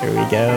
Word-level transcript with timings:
There 0.00 0.10
we 0.10 0.30
go. 0.30 0.48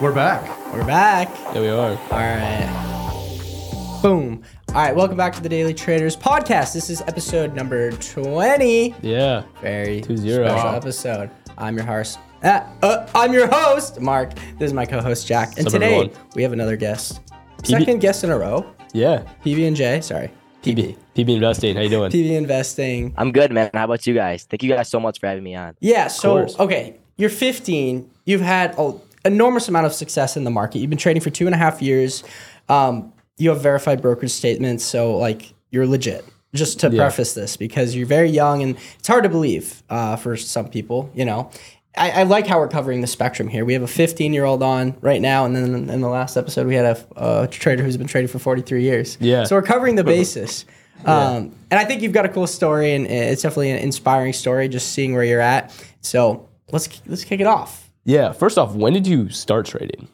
We're 0.00 0.12
back. 0.14 0.72
We're 0.72 0.84
back. 0.86 1.28
There 1.52 1.62
we 1.62 1.68
are. 1.68 1.90
All 1.90 1.96
right. 2.10 3.98
Boom. 4.02 4.42
All 4.68 4.74
right, 4.74 4.94
welcome 4.96 5.16
back 5.16 5.34
to 5.34 5.42
the 5.42 5.48
Daily 5.48 5.74
Traders 5.74 6.16
podcast. 6.16 6.72
This 6.72 6.88
is 6.88 7.00
episode 7.02 7.54
number 7.54 7.90
20. 7.92 8.94
Yeah. 9.02 9.42
Very 9.60 10.00
Two 10.00 10.16
zero. 10.16 10.46
special 10.48 10.70
Wow. 10.70 10.76
episode. 10.76 11.30
I'm 11.58 11.76
your 11.76 11.84
host. 11.86 12.18
Uh, 12.42 12.60
uh, 12.82 13.06
I'm 13.14 13.32
your 13.32 13.48
host, 13.48 14.00
Mark. 14.00 14.34
This 14.58 14.68
is 14.68 14.72
my 14.72 14.86
co-host 14.86 15.26
Jack, 15.26 15.48
and 15.56 15.64
What's 15.64 15.72
today 15.72 15.96
everyone? 15.96 16.10
we 16.34 16.42
have 16.42 16.52
another 16.52 16.76
guest. 16.76 17.20
PB 17.62 17.66
Second 17.66 18.00
guest 18.00 18.24
in 18.24 18.30
a 18.30 18.38
row. 18.38 18.64
Yeah. 18.94 19.24
PB 19.44 19.66
and 19.66 19.76
J. 19.76 20.00
Sorry, 20.00 20.30
PB. 20.62 20.96
PB 21.14 21.34
investing. 21.36 21.76
How 21.76 21.82
you 21.82 21.88
doing? 21.88 22.10
PB 22.10 22.30
Investing. 22.36 23.14
I'm 23.16 23.32
good, 23.32 23.52
man. 23.52 23.70
How 23.74 23.84
about 23.84 24.06
you 24.06 24.14
guys? 24.14 24.44
Thank 24.44 24.62
you 24.62 24.70
guys 24.70 24.88
so 24.88 24.98
much 25.00 25.20
for 25.20 25.26
having 25.26 25.44
me 25.44 25.54
on. 25.54 25.76
Yeah. 25.80 26.08
So 26.08 26.46
okay, 26.58 26.96
you're 27.16 27.30
15. 27.30 28.10
You've 28.24 28.40
had 28.40 28.76
an 28.78 29.00
enormous 29.24 29.68
amount 29.68 29.86
of 29.86 29.92
success 29.92 30.36
in 30.36 30.44
the 30.44 30.50
market. 30.50 30.78
You've 30.80 30.90
been 30.90 30.98
trading 30.98 31.22
for 31.22 31.30
two 31.30 31.46
and 31.46 31.54
a 31.54 31.58
half 31.58 31.80
years. 31.80 32.24
Um, 32.68 33.12
you 33.38 33.50
have 33.50 33.62
verified 33.62 34.02
brokerage 34.02 34.32
statements, 34.32 34.84
so 34.84 35.16
like 35.16 35.54
you're 35.70 35.86
legit. 35.86 36.24
Just 36.54 36.80
to 36.80 36.88
Yeah. 36.88 37.02
preface 37.02 37.34
this, 37.34 37.58
because 37.58 37.94
you're 37.94 38.06
very 38.06 38.30
young 38.30 38.62
and 38.62 38.74
it's 38.98 39.06
hard 39.06 39.22
to 39.24 39.28
believe 39.28 39.82
uh, 39.90 40.16
for 40.16 40.34
some 40.36 40.68
people. 40.68 41.10
You 41.14 41.26
know, 41.26 41.50
I, 41.98 42.20
I 42.20 42.22
like 42.24 42.46
how 42.46 42.58
we're 42.58 42.68
covering 42.68 43.00
the 43.00 43.06
spectrum 43.06 43.48
here. 43.48 43.64
We 43.64 43.72
have 43.72 43.82
a 43.82 43.88
15 43.88 44.32
year 44.32 44.44
old 44.44 44.62
on 44.62 44.96
right 45.00 45.20
now, 45.20 45.44
and 45.44 45.54
then 45.54 45.90
in 45.90 46.00
the 46.00 46.08
last 46.08 46.36
episode 46.36 46.66
we 46.66 46.74
had 46.74 46.84
a, 47.16 47.42
a 47.42 47.48
trader 47.48 47.82
who's 47.82 47.96
been 47.96 48.06
trading 48.06 48.28
for 48.28 48.38
43 48.38 48.82
years. 48.82 49.18
Yeah. 49.20 49.44
So 49.44 49.56
we're 49.56 49.62
covering 49.62 49.96
the 49.96 50.04
basis. 50.16 50.64
Um, 51.04 51.54
and 51.70 51.78
I 51.78 51.84
think 51.84 52.02
you've 52.02 52.12
got 52.12 52.24
a 52.24 52.28
cool 52.28 52.46
story, 52.46 52.94
and 52.94 53.06
it's 53.06 53.42
definitely 53.42 53.70
an 53.70 53.78
inspiring 53.78 54.32
story. 54.32 54.68
Just 54.68 54.92
seeing 54.92 55.14
where 55.14 55.24
you're 55.24 55.40
at. 55.40 55.72
So 56.00 56.48
let's 56.72 57.00
let's 57.06 57.24
kick 57.24 57.40
it 57.40 57.46
off. 57.46 57.90
Yeah. 58.04 58.32
First 58.32 58.58
off, 58.58 58.74
when 58.74 58.92
did 58.92 59.06
you 59.06 59.28
start 59.28 59.66
trading? 59.66 60.08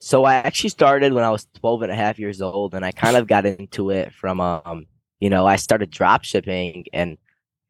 So 0.00 0.24
I 0.24 0.34
actually 0.34 0.70
started 0.70 1.14
when 1.14 1.24
I 1.24 1.30
was 1.30 1.46
12 1.54 1.82
and 1.82 1.92
a 1.92 1.94
half 1.94 2.18
years 2.18 2.42
old, 2.42 2.74
and 2.74 2.84
I 2.84 2.92
kind 2.92 3.16
of 3.16 3.26
got 3.26 3.46
into 3.46 3.90
it 3.90 4.12
from, 4.12 4.40
um, 4.40 4.86
you 5.18 5.30
know, 5.30 5.46
I 5.46 5.56
started 5.56 5.90
drop 5.90 6.24
shipping. 6.24 6.84
And 6.92 7.16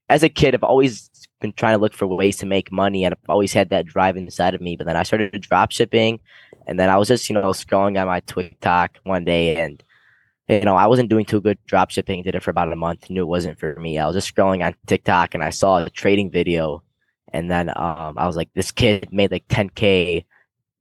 as 0.08 0.24
a 0.24 0.28
kid, 0.28 0.54
I've 0.54 0.64
always 0.64 1.10
been 1.40 1.52
trying 1.52 1.74
to 1.74 1.80
look 1.80 1.94
for 1.94 2.06
ways 2.06 2.36
to 2.38 2.46
make 2.46 2.72
money, 2.72 3.04
and 3.04 3.14
I've 3.14 3.30
always 3.30 3.52
had 3.52 3.70
that 3.70 3.86
drive 3.86 4.16
inside 4.16 4.54
of 4.54 4.60
me. 4.60 4.76
But 4.76 4.86
then 4.86 4.96
I 4.96 5.02
started 5.02 5.40
drop 5.40 5.72
shipping, 5.72 6.20
and 6.66 6.78
then 6.78 6.90
I 6.90 6.96
was 6.96 7.08
just, 7.08 7.28
you 7.28 7.34
know, 7.34 7.50
scrolling 7.50 8.00
on 8.00 8.06
my 8.06 8.20
TikTok 8.20 8.98
one 9.04 9.24
day, 9.24 9.56
and 9.56 9.82
you 10.48 10.60
know, 10.60 10.76
I 10.76 10.86
wasn't 10.86 11.08
doing 11.08 11.24
too 11.24 11.40
good 11.40 11.58
drop 11.66 11.90
shipping. 11.90 12.22
Did 12.22 12.34
it 12.34 12.42
for 12.42 12.50
about 12.50 12.72
a 12.72 12.76
month. 12.76 13.08
Knew 13.10 13.22
it 13.22 13.26
wasn't 13.26 13.58
for 13.58 13.74
me. 13.76 13.98
I 13.98 14.06
was 14.06 14.16
just 14.16 14.34
scrolling 14.34 14.64
on 14.64 14.74
TikTok, 14.86 15.34
and 15.34 15.44
I 15.44 15.50
saw 15.50 15.78
a 15.84 15.90
trading 15.90 16.30
video, 16.30 16.82
and 17.32 17.50
then 17.50 17.70
um, 17.70 18.18
I 18.18 18.26
was 18.26 18.36
like, 18.36 18.50
this 18.54 18.70
kid 18.70 19.08
made 19.12 19.30
like 19.30 19.48
10k, 19.48 20.24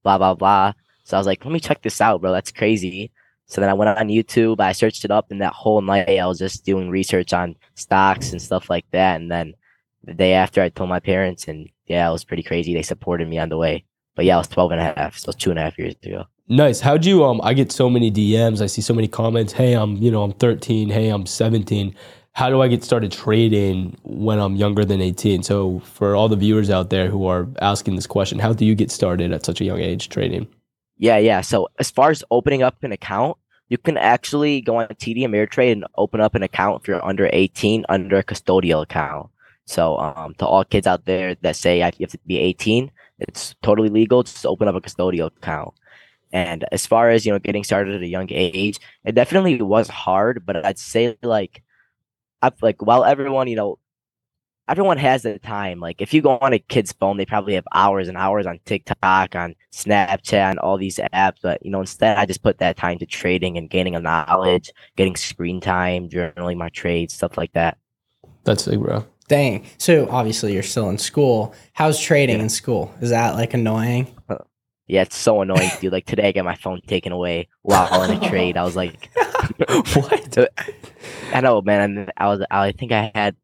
blah 0.04 0.18
blah 0.18 0.36
blah. 0.36 0.74
So 1.06 1.18
I 1.18 1.20
was 1.20 1.28
like, 1.28 1.44
let 1.44 1.52
me 1.52 1.60
check 1.60 1.82
this 1.82 2.02
out, 2.02 2.22
bro. 2.22 2.32
That's 2.32 2.52
crazy. 2.52 3.12
So 3.48 3.62
then 3.62 3.70
I 3.70 3.74
went 3.74 3.90
on 3.98 4.08
YouTube, 4.08 4.60
I 4.60 4.72
searched 4.72 5.06
it 5.06 5.12
up, 5.12 5.30
and 5.30 5.42
that 5.42 5.54
whole 5.54 5.82
night 5.82 6.10
I 6.10 6.26
was 6.28 6.40
just 6.40 6.66
doing 6.66 6.90
research 6.90 7.34
on 7.34 7.56
stocks 7.76 8.32
and 8.32 8.42
stuff 8.42 8.70
like 8.70 8.86
that. 8.92 9.20
And 9.20 9.30
then 9.30 9.54
the 10.04 10.14
day 10.14 10.34
after, 10.34 10.62
I 10.62 10.70
told 10.70 10.90
my 10.90 11.00
parents, 11.00 11.48
and 11.48 11.70
yeah, 11.88 12.08
it 12.08 12.12
was 12.12 12.24
pretty 12.24 12.44
crazy. 12.44 12.74
They 12.74 12.82
supported 12.82 13.28
me 13.28 13.40
on 13.40 13.50
the 13.50 13.58
way. 13.58 13.86
But 14.16 14.26
yeah, 14.26 14.36
I 14.36 14.38
was 14.40 14.48
12 14.48 14.72
and 14.72 14.82
a 14.82 14.84
half, 14.84 15.18
so 15.18 15.32
two 15.32 15.50
and 15.50 15.60
a 15.60 15.64
half 15.64 15.78
years 15.78 15.96
ago. 16.04 16.26
Nice. 16.48 16.82
How'd 16.82 17.06
you 17.06 17.24
um 17.24 17.40
I 17.42 17.54
get 17.54 17.72
so 17.72 17.90
many 17.90 18.12
DMs, 18.12 18.62
I 18.62 18.68
see 18.68 18.82
so 18.82 18.94
many 18.94 19.08
comments, 19.08 19.54
hey, 19.54 19.74
I'm 19.74 19.96
you 19.98 20.12
know, 20.12 20.24
I'm 20.24 20.34
13, 20.34 20.90
hey, 20.90 21.10
I'm 21.10 21.26
17. 21.26 21.96
How 22.34 22.50
do 22.50 22.62
I 22.62 22.68
get 22.68 22.84
started 22.84 23.12
trading 23.12 23.96
when 24.04 24.40
I'm 24.40 24.56
younger 24.56 24.84
than 24.84 25.02
18? 25.02 25.44
So 25.44 25.80
for 25.80 26.16
all 26.16 26.28
the 26.28 26.36
viewers 26.36 26.70
out 26.70 26.90
there 26.90 27.08
who 27.08 27.28
are 27.28 27.48
asking 27.62 27.96
this 27.96 28.08
question, 28.08 28.40
how 28.40 28.54
do 28.54 28.66
you 28.66 28.76
get 28.76 28.92
started 28.92 29.32
at 29.32 29.46
such 29.46 29.62
a 29.62 29.66
young 29.66 29.80
age 29.80 30.10
trading? 30.10 30.48
Yeah, 30.98 31.18
yeah. 31.18 31.42
So 31.42 31.70
as 31.80 31.92
far 31.92 32.10
as 32.10 32.24
opening 32.32 32.64
up 32.64 32.84
an 32.84 32.92
account, 32.92 33.38
you 33.70 33.78
can 33.78 33.98
actually 33.98 34.62
go 34.62 34.78
on 34.78 34.88
TD 34.88 35.20
Ameritrade 35.20 35.72
and 35.74 35.86
open 35.96 36.22
up 36.22 36.36
an 36.36 36.44
account 36.44 36.82
if 36.82 36.88
you're 36.88 37.06
under 37.06 37.30
18 37.32 37.86
under 37.88 38.18
a 38.18 38.24
custodial 38.24 38.82
account. 38.82 39.30
So 39.66 39.98
um, 39.98 40.34
to 40.36 40.46
all 40.46 40.64
kids 40.66 40.88
out 40.88 41.06
there 41.06 41.36
that 41.36 41.56
say 41.56 41.78
you 41.78 41.84
have 41.84 42.12
to 42.12 42.20
be 42.26 42.38
18, 42.38 42.92
it's 43.20 43.56
totally 43.62 43.90
legal. 43.90 44.24
Just 44.24 44.46
open 44.46 44.68
up 44.68 44.76
a 44.76 44.82
custodial 44.82 45.28
account. 45.28 45.74
And 46.32 46.66
as 46.72 46.86
far 46.88 47.10
as 47.10 47.26
you 47.26 47.32
know, 47.32 47.40
getting 47.40 47.64
started 47.64 47.96
at 47.96 48.02
a 48.02 48.08
young 48.08 48.28
age, 48.32 48.80
it 49.06 49.14
definitely 49.14 49.62
was 49.62 49.88
hard. 49.88 50.46
But 50.46 50.66
I'd 50.66 50.80
say 50.80 51.16
like, 51.22 51.62
I've 52.42 52.62
like 52.62 52.82
while 52.82 53.06
everyone 53.06 53.48
you 53.48 53.56
know 53.56 53.80
everyone 54.68 54.98
has 54.98 55.24
the 55.24 55.40
time. 55.40 55.80
Like 55.80 56.02
if 56.02 56.14
you 56.14 56.22
go 56.22 56.38
on 56.38 56.54
a 56.54 56.60
kid's 56.60 56.92
phone, 56.94 57.18
they 57.18 57.26
probably 57.26 57.54
have 57.56 57.66
hours 57.74 58.08
and 58.08 58.18
hours 58.18 58.46
on 58.46 58.60
TikTok, 58.66 59.36
on 59.36 59.56
Snapchat, 59.72 60.34
and 60.34 60.60
all 60.60 60.78
these 60.78 60.98
apps. 61.14 61.38
But 61.42 61.64
you 61.64 61.72
know, 61.72 61.82
instead, 61.82 62.18
I 62.18 62.26
just 62.26 62.44
put 62.44 62.60
that 62.60 62.78
time 62.78 62.98
to 63.00 63.06
trading 63.06 63.58
and 63.58 63.70
gaining 63.70 63.96
a 63.96 64.00
knowledge, 64.00 64.72
getting 64.96 65.16
screen 65.16 65.62
time, 65.62 66.10
journaling 66.10 66.58
my 66.58 66.70
trades, 66.70 67.14
stuff 67.14 67.38
like 67.38 67.54
that. 67.54 67.78
That's 68.44 68.68
big, 68.68 68.82
bro. 68.82 69.06
Dang. 69.28 69.66
So 69.78 70.08
obviously 70.10 70.54
you're 70.54 70.64
still 70.64 70.90
in 70.90 70.98
school. 70.98 71.54
How's 71.74 72.00
trading 72.00 72.40
in 72.40 72.50
school? 72.50 72.94
Is 73.02 73.10
that 73.10 73.36
like 73.36 73.54
annoying? 73.54 74.14
Yeah, 74.88 75.04
it's 75.04 75.16
so 75.16 75.42
annoying, 75.42 75.72
dude. 75.80 75.94
Like 75.94 76.06
today, 76.06 76.28
I 76.28 76.32
got 76.34 76.44
my 76.44 76.56
phone 76.56 76.82
taken 76.82 77.14
away 77.14 77.48
while 77.62 78.04
in 78.04 78.22
a 78.22 78.30
trade. 78.30 78.58
I 78.58 78.64
was 78.64 78.76
like, 78.76 79.10
what? 79.68 80.38
I 81.34 81.42
know, 81.42 81.62
man. 81.62 82.10
I 82.18 82.28
was, 82.28 82.46
I 82.52 82.74
think 82.74 82.92
I 82.92 83.12
had, 83.16 83.36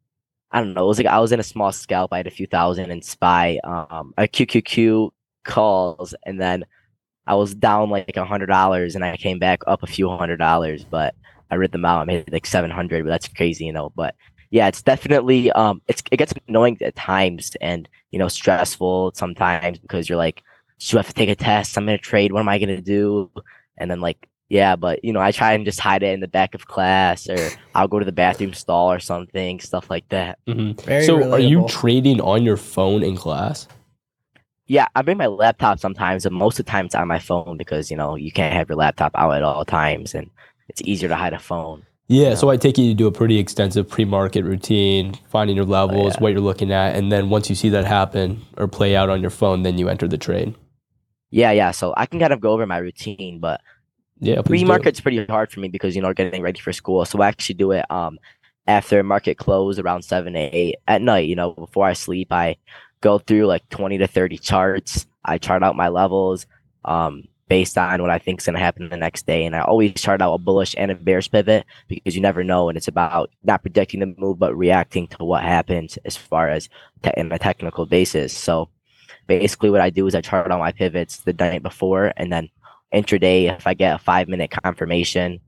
I 0.51 0.59
don't 0.59 0.73
know. 0.73 0.83
It 0.83 0.87
was 0.87 0.97
like 0.97 1.07
I 1.07 1.19
was 1.19 1.31
in 1.31 1.39
a 1.39 1.43
small 1.43 1.71
scalp. 1.71 2.11
I 2.11 2.17
had 2.17 2.27
a 2.27 2.31
few 2.31 2.45
thousand 2.45 2.91
in 2.91 3.01
SPY, 3.01 3.59
um, 3.63 4.13
a 4.17 4.23
QQQ 4.27 5.11
calls, 5.45 6.13
and 6.25 6.41
then 6.41 6.65
I 7.25 7.35
was 7.35 7.55
down 7.55 7.89
like 7.89 8.17
a 8.17 8.25
hundred 8.25 8.47
dollars, 8.47 8.95
and 8.95 9.05
I 9.05 9.15
came 9.15 9.39
back 9.39 9.61
up 9.65 9.81
a 9.81 9.87
few 9.87 10.09
hundred 10.09 10.37
dollars. 10.37 10.83
But 10.83 11.15
I 11.49 11.55
read 11.55 11.71
them 11.71 11.85
out. 11.85 12.01
I 12.01 12.05
made 12.05 12.31
like 12.33 12.45
seven 12.47 12.69
hundred, 12.69 13.05
but 13.05 13.11
that's 13.11 13.29
crazy, 13.29 13.65
you 13.65 13.73
know. 13.73 13.91
But 13.95 14.13
yeah, 14.51 14.67
it's 14.67 14.81
definitely, 14.81 15.51
um, 15.51 15.81
it's 15.87 16.01
it 16.11 16.17
gets 16.17 16.33
annoying 16.47 16.77
at 16.81 16.95
times, 16.95 17.55
and 17.61 17.87
you 18.11 18.19
know, 18.19 18.27
stressful 18.27 19.11
sometimes 19.15 19.79
because 19.79 20.09
you're 20.09 20.17
like, 20.17 20.43
do 20.79 20.97
I 20.97 20.99
have 20.99 21.07
to 21.07 21.13
take 21.13 21.29
a 21.29 21.35
test? 21.35 21.77
I'm 21.77 21.85
gonna 21.85 21.97
trade. 21.97 22.31
What 22.31 22.39
am 22.41 22.49
I 22.49 22.57
gonna 22.59 22.81
do? 22.81 23.29
And 23.77 23.89
then 23.91 24.01
like 24.01 24.27
yeah, 24.49 24.75
but 24.75 25.03
you 25.05 25.13
know, 25.13 25.19
I 25.21 25.31
try 25.31 25.53
and 25.53 25.63
just 25.63 25.79
hide 25.79 26.01
it 26.01 26.13
in 26.13 26.21
the 26.21 26.27
back 26.27 26.55
of 26.55 26.67
class, 26.67 27.29
or 27.29 27.37
I'll 27.75 27.87
go 27.87 27.99
to 27.99 28.05
the 28.05 28.11
bathroom 28.11 28.53
stall 28.53 28.91
or 28.91 28.99
something, 28.99 29.59
stuff 29.59 29.89
like 29.89 30.09
that. 30.09 30.39
Mhm. 30.47 30.81
Very 30.81 31.03
So 31.05 31.31
are 31.31 31.39
you 31.39 31.67
trading 31.67 32.19
on 32.19 32.43
your 32.43 32.57
phone 32.57 33.03
in 33.03 33.15
class? 33.15 33.67
Yeah, 34.65 34.87
I 34.95 35.01
bring 35.01 35.17
my 35.17 35.27
laptop 35.27 35.79
sometimes, 35.79 36.23
but 36.23 36.31
most 36.31 36.59
of 36.59 36.65
the 36.65 36.71
time 36.71 36.85
it's 36.85 36.95
on 36.95 37.07
my 37.07 37.19
phone 37.19 37.57
because 37.57 37.89
you 37.91 37.97
know 37.97 38.15
you 38.15 38.31
can't 38.31 38.53
have 38.53 38.69
your 38.69 38.77
laptop 38.77 39.11
out 39.15 39.33
at 39.35 39.43
all 39.43 39.65
times, 39.65 40.15
and 40.15 40.29
it's 40.67 40.81
easier 40.83 41.09
to 41.09 41.15
hide 41.15 41.33
a 41.33 41.39
phone. 41.39 41.83
Yeah, 42.09 42.33
so 42.33 42.49
I 42.49 42.57
take 42.57 42.79
it 42.79 42.81
you 42.81 42.95
do 42.95 43.07
a 43.07 43.11
pretty 43.11 43.37
extensive 43.37 43.87
pre-market 43.87 44.43
routine, 44.43 45.13
finding 45.29 45.55
your 45.55 45.65
levels, 45.65 46.15
yeah. 46.15 46.19
what 46.21 46.31
you're 46.31 46.41
looking 46.41 46.71
at, 46.71 46.95
and 46.95 47.11
then 47.11 47.29
once 47.29 47.49
you 47.49 47.55
see 47.55 47.69
that 47.69 47.85
happen 47.85 48.41
or 48.57 48.67
play 48.67 48.95
out 48.95 49.09
on 49.09 49.21
your 49.21 49.29
phone, 49.29 49.61
then 49.63 49.77
you 49.77 49.89
enter 49.89 50.07
the 50.07 50.17
trade. 50.17 50.55
Yeah, 51.31 51.51
yeah. 51.51 51.71
So 51.71 51.93
I 51.97 52.07
can 52.07 52.19
kind 52.19 52.33
of 52.33 52.41
go 52.41 52.51
over 52.51 52.65
my 52.65 52.77
routine, 52.79 53.39
but 53.39 53.61
Yeah, 54.19 54.41
pre-market's 54.41 55.01
pretty 55.01 55.25
hard 55.25 55.51
for 55.51 55.59
me 55.61 55.69
because 55.69 55.95
you 55.95 56.01
know 56.01 56.13
getting 56.13 56.41
ready 56.41 56.59
for 56.59 56.73
school. 56.73 57.05
So 57.05 57.21
I 57.21 57.27
actually 57.29 57.55
do 57.55 57.71
it 57.71 57.85
um 57.91 58.19
after 58.67 59.01
market 59.03 59.37
close 59.37 59.79
around 59.79 60.03
seven 60.03 60.33
to 60.33 60.39
eight 60.39 60.77
at 60.87 61.01
night. 61.01 61.27
You 61.29 61.35
know, 61.35 61.51
before 61.53 61.85
I 61.87 61.93
sleep, 61.93 62.31
I 62.31 62.57
go 63.01 63.19
through 63.19 63.45
like 63.47 63.67
twenty 63.69 63.97
to 63.99 64.07
thirty 64.07 64.37
charts. 64.37 65.05
I 65.23 65.37
chart 65.37 65.63
out 65.63 65.75
my 65.75 65.89
levels 65.89 66.47
um 66.85 67.23
based 67.49 67.77
on 67.77 68.01
what 68.01 68.11
I 68.11 68.19
think 68.19 68.39
is 68.39 68.45
going 68.45 68.53
to 68.53 68.61
happen 68.61 68.89
the 68.89 68.95
next 68.95 69.25
day, 69.25 69.43
and 69.45 69.55
I 69.55 69.61
always 69.61 69.93
chart 69.95 70.21
out 70.21 70.33
a 70.33 70.37
bullish 70.37 70.75
and 70.77 70.91
a 70.91 70.95
bearish 70.95 71.29
pivot 71.29 71.65
because 71.87 72.15
you 72.15 72.21
never 72.21 72.43
know, 72.43 72.69
and 72.69 72.77
it's 72.77 72.87
about 72.87 73.31
not 73.43 73.63
predicting 73.63 73.99
the 73.99 74.15
move 74.17 74.39
but 74.39 74.55
reacting 74.55 75.07
to 75.07 75.25
what 75.25 75.43
happens 75.43 75.97
as 76.05 76.15
far 76.15 76.47
as 76.49 76.69
te- 77.03 77.11
in 77.17 77.31
a 77.31 77.39
technical 77.39 77.85
basis. 77.85 78.31
So 78.31 78.69
basically, 79.27 79.71
what 79.71 79.81
I 79.81 79.89
do 79.89 80.07
is 80.07 80.15
I 80.15 80.21
chart 80.21 80.51
out 80.51 80.59
my 80.59 80.71
pivots 80.71 81.17
the 81.17 81.33
night 81.33 81.63
before, 81.63 82.13
and 82.15 82.31
then 82.31 82.49
intraday 82.93 83.55
if 83.55 83.67
I 83.67 83.73
get 83.73 83.95
a 83.95 83.99
five 83.99 84.29
minute 84.29 84.51
confirmation, 84.51 85.39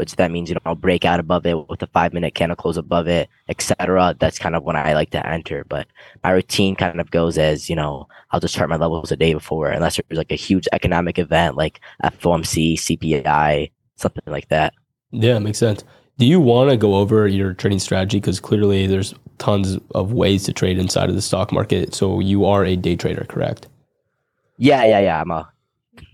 which 0.00 0.16
that 0.16 0.30
means 0.30 0.48
you 0.48 0.54
know 0.54 0.62
I'll 0.64 0.74
break 0.74 1.04
out 1.04 1.20
above 1.20 1.44
it 1.44 1.68
with 1.68 1.82
a 1.82 1.86
five 1.88 2.14
minute 2.14 2.34
candle 2.34 2.56
close 2.56 2.78
above 2.78 3.06
it, 3.06 3.28
etc. 3.50 4.16
That's 4.18 4.38
kind 4.38 4.56
of 4.56 4.62
when 4.62 4.74
I 4.74 4.94
like 4.94 5.10
to 5.10 5.24
enter. 5.26 5.62
But 5.68 5.86
my 6.24 6.30
routine 6.30 6.74
kind 6.74 7.02
of 7.02 7.10
goes 7.10 7.36
as 7.36 7.68
you 7.68 7.76
know 7.76 8.08
I'll 8.30 8.40
just 8.40 8.54
chart 8.54 8.70
my 8.70 8.76
levels 8.76 9.12
a 9.12 9.16
day 9.16 9.34
before, 9.34 9.68
unless 9.68 9.96
there's 9.96 10.16
like 10.16 10.32
a 10.32 10.36
huge 10.36 10.66
economic 10.72 11.18
event 11.18 11.54
like 11.54 11.80
FOMC, 12.02 12.74
CPI, 12.74 13.70
something 13.96 14.22
like 14.26 14.48
that. 14.48 14.72
Yeah, 15.10 15.38
makes 15.38 15.58
sense. 15.58 15.84
Do 16.16 16.24
you 16.24 16.40
want 16.40 16.70
to 16.70 16.78
go 16.78 16.94
over 16.94 17.28
your 17.28 17.52
trading 17.52 17.78
strategy? 17.78 18.20
Because 18.20 18.40
clearly 18.40 18.86
there's 18.86 19.14
tons 19.36 19.78
of 19.94 20.14
ways 20.14 20.44
to 20.44 20.54
trade 20.54 20.78
inside 20.78 21.10
of 21.10 21.14
the 21.14 21.22
stock 21.22 21.52
market. 21.52 21.94
So 21.94 22.20
you 22.20 22.46
are 22.46 22.64
a 22.64 22.74
day 22.74 22.96
trader, 22.96 23.26
correct? 23.28 23.68
Yeah, 24.56 24.82
yeah, 24.84 25.00
yeah. 25.00 25.20
I'm 25.20 25.30
a 25.30 25.52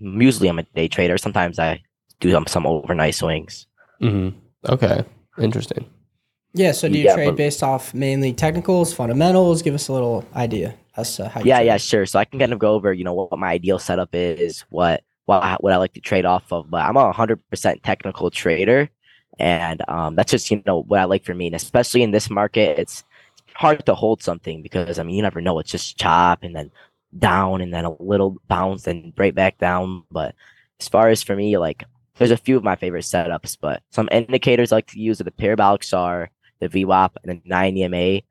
usually 0.01 0.49
I'm 0.49 0.59
a 0.59 0.65
day 0.65 0.89
trader. 0.89 1.19
Sometimes 1.19 1.61
I 1.61 1.83
do 2.21 2.31
some 2.33 2.47
some 2.47 2.67
overnight 2.67 3.15
swings. 3.15 3.67
Mm-hmm. 4.01 4.39
Okay, 4.73 5.05
interesting. 5.39 5.89
Yeah. 6.53 6.73
So 6.73 6.89
do 6.89 6.99
you 6.99 7.05
Yeah, 7.05 7.15
trade 7.15 7.27
but- 7.29 7.37
based 7.37 7.63
off 7.63 7.93
mainly 7.95 8.33
technicals, 8.33 8.93
fundamentals? 8.95 9.63
Give 9.63 9.75
us 9.75 9.89
a 9.89 9.93
little 9.93 10.25
idea 10.35 10.75
as 10.97 11.15
to 11.17 11.29
how 11.29 11.41
you 11.41 11.47
Yeah, 11.47 11.57
trade. 11.59 11.67
yeah, 11.67 11.77
sure. 11.77 12.07
So 12.07 12.19
I 12.19 12.25
can 12.25 12.39
kind 12.39 12.53
of 12.53 12.59
go 12.59 12.73
over, 12.73 12.93
you 12.93 13.05
know, 13.05 13.13
what 13.15 13.39
my 13.39 13.49
ideal 13.51 13.79
setup 13.79 14.11
is, 14.15 14.65
what 14.71 15.03
what 15.27 15.43
I, 15.43 15.57
what 15.61 15.73
I 15.73 15.77
like 15.77 15.93
to 15.95 16.01
trade 16.01 16.25
off 16.25 16.51
of. 16.53 16.71
But 16.71 16.83
I'm 16.85 16.97
a 16.97 17.13
hundred 17.13 17.41
percent 17.51 17.83
technical 17.83 18.31
trader, 18.31 18.89
and 19.39 19.83
um, 19.89 20.15
that's 20.17 20.31
just 20.31 20.51
you 20.51 20.63
know 20.67 20.83
what 20.83 21.01
I 21.01 21.05
like 21.05 21.25
for 21.25 21.35
me. 21.35 21.47
And 21.47 21.55
especially 21.55 22.03
in 22.03 22.13
this 22.13 22.31
market, 22.31 22.79
it's 22.79 23.05
hard 23.55 23.85
to 23.87 23.95
hold 23.95 24.23
something 24.23 24.63
because 24.63 24.99
I 24.99 25.03
mean 25.03 25.17
you 25.17 25.23
never 25.23 25.41
know. 25.43 25.59
It's 25.59 25.71
just 25.71 25.99
chop 25.99 26.43
and 26.43 26.55
then 26.57 26.71
down 27.19 27.61
and 27.61 27.73
then 27.73 27.85
a 27.85 28.03
little 28.03 28.37
bounce 28.49 28.87
and 28.87 29.13
right 29.19 29.35
back 29.35 29.59
down. 29.59 30.05
But 30.11 30.35
as 30.81 30.89
far 30.89 31.09
as 31.09 31.23
for 31.23 31.37
me, 31.37 31.59
like 31.59 31.85
there's 32.19 32.31
a 32.31 32.37
few 32.37 32.57
of 32.57 32.65
my 32.65 32.77
favorite 32.77 33.05
setups, 33.05 33.57
but 33.61 33.83
some 33.91 34.09
indicators 34.11 34.73
I 34.73 34.77
like 34.77 34.87
to 34.89 35.01
use 35.01 35.21
are 35.21 35.25
the 35.25 35.31
parabolic 35.31 35.85
SAR, 35.85 36.31
the 36.61 36.69
VWAP, 36.69 37.11
and 37.23 37.43
the 37.43 37.49
9 37.49 37.77
EMA 37.77 38.23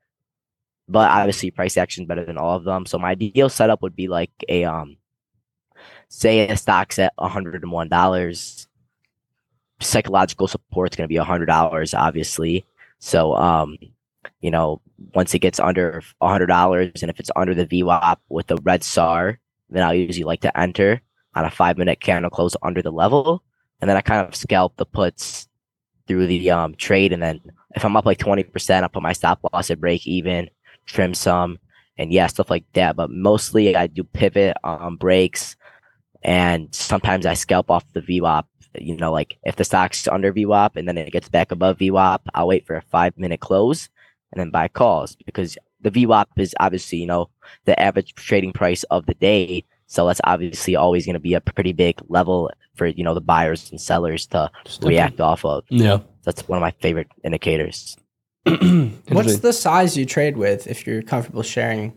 but 0.88 1.10
obviously 1.10 1.50
price 1.50 1.76
action 1.76 2.06
better 2.06 2.24
than 2.24 2.38
all 2.38 2.56
of 2.56 2.64
them. 2.64 2.86
So 2.86 2.98
my 2.98 3.10
ideal 3.10 3.48
setup 3.48 3.82
would 3.82 3.96
be 3.96 4.08
like 4.08 4.30
a 4.48 4.64
um 4.64 4.96
say 6.08 6.48
a 6.48 6.56
stock's 6.56 6.98
at 6.98 7.12
$101. 7.18 8.66
Psychological 9.80 10.48
support's 10.48 10.96
gonna 10.96 11.08
be 11.08 11.16
hundred 11.16 11.46
dollars, 11.46 11.92
obviously. 11.94 12.64
So 12.98 13.34
um, 13.34 13.76
you 14.40 14.50
know, 14.50 14.80
once 15.14 15.34
it 15.34 15.40
gets 15.40 15.60
under 15.60 16.02
hundred 16.22 16.46
dollars 16.46 17.02
and 17.02 17.10
if 17.10 17.20
it's 17.20 17.30
under 17.36 17.54
the 17.54 17.66
VWAP 17.66 18.16
with 18.28 18.46
the 18.46 18.56
red 18.58 18.84
SAR, 18.84 19.38
then 19.70 19.82
I'll 19.82 19.94
usually 19.94 20.24
like 20.24 20.40
to 20.42 20.58
enter 20.58 21.00
on 21.34 21.44
a 21.44 21.50
five 21.50 21.76
minute 21.76 22.00
candle 22.00 22.30
close 22.30 22.56
under 22.62 22.80
the 22.80 22.92
level. 22.92 23.42
And 23.80 23.88
then 23.90 23.96
I 23.96 24.00
kind 24.00 24.26
of 24.26 24.34
scalp 24.34 24.76
the 24.76 24.86
puts 24.86 25.48
through 26.06 26.26
the 26.26 26.50
um 26.50 26.74
trade 26.76 27.12
and 27.12 27.22
then 27.22 27.40
if 27.74 27.84
I'm 27.84 27.96
up 27.96 28.06
like 28.06 28.18
20%, 28.18 28.82
I'll 28.82 28.88
put 28.88 29.02
my 29.02 29.12
stop 29.12 29.40
loss 29.52 29.70
at 29.70 29.80
break 29.80 30.06
even 30.06 30.48
trim 30.86 31.14
some, 31.14 31.58
and 31.98 32.12
yeah, 32.12 32.26
stuff 32.26 32.50
like 32.50 32.64
that. 32.72 32.96
But 32.96 33.10
mostly 33.10 33.76
I 33.76 33.86
do 33.86 34.02
pivot 34.04 34.56
on 34.64 34.96
breaks, 34.96 35.56
and 36.22 36.74
sometimes 36.74 37.26
I 37.26 37.34
scalp 37.34 37.70
off 37.70 37.84
the 37.92 38.00
VWAP. 38.00 38.44
You 38.78 38.96
know, 38.96 39.12
like 39.12 39.38
if 39.44 39.56
the 39.56 39.64
stock's 39.64 40.06
under 40.08 40.32
VWAP 40.32 40.76
and 40.76 40.86
then 40.86 40.98
it 40.98 41.12
gets 41.12 41.28
back 41.28 41.50
above 41.50 41.78
VWAP, 41.78 42.20
I'll 42.34 42.48
wait 42.48 42.66
for 42.66 42.76
a 42.76 42.82
five 42.82 43.16
minute 43.16 43.40
close 43.40 43.88
and 44.32 44.40
then 44.40 44.50
buy 44.50 44.68
calls 44.68 45.16
because 45.24 45.56
the 45.80 45.90
VWAP 45.90 46.26
is 46.36 46.54
obviously, 46.60 46.98
you 46.98 47.06
know, 47.06 47.30
the 47.64 47.78
average 47.80 48.14
trading 48.14 48.52
price 48.52 48.82
of 48.84 49.06
the 49.06 49.14
day. 49.14 49.64
So 49.86 50.06
that's 50.06 50.20
obviously 50.24 50.76
always 50.76 51.06
going 51.06 51.14
to 51.14 51.20
be 51.20 51.34
a 51.34 51.40
pretty 51.40 51.72
big 51.72 52.00
level 52.08 52.50
for, 52.74 52.86
you 52.86 53.04
know, 53.04 53.14
the 53.14 53.20
buyers 53.20 53.70
and 53.70 53.80
sellers 53.80 54.26
to 54.26 54.50
react 54.82 55.20
off 55.20 55.44
of. 55.44 55.64
Yeah. 55.68 55.98
That's 56.24 56.46
one 56.48 56.58
of 56.58 56.60
my 56.60 56.72
favorite 56.72 57.08
indicators. 57.24 57.96
What's 58.44 59.38
the 59.38 59.52
size 59.52 59.96
you 59.96 60.06
trade 60.06 60.36
with 60.36 60.66
if 60.66 60.86
you're 60.86 61.02
comfortable 61.02 61.42
sharing? 61.42 61.94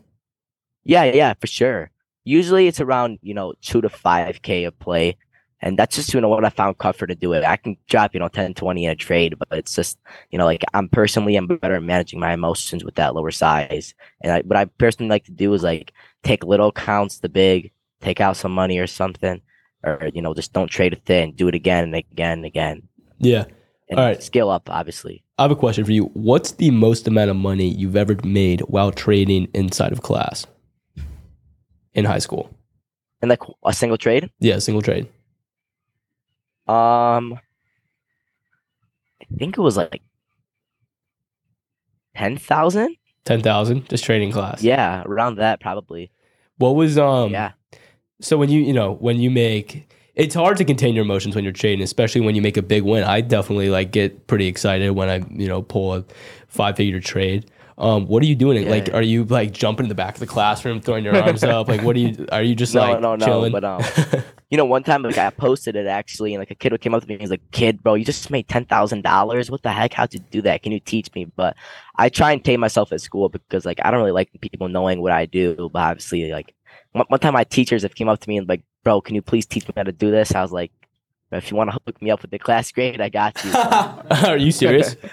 Yeah, 0.83 1.05
yeah, 1.05 1.33
for 1.39 1.47
sure. 1.47 1.91
Usually 2.23 2.67
it's 2.67 2.79
around, 2.79 3.19
you 3.21 3.33
know, 3.33 3.53
two 3.61 3.81
to 3.81 3.89
five 3.89 4.41
K 4.41 4.65
a 4.65 4.71
play. 4.71 5.17
And 5.61 5.77
that's 5.77 5.95
just, 5.95 6.13
you 6.13 6.21
know, 6.21 6.29
what 6.29 6.45
I 6.45 6.49
found 6.49 6.77
comfort 6.77 7.07
to 7.07 7.15
do 7.15 7.33
it. 7.33 7.43
I 7.43 7.57
can 7.57 7.75
drop, 7.89 8.13
you 8.13 8.19
know, 8.19 8.29
10, 8.29 8.53
20 8.53 8.85
in 8.85 8.91
a 8.91 8.95
trade, 8.95 9.35
but 9.37 9.57
it's 9.57 9.75
just, 9.75 9.97
you 10.31 10.37
know, 10.37 10.45
like 10.45 10.63
I'm 10.73 10.87
personally, 10.87 11.35
I'm 11.35 11.47
better 11.47 11.75
at 11.75 11.83
managing 11.83 12.19
my 12.19 12.31
emotions 12.33 12.85
with 12.85 12.95
that 12.95 13.13
lower 13.13 13.31
size. 13.31 13.93
And 14.21 14.31
I, 14.31 14.41
what 14.41 14.57
I 14.57 14.65
personally 14.65 15.09
like 15.09 15.25
to 15.25 15.31
do 15.31 15.53
is 15.53 15.63
like 15.63 15.91
take 16.23 16.45
little 16.45 16.71
counts 16.71 17.19
to 17.19 17.29
big, 17.29 17.71
take 18.01 18.21
out 18.21 18.37
some 18.37 18.51
money 18.53 18.77
or 18.79 18.87
something, 18.87 19.41
or, 19.83 20.09
you 20.13 20.21
know, 20.21 20.33
just 20.33 20.53
don't 20.53 20.69
trade 20.69 20.93
it 20.93 21.03
thin, 21.05 21.33
do 21.35 21.47
it 21.47 21.55
again 21.55 21.83
and 21.85 21.95
again 21.95 22.37
and 22.39 22.45
again. 22.45 22.83
yeah. 23.17 23.45
And 23.91 23.99
All 23.99 24.05
right. 24.05 24.21
scale 24.21 24.49
up, 24.51 24.69
obviously. 24.69 25.23
I 25.39 25.41
have 25.41 25.49
a 25.51 25.55
question 25.55 25.83
for 25.83 25.91
you. 25.91 26.05
What's 26.13 26.51
the 26.51 26.69
most 26.69 27.07
amount 27.07 27.31
of 27.31 27.35
money 27.37 27.67
you've 27.67 27.95
ever 27.95 28.15
made 28.23 28.61
while 28.61 28.91
trading 28.91 29.47
inside 29.55 29.91
of 29.91 30.03
class 30.03 30.45
in 31.95 32.05
high 32.05 32.19
school? 32.19 32.53
And 33.23 33.29
like 33.29 33.41
a 33.65 33.73
single 33.73 33.97
trade, 33.97 34.29
Yeah, 34.39 34.59
single 34.59 34.83
trade. 34.83 35.07
um, 36.67 37.39
I 39.21 39.25
think 39.39 39.57
it 39.57 39.61
was 39.61 39.75
like 39.75 40.01
10,000. 42.15 42.95
Ten 43.25 43.41
thousand, 43.41 43.87
just 43.89 44.03
trading 44.03 44.31
class. 44.31 44.63
Yeah, 44.63 45.03
around 45.05 45.35
that 45.37 45.59
probably. 45.59 46.09
What 46.57 46.75
was 46.75 46.97
um? 46.97 47.31
yeah. 47.31 47.51
So 48.21 48.37
when 48.37 48.49
you 48.49 48.61
you 48.61 48.73
know 48.73 48.93
when 48.93 49.19
you 49.19 49.29
make, 49.29 49.89
it's 50.15 50.35
hard 50.35 50.57
to 50.57 50.65
contain 50.65 50.95
your 50.95 51.03
emotions 51.03 51.35
when 51.35 51.43
you're 51.43 51.53
trading, 51.53 51.83
especially 51.83 52.21
when 52.21 52.35
you 52.35 52.41
make 52.41 52.57
a 52.57 52.61
big 52.61 52.83
win. 52.83 53.03
I 53.03 53.21
definitely 53.21 53.69
like 53.69 53.91
get 53.91 54.27
pretty 54.27 54.47
excited 54.47 54.91
when 54.91 55.09
I 55.09 55.25
you 55.31 55.47
know 55.47 55.61
pull 55.61 55.95
a 55.95 56.05
five 56.47 56.75
figure 56.75 56.99
trade. 56.99 57.49
Um, 57.77 58.07
what 58.07 58.21
are 58.21 58.25
you 58.25 58.35
doing? 58.35 58.61
Yeah, 58.63 58.69
like, 58.69 58.87
yeah. 58.89 58.95
are 58.95 59.01
you 59.01 59.23
like 59.23 59.51
jumping 59.53 59.85
in 59.85 59.89
the 59.89 59.95
back 59.95 60.15
of 60.15 60.19
the 60.19 60.27
classroom, 60.27 60.81
throwing 60.81 61.05
your 61.05 61.15
arms 61.15 61.45
up? 61.45 61.69
Like, 61.69 61.81
what 61.81 61.95
are 61.95 61.99
you? 61.99 62.27
Are 62.29 62.43
you 62.43 62.53
just 62.53 62.75
No, 62.75 62.81
like 62.81 62.99
no, 62.99 63.15
no, 63.15 63.25
chilling? 63.25 63.53
but, 63.53 63.63
um, 63.63 63.81
You 64.49 64.57
know, 64.57 64.65
one 64.65 64.83
time 64.83 65.03
like 65.03 65.17
I 65.19 65.29
posted 65.29 65.75
it 65.75 65.85
actually, 65.85 66.33
and 66.33 66.41
like 66.41 66.49
a 66.49 66.55
kid 66.55 66.75
came 66.81 66.95
up 66.95 67.03
to 67.03 67.07
me 67.07 67.13
and 67.13 67.21
he's 67.21 67.29
like, 67.29 67.51
"Kid, 67.51 67.83
bro, 67.83 67.93
you 67.93 68.03
just 68.03 68.31
made 68.31 68.47
ten 68.47 68.65
thousand 68.65 69.03
dollars. 69.03 69.51
What 69.51 69.61
the 69.61 69.71
heck? 69.71 69.93
How'd 69.93 70.11
you 70.11 70.19
do 70.31 70.41
that? 70.41 70.63
Can 70.63 70.71
you 70.71 70.79
teach 70.79 71.13
me?" 71.13 71.25
But 71.25 71.55
I 71.97 72.09
try 72.09 72.31
and 72.31 72.43
tame 72.43 72.59
myself 72.59 72.91
at 72.91 72.99
school 72.99 73.29
because 73.29 73.63
like 73.63 73.79
I 73.83 73.91
don't 73.91 73.99
really 73.99 74.11
like 74.11 74.29
people 74.41 74.67
knowing 74.67 75.03
what 75.03 75.11
I 75.11 75.27
do. 75.27 75.69
But 75.71 75.79
obviously, 75.79 76.31
like 76.31 76.55
one, 76.93 77.05
one 77.07 77.19
time 77.19 77.33
my 77.33 77.43
teachers 77.43 77.83
have 77.83 77.95
came 77.95 78.09
up 78.09 78.19
to 78.19 78.29
me 78.29 78.37
and 78.37 78.47
like, 78.47 78.61
"Bro, 78.83 79.01
can 79.01 79.15
you 79.15 79.21
please 79.21 79.45
teach 79.45 79.67
me 79.67 79.73
how 79.75 79.83
to 79.83 79.91
do 79.91 80.11
this?" 80.11 80.33
I 80.33 80.41
was 80.41 80.51
like, 80.51 80.71
"If 81.31 81.51
you 81.51 81.57
want 81.57 81.71
to 81.71 81.79
hook 81.85 82.01
me 82.01 82.11
up 82.11 82.21
with 82.21 82.31
the 82.31 82.39
class 82.39 82.71
grade, 82.71 83.01
I 83.01 83.09
got 83.09 83.43
you." 83.43 83.51
are 84.27 84.37
you 84.37 84.51
serious? 84.51 84.95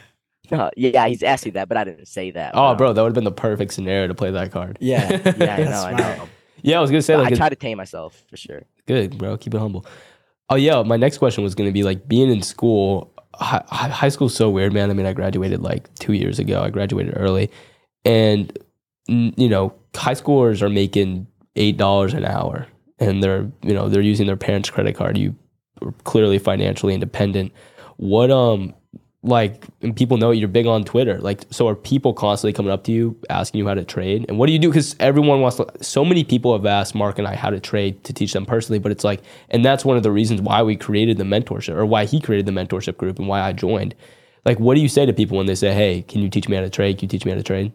Uh, 0.53 0.71
yeah, 0.77 1.09
he's 1.09 1.25
asked 1.25 1.45
me 1.45 1.51
that, 1.51 1.69
but 1.69 1.77
I 1.77 1.83
didn't 1.83 2.07
say 2.07 2.31
that. 2.31 2.53
Oh, 2.55 2.69
but, 2.69 2.79
bro, 2.79 2.93
that 2.93 3.03
would 3.03 3.09
have 3.09 3.15
been 3.15 3.25
the 3.25 3.33
perfect 3.33 3.73
scenario 3.73 4.07
to 4.07 4.15
play 4.15 4.31
that 4.31 4.53
card. 4.53 4.79
Yeah. 4.81 5.11
Yeah, 5.37 5.57
I 5.57 5.65
know, 5.65 5.83
I 5.83 5.93
know. 5.93 6.29
Yeah, 6.63 6.79
I 6.79 6.81
was 6.81 6.91
gonna 6.91 7.03
say 7.03 7.15
But 7.15 7.19
like 7.23 7.27
I 7.27 7.31
it's 7.31 7.39
try 7.39 7.49
to 7.49 7.57
tame 7.57 7.77
myself 7.77 8.23
for 8.31 8.37
sure. 8.37 8.63
good, 8.87 9.19
bro. 9.19 9.37
Keep 9.37 9.55
it 9.55 9.59
humble. 9.59 9.85
Oh 10.49 10.55
yeah, 10.55 10.83
my 10.85 10.97
next 10.97 11.19
question 11.19 11.43
was 11.43 11.55
gonna 11.57 11.73
be 11.73 11.83
like 11.83 12.07
being 12.07 12.31
in 12.31 12.43
school. 12.43 13.13
High, 13.35 13.65
high 13.69 14.09
school's 14.09 14.35
so 14.35 14.49
weird, 14.49 14.73
man. 14.73 14.89
I 14.89 14.95
mean, 14.95 15.05
I 15.05 15.13
graduated 15.13 15.63
like 15.63 15.93
two 15.97 16.13
years 16.13 16.39
ago. 16.39 16.63
I 16.63 16.71
graduated 16.71 17.15
early, 17.17 17.51
and 18.05 18.57
you 19.09 19.49
know, 19.49 19.75
high 19.95 20.15
schoolers 20.15 20.63
are 20.63 20.71
making 20.71 21.27
eight 21.57 21.77
dollars 21.77 22.15
an 22.15 22.25
hour, 22.25 22.67
and 22.99 23.23
they're 23.23 23.51
you 23.63 23.75
know 23.75 23.89
they're 23.89 24.03
using 24.03 24.27
their 24.27 24.37
parents' 24.37 24.71
credit 24.71 24.97
card. 24.97 25.19
You 25.19 25.35
are 25.83 25.93
clearly 26.05 26.39
financially 26.39 26.95
independent. 26.95 27.53
What 27.97 28.31
um 28.31 28.75
like 29.27 29.67
and 29.83 29.95
people 29.95 30.17
know 30.17 30.31
you're 30.31 30.49
big 30.49 30.67
on 30.67 30.85
Twitter. 30.85 31.19
Like, 31.19 31.45
so 31.51 31.69
are 31.69 31.75
people 31.75 32.15
constantly 32.15 32.53
coming 32.53 32.71
up 32.71 32.85
to 32.85 32.93
you 32.93 33.17
asking 33.29 33.59
you 33.59 33.67
how 33.67 33.75
to 33.75 33.85
trade? 33.85 34.25
And 34.29 34.39
what 34.39 34.47
do 34.47 34.53
you 34.53 34.59
do? 34.59 34.69
Because 34.69 34.95
everyone 35.01 35.41
wants 35.41 35.57
to. 35.57 35.67
So 35.83 36.05
many 36.05 36.25
people 36.25 36.57
have 36.57 36.65
asked 36.65 36.95
Mark 36.95 37.19
and 37.19 37.27
I 37.27 37.35
how 37.35 37.51
to 37.51 37.61
trade 37.61 38.05
to 38.05 38.13
teach 38.13 38.33
them 38.33 38.47
personally. 38.47 38.79
But 38.79 38.93
it's 38.93 39.05
like, 39.05 39.23
and 39.51 39.65
that's 39.65 39.85
one 39.85 39.97
of 39.97 40.03
the 40.03 40.13
reasons 40.13 40.41
why 40.41 40.63
we 40.63 40.77
created 40.77 41.19
the 41.19 41.25
mentorship, 41.25 41.75
or 41.75 41.85
why 41.85 42.05
he 42.05 42.21
created 42.21 42.47
the 42.47 42.53
mentorship 42.53 42.97
group, 42.97 43.19
and 43.19 43.29
why 43.29 43.41
I 43.41 43.53
joined. 43.53 43.95
Like, 44.45 44.61
what 44.61 44.77
do 44.77 44.81
you 44.81 44.89
say 44.89 45.05
to 45.05 45.13
people 45.13 45.37
when 45.37 45.47
they 45.47 45.57
say, 45.57 45.75
"Hey, 45.75 46.03
can 46.03 46.21
you 46.21 46.31
teach 46.31 46.49
me 46.49 46.57
how 46.57 46.63
to 46.63 46.71
trade? 46.71 46.99
Can 46.99 47.07
you 47.07 47.11
teach 47.11 47.25
me 47.25 47.33
how 47.33 47.37
to 47.37 47.43
trade?" 47.43 47.73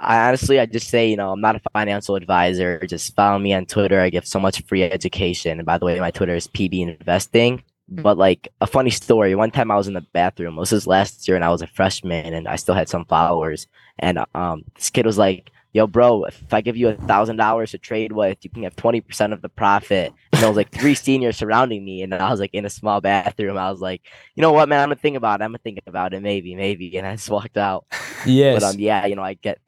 I 0.00 0.28
honestly, 0.28 0.58
I 0.58 0.66
just 0.66 0.88
say, 0.88 1.08
you 1.08 1.16
know, 1.16 1.30
I'm 1.32 1.40
not 1.40 1.56
a 1.56 1.60
financial 1.72 2.16
advisor. 2.16 2.84
Just 2.86 3.14
follow 3.14 3.38
me 3.38 3.52
on 3.54 3.66
Twitter. 3.66 4.00
I 4.00 4.10
give 4.10 4.26
so 4.26 4.40
much 4.40 4.62
free 4.62 4.82
education. 4.82 5.58
And 5.58 5.66
by 5.66 5.78
the 5.78 5.86
way, 5.86 5.98
my 6.00 6.10
Twitter 6.10 6.34
is 6.34 6.48
PB 6.48 6.98
Investing. 6.98 7.62
But 7.88 8.16
like 8.16 8.48
a 8.60 8.66
funny 8.66 8.90
story, 8.90 9.34
one 9.34 9.50
time 9.50 9.70
I 9.70 9.76
was 9.76 9.88
in 9.88 9.94
the 9.94 10.00
bathroom. 10.12 10.56
This 10.56 10.72
was 10.72 10.86
last 10.86 11.28
year, 11.28 11.36
and 11.36 11.44
I 11.44 11.50
was 11.50 11.60
a 11.60 11.66
freshman, 11.66 12.32
and 12.32 12.48
I 12.48 12.56
still 12.56 12.74
had 12.74 12.88
some 12.88 13.04
followers. 13.04 13.66
And 13.98 14.24
um, 14.34 14.64
this 14.74 14.88
kid 14.88 15.04
was 15.04 15.18
like, 15.18 15.50
"Yo, 15.74 15.86
bro, 15.86 16.24
if 16.24 16.52
I 16.52 16.62
give 16.62 16.78
you 16.78 16.88
a 16.88 16.94
thousand 16.94 17.36
dollars 17.36 17.72
to 17.72 17.78
trade 17.78 18.12
with, 18.12 18.38
you 18.42 18.48
can 18.48 18.62
have 18.62 18.74
twenty 18.74 19.02
percent 19.02 19.34
of 19.34 19.42
the 19.42 19.50
profit." 19.50 20.14
And 20.34 20.42
there 20.42 20.48
was 20.50 20.56
like 20.56 20.70
three 20.72 20.94
seniors 20.94 21.36
surrounding 21.36 21.84
me, 21.84 22.02
and 22.02 22.14
I 22.14 22.30
was 22.30 22.40
like 22.40 22.52
in 22.54 22.64
a 22.64 22.70
small 22.70 23.00
bathroom. 23.00 23.56
I 23.56 23.70
was 23.70 23.80
like, 23.80 24.02
"You 24.34 24.42
know 24.42 24.52
what, 24.52 24.68
man? 24.68 24.80
I'm 24.80 24.88
gonna 24.88 24.96
think 24.96 25.16
about 25.16 25.40
it. 25.40 25.44
I'm 25.44 25.50
gonna 25.50 25.58
think 25.58 25.80
about 25.86 26.12
it. 26.14 26.20
Maybe, 26.22 26.54
maybe." 26.54 26.96
And 26.96 27.06
I 27.06 27.16
just 27.16 27.30
walked 27.30 27.56
out. 27.56 27.86
Yes, 28.26 28.60
But 28.62 28.74
um, 28.74 28.80
yeah, 28.80 29.06
you 29.06 29.16
know, 29.16 29.22
I 29.22 29.34
get 29.34 29.58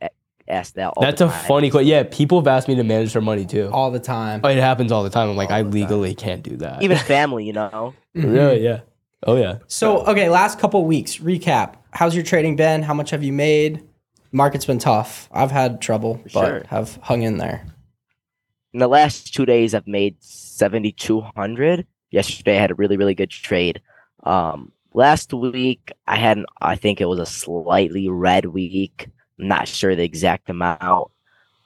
asked 0.49 0.75
that. 0.77 0.93
All 0.97 1.03
that's 1.03 1.19
the 1.19 1.27
a 1.27 1.31
funny 1.31 1.71
question. 1.71 1.89
Yeah, 1.89 2.03
people 2.05 2.39
have 2.41 2.47
asked 2.49 2.69
me 2.69 2.75
to 2.77 2.85
manage 2.85 3.13
their 3.13 3.23
money 3.23 3.45
too. 3.47 3.69
all 3.73 3.91
the 3.91 3.99
time. 4.01 4.41
Oh, 4.45 4.49
it 4.49 4.59
happens 4.59 4.93
all 4.93 5.03
the 5.03 5.11
time. 5.11 5.29
I'm 5.29 5.37
like, 5.37 5.51
All 5.51 5.57
I 5.57 5.63
the 5.63 5.69
time. 5.71 5.73
legally 5.81 6.15
can't 6.15 6.43
do 6.43 6.57
that. 6.59 6.83
Even 6.83 6.97
family, 7.15 7.45
you 7.45 7.53
know. 7.53 7.95
Mhm. 8.17 8.35
yeah, 8.37 8.53
yeah. 8.53 8.81
Oh 9.27 9.37
yeah. 9.37 9.59
So, 9.67 10.05
okay, 10.07 10.29
last 10.29 10.59
couple 10.59 10.85
weeks, 10.85 11.17
recap. 11.19 11.75
How's 11.91 12.15
your 12.15 12.23
trading 12.25 12.55
been? 12.57 12.83
How 12.83 12.95
much 12.95 13.11
have 13.11 13.23
you 13.25 13.33
made? 13.33 13.83
Market's 14.33 14.67
been 14.67 14.79
tough. 14.79 15.29
I've 15.33 15.51
had 15.51 15.81
trouble, 15.81 16.17
For 16.25 16.29
but 16.35 16.47
sure. 16.47 16.63
have 16.69 16.97
hung 17.03 17.23
in 17.23 17.39
there. 17.39 17.65
In 18.77 18.81
the 18.81 18.89
last 18.89 19.33
two 19.33 19.47
days, 19.47 19.75
I've 19.75 19.87
made 19.87 20.23
seventy 20.23 20.93
two 20.93 21.23
hundred. 21.23 21.87
Yesterday, 22.11 22.59
I 22.59 22.61
had 22.61 22.71
a 22.71 22.75
really, 22.75 22.99
really 22.99 23.15
good 23.15 23.31
trade. 23.31 23.81
Um, 24.23 24.71
last 24.93 25.33
week, 25.33 25.93
I 26.07 26.17
had, 26.17 26.37
an, 26.37 26.45
I 26.61 26.77
think 26.77 27.01
it 27.01 27.07
was 27.07 27.19
a 27.19 27.25
slightly 27.25 28.11
red 28.11 28.45
week. 28.45 29.09
I'm 29.39 29.49
not 29.49 29.67
sure 29.67 29.97
the 29.97 30.05
exact 30.05 30.51
amount. 30.51 31.11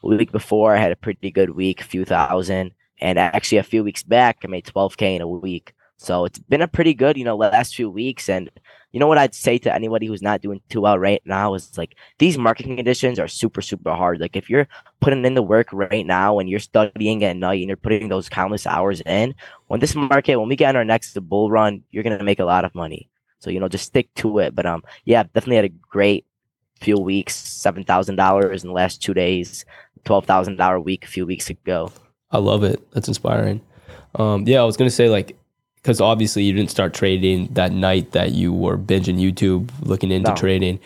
week 0.04 0.30
before, 0.30 0.76
I 0.76 0.78
had 0.78 0.92
a 0.92 0.96
pretty 0.96 1.32
good 1.32 1.50
week, 1.50 1.80
a 1.80 1.84
few 1.84 2.04
thousand, 2.04 2.74
and 3.00 3.18
actually 3.18 3.58
a 3.58 3.64
few 3.64 3.82
weeks 3.82 4.04
back, 4.04 4.38
I 4.44 4.46
made 4.46 4.66
twelve 4.66 4.96
k 4.96 5.16
in 5.16 5.20
a 5.20 5.26
week. 5.26 5.74
So 5.96 6.26
it's 6.26 6.38
been 6.38 6.62
a 6.62 6.68
pretty 6.68 6.94
good, 6.94 7.16
you 7.16 7.24
know, 7.24 7.36
last 7.36 7.74
few 7.74 7.90
weeks. 7.90 8.28
And 8.28 8.50
you 8.92 8.98
know 8.98 9.06
what 9.06 9.18
I'd 9.18 9.34
say 9.34 9.58
to 9.58 9.74
anybody 9.74 10.06
who's 10.06 10.22
not 10.22 10.40
doing 10.40 10.60
too 10.68 10.80
well 10.80 10.98
right 10.98 11.22
now 11.24 11.54
is 11.54 11.76
like 11.78 11.96
these 12.18 12.36
market 12.36 12.64
conditions 12.64 13.18
are 13.18 13.28
super, 13.28 13.62
super 13.62 13.94
hard. 13.94 14.20
Like 14.20 14.36
if 14.36 14.50
you're 14.50 14.66
putting 15.00 15.24
in 15.24 15.34
the 15.34 15.42
work 15.42 15.68
right 15.72 16.04
now 16.04 16.38
and 16.38 16.48
you're 16.48 16.58
studying 16.58 17.22
at 17.24 17.36
night 17.36 17.60
and 17.60 17.68
you're 17.68 17.76
putting 17.76 18.08
those 18.08 18.28
countless 18.28 18.66
hours 18.66 19.00
in, 19.02 19.34
when 19.68 19.80
this 19.80 19.94
market, 19.94 20.36
when 20.36 20.48
we 20.48 20.56
get 20.56 20.70
on 20.70 20.76
our 20.76 20.84
next 20.84 21.14
bull 21.28 21.50
run, 21.50 21.82
you're 21.90 22.02
gonna 22.02 22.24
make 22.24 22.40
a 22.40 22.44
lot 22.44 22.64
of 22.64 22.74
money. 22.74 23.08
So 23.38 23.50
you 23.50 23.60
know, 23.60 23.68
just 23.68 23.86
stick 23.86 24.12
to 24.16 24.40
it. 24.40 24.54
But 24.54 24.66
um, 24.66 24.82
yeah, 25.04 25.22
definitely 25.22 25.56
had 25.56 25.64
a 25.66 25.68
great 25.68 26.26
few 26.80 26.96
weeks, 26.96 27.36
seven 27.36 27.84
thousand 27.84 28.16
dollars 28.16 28.64
in 28.64 28.68
the 28.68 28.74
last 28.74 29.00
two 29.00 29.14
days, 29.14 29.64
twelve 30.04 30.26
thousand 30.26 30.56
dollar 30.56 30.80
week 30.80 31.04
a 31.04 31.08
few 31.08 31.26
weeks 31.26 31.48
ago. 31.48 31.92
I 32.32 32.38
love 32.38 32.64
it. 32.64 32.90
That's 32.92 33.08
inspiring. 33.08 33.60
Um, 34.16 34.44
yeah, 34.46 34.60
I 34.60 34.64
was 34.64 34.76
gonna 34.76 34.90
say 34.90 35.08
like 35.08 35.36
because 35.82 36.00
obviously 36.00 36.44
you 36.44 36.52
didn't 36.52 36.70
start 36.70 36.94
trading 36.94 37.46
that 37.52 37.72
night 37.72 38.12
that 38.12 38.32
you 38.32 38.52
were 38.52 38.76
binging 38.76 39.18
YouTube 39.20 39.70
looking 39.82 40.10
into 40.10 40.30
No. 40.30 40.36
trading. 40.36 40.78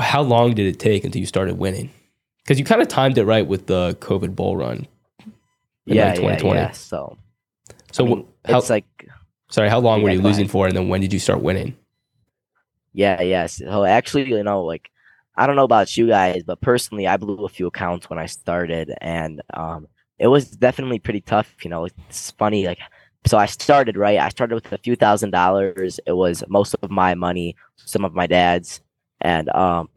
How 0.00 0.22
long 0.22 0.54
did 0.54 0.66
it 0.66 0.78
take 0.78 1.04
until 1.04 1.20
you 1.20 1.26
started 1.26 1.58
winning? 1.58 1.90
Because 2.44 2.58
you 2.58 2.64
kind 2.64 2.82
of 2.82 2.88
timed 2.88 3.18
it 3.18 3.24
right 3.24 3.46
with 3.46 3.66
the 3.66 3.96
COVID 4.00 4.34
bull 4.36 4.56
run. 4.56 4.86
in, 5.86 5.94
yeah, 5.96 6.08
like, 6.08 6.16
yeah, 6.16 6.36
2020. 6.36 6.60
yeah. 6.60 6.70
So 6.72 7.16
So 7.92 8.04
I 8.04 8.08
mean, 8.08 8.26
how, 8.44 8.58
it's 8.58 8.68
like 8.70 8.84
sorry, 9.50 9.70
how 9.70 9.78
long 9.80 10.02
were 10.02 10.10
you 10.10 10.20
losing 10.20 10.48
for, 10.48 10.66
and 10.66 10.76
then 10.76 10.88
when 10.88 11.00
did 11.00 11.12
you 11.12 11.18
start 11.18 11.40
winning? 11.42 11.76
Yeah, 12.92 13.20
yes. 13.22 13.56
So 13.56 13.84
actually, 13.84 14.28
you 14.28 14.42
know, 14.42 14.62
like 14.64 14.90
I 15.36 15.46
don't 15.46 15.56
know 15.56 15.64
about 15.64 15.96
you 15.96 16.06
guys, 16.08 16.42
but 16.42 16.60
personally, 16.60 17.06
I 17.06 17.16
blew 17.16 17.44
a 17.44 17.48
few 17.48 17.66
accounts 17.68 18.10
when 18.10 18.18
I 18.18 18.26
started, 18.26 18.92
and 19.00 19.40
um, 19.54 19.86
it 20.18 20.26
was 20.26 20.50
definitely 20.50 20.98
pretty 20.98 21.20
tough. 21.20 21.54
You 21.62 21.70
know, 21.70 21.84
it's 21.86 22.30
funny. 22.32 22.66
Like, 22.66 22.80
so 23.26 23.38
I 23.38 23.46
started 23.46 23.96
right. 23.96 24.18
I 24.18 24.28
started 24.28 24.54
with 24.54 24.72
a 24.72 24.78
few 24.78 24.96
thousand 24.96 25.30
dollars. 25.30 26.00
It 26.06 26.12
was 26.12 26.42
most 26.48 26.74
of 26.82 26.90
my 26.90 27.14
money, 27.14 27.56
some 27.76 28.04
of 28.04 28.14
my 28.14 28.26
dad's, 28.26 28.80
and 29.20 29.48
um, 29.50 29.88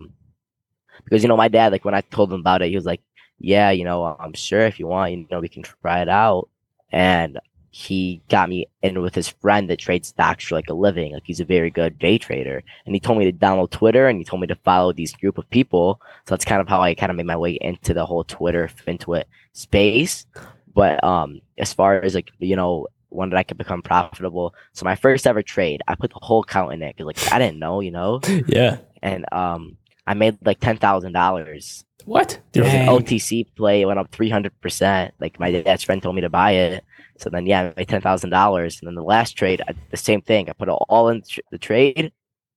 because 1.03 1.23
you 1.23 1.29
know, 1.29 1.37
my 1.37 1.47
dad, 1.47 1.71
like 1.71 1.85
when 1.85 1.95
I 1.95 2.01
told 2.01 2.31
him 2.33 2.39
about 2.39 2.61
it, 2.61 2.69
he 2.69 2.75
was 2.75 2.85
like, 2.85 3.01
"Yeah, 3.39 3.71
you 3.71 3.83
know, 3.83 4.03
I'm 4.19 4.33
sure 4.33 4.61
if 4.61 4.79
you 4.79 4.87
want, 4.87 5.11
you 5.11 5.27
know, 5.31 5.39
we 5.39 5.49
can 5.49 5.63
try 5.63 6.01
it 6.01 6.09
out." 6.09 6.49
And 6.91 7.39
he 7.71 8.21
got 8.29 8.49
me 8.49 8.67
in 8.81 9.01
with 9.01 9.15
his 9.15 9.29
friend 9.29 9.69
that 9.69 9.79
trades 9.79 10.09
stocks 10.09 10.45
for 10.45 10.55
like 10.55 10.69
a 10.69 10.73
living. 10.73 11.13
Like 11.13 11.23
he's 11.25 11.39
a 11.39 11.45
very 11.45 11.69
good 11.69 11.97
day 11.97 12.17
trader. 12.17 12.61
And 12.85 12.93
he 12.93 12.99
told 12.99 13.17
me 13.17 13.25
to 13.25 13.37
download 13.37 13.71
Twitter 13.71 14.07
and 14.07 14.19
he 14.19 14.25
told 14.25 14.41
me 14.41 14.47
to 14.47 14.55
follow 14.55 14.91
these 14.91 15.13
group 15.15 15.37
of 15.37 15.49
people. 15.49 16.01
So 16.25 16.35
that's 16.35 16.43
kind 16.43 16.59
of 16.59 16.67
how 16.67 16.81
I 16.81 16.93
kind 16.95 17.09
of 17.09 17.15
made 17.15 17.25
my 17.25 17.37
way 17.37 17.53
into 17.61 17.93
the 17.93 18.05
whole 18.05 18.25
Twitter 18.25 18.69
FinTwit 18.85 19.23
space. 19.53 20.25
But 20.73 21.01
um 21.03 21.39
as 21.57 21.71
far 21.73 22.01
as 22.01 22.13
like, 22.13 22.31
you 22.39 22.57
know, 22.57 22.87
when 23.11 23.29
did 23.29 23.37
I 23.37 23.43
could 23.43 23.57
become 23.57 23.81
profitable? 23.81 24.55
So 24.73 24.83
my 24.85 24.95
first 24.95 25.27
ever 25.27 25.41
trade, 25.43 25.81
I 25.87 25.95
put 25.95 26.11
the 26.11 26.19
whole 26.21 26.41
account 26.41 26.73
in 26.73 26.81
it 26.81 26.95
because 26.95 27.05
like 27.07 27.33
I 27.33 27.39
didn't 27.39 27.59
know, 27.59 27.79
you 27.81 27.91
know, 27.91 28.19
yeah. 28.47 28.77
and 29.01 29.25
um 29.31 29.77
I 30.07 30.13
made 30.15 30.37
like 30.43 30.59
ten 30.59 30.77
thousand 30.77 31.11
dollars. 31.13 31.85
What? 32.05 32.39
There 32.53 32.63
was 32.63 32.73
an 32.73 32.87
OTC 32.87 33.45
play, 33.55 33.81
it 33.81 33.85
went 33.85 33.99
up 33.99 34.11
three 34.11 34.29
hundred 34.29 34.59
percent. 34.61 35.13
Like 35.19 35.39
my 35.39 35.51
dad's 35.51 35.83
friend 35.83 36.01
told 36.01 36.15
me 36.15 36.21
to 36.21 36.29
buy 36.29 36.51
it. 36.53 36.83
So 37.19 37.29
then, 37.29 37.45
yeah, 37.45 37.61
I 37.61 37.73
made 37.77 37.87
ten 37.87 38.01
thousand 38.01 38.31
dollars. 38.31 38.79
And 38.81 38.87
then 38.87 38.95
the 38.95 39.03
last 39.03 39.33
trade, 39.37 39.61
I, 39.67 39.73
the 39.91 39.97
same 39.97 40.21
thing. 40.21 40.49
I 40.49 40.53
put 40.53 40.67
it 40.67 40.71
all 40.71 41.09
in 41.09 41.21
the 41.51 41.59
trade. 41.59 42.11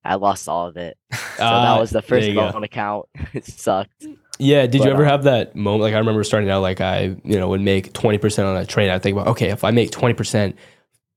I 0.07 0.15
lost 0.17 0.49
all 0.49 0.67
of 0.69 0.77
it. 0.77 0.97
So 1.13 1.19
Ah, 1.41 1.75
that 1.75 1.81
was 1.81 1.91
the 1.91 2.03
first 2.03 2.27
you 2.29 2.35
go. 2.35 2.47
loan 2.49 2.65
account. 2.65 3.07
it 3.35 3.45
sucked. 3.47 4.07
Yeah. 4.39 4.67
Did 4.67 4.85
you 4.85 4.91
ever 4.91 5.05
um, 5.05 5.09
have 5.09 5.25
that 5.25 5.55
moment? 5.55 5.83
Like 5.83 5.95
I 5.95 5.99
remember 5.99 6.25
starting 6.25 6.51
out, 6.51 6.63
like 6.63 6.81
I, 6.81 7.17
you 7.25 7.39
know, 7.39 7.49
would 7.49 7.61
make 7.61 7.93
twenty 7.93 8.19
percent 8.19 8.49
on 8.49 8.57
a 8.57 8.67
trade. 8.67 8.91
I 8.91 8.99
think 8.99 9.17
about, 9.17 9.29
okay, 9.29 9.51
if 9.51 9.65
I 9.65 9.71
make 9.71 9.91
twenty 9.91 10.15
percent, 10.15 10.57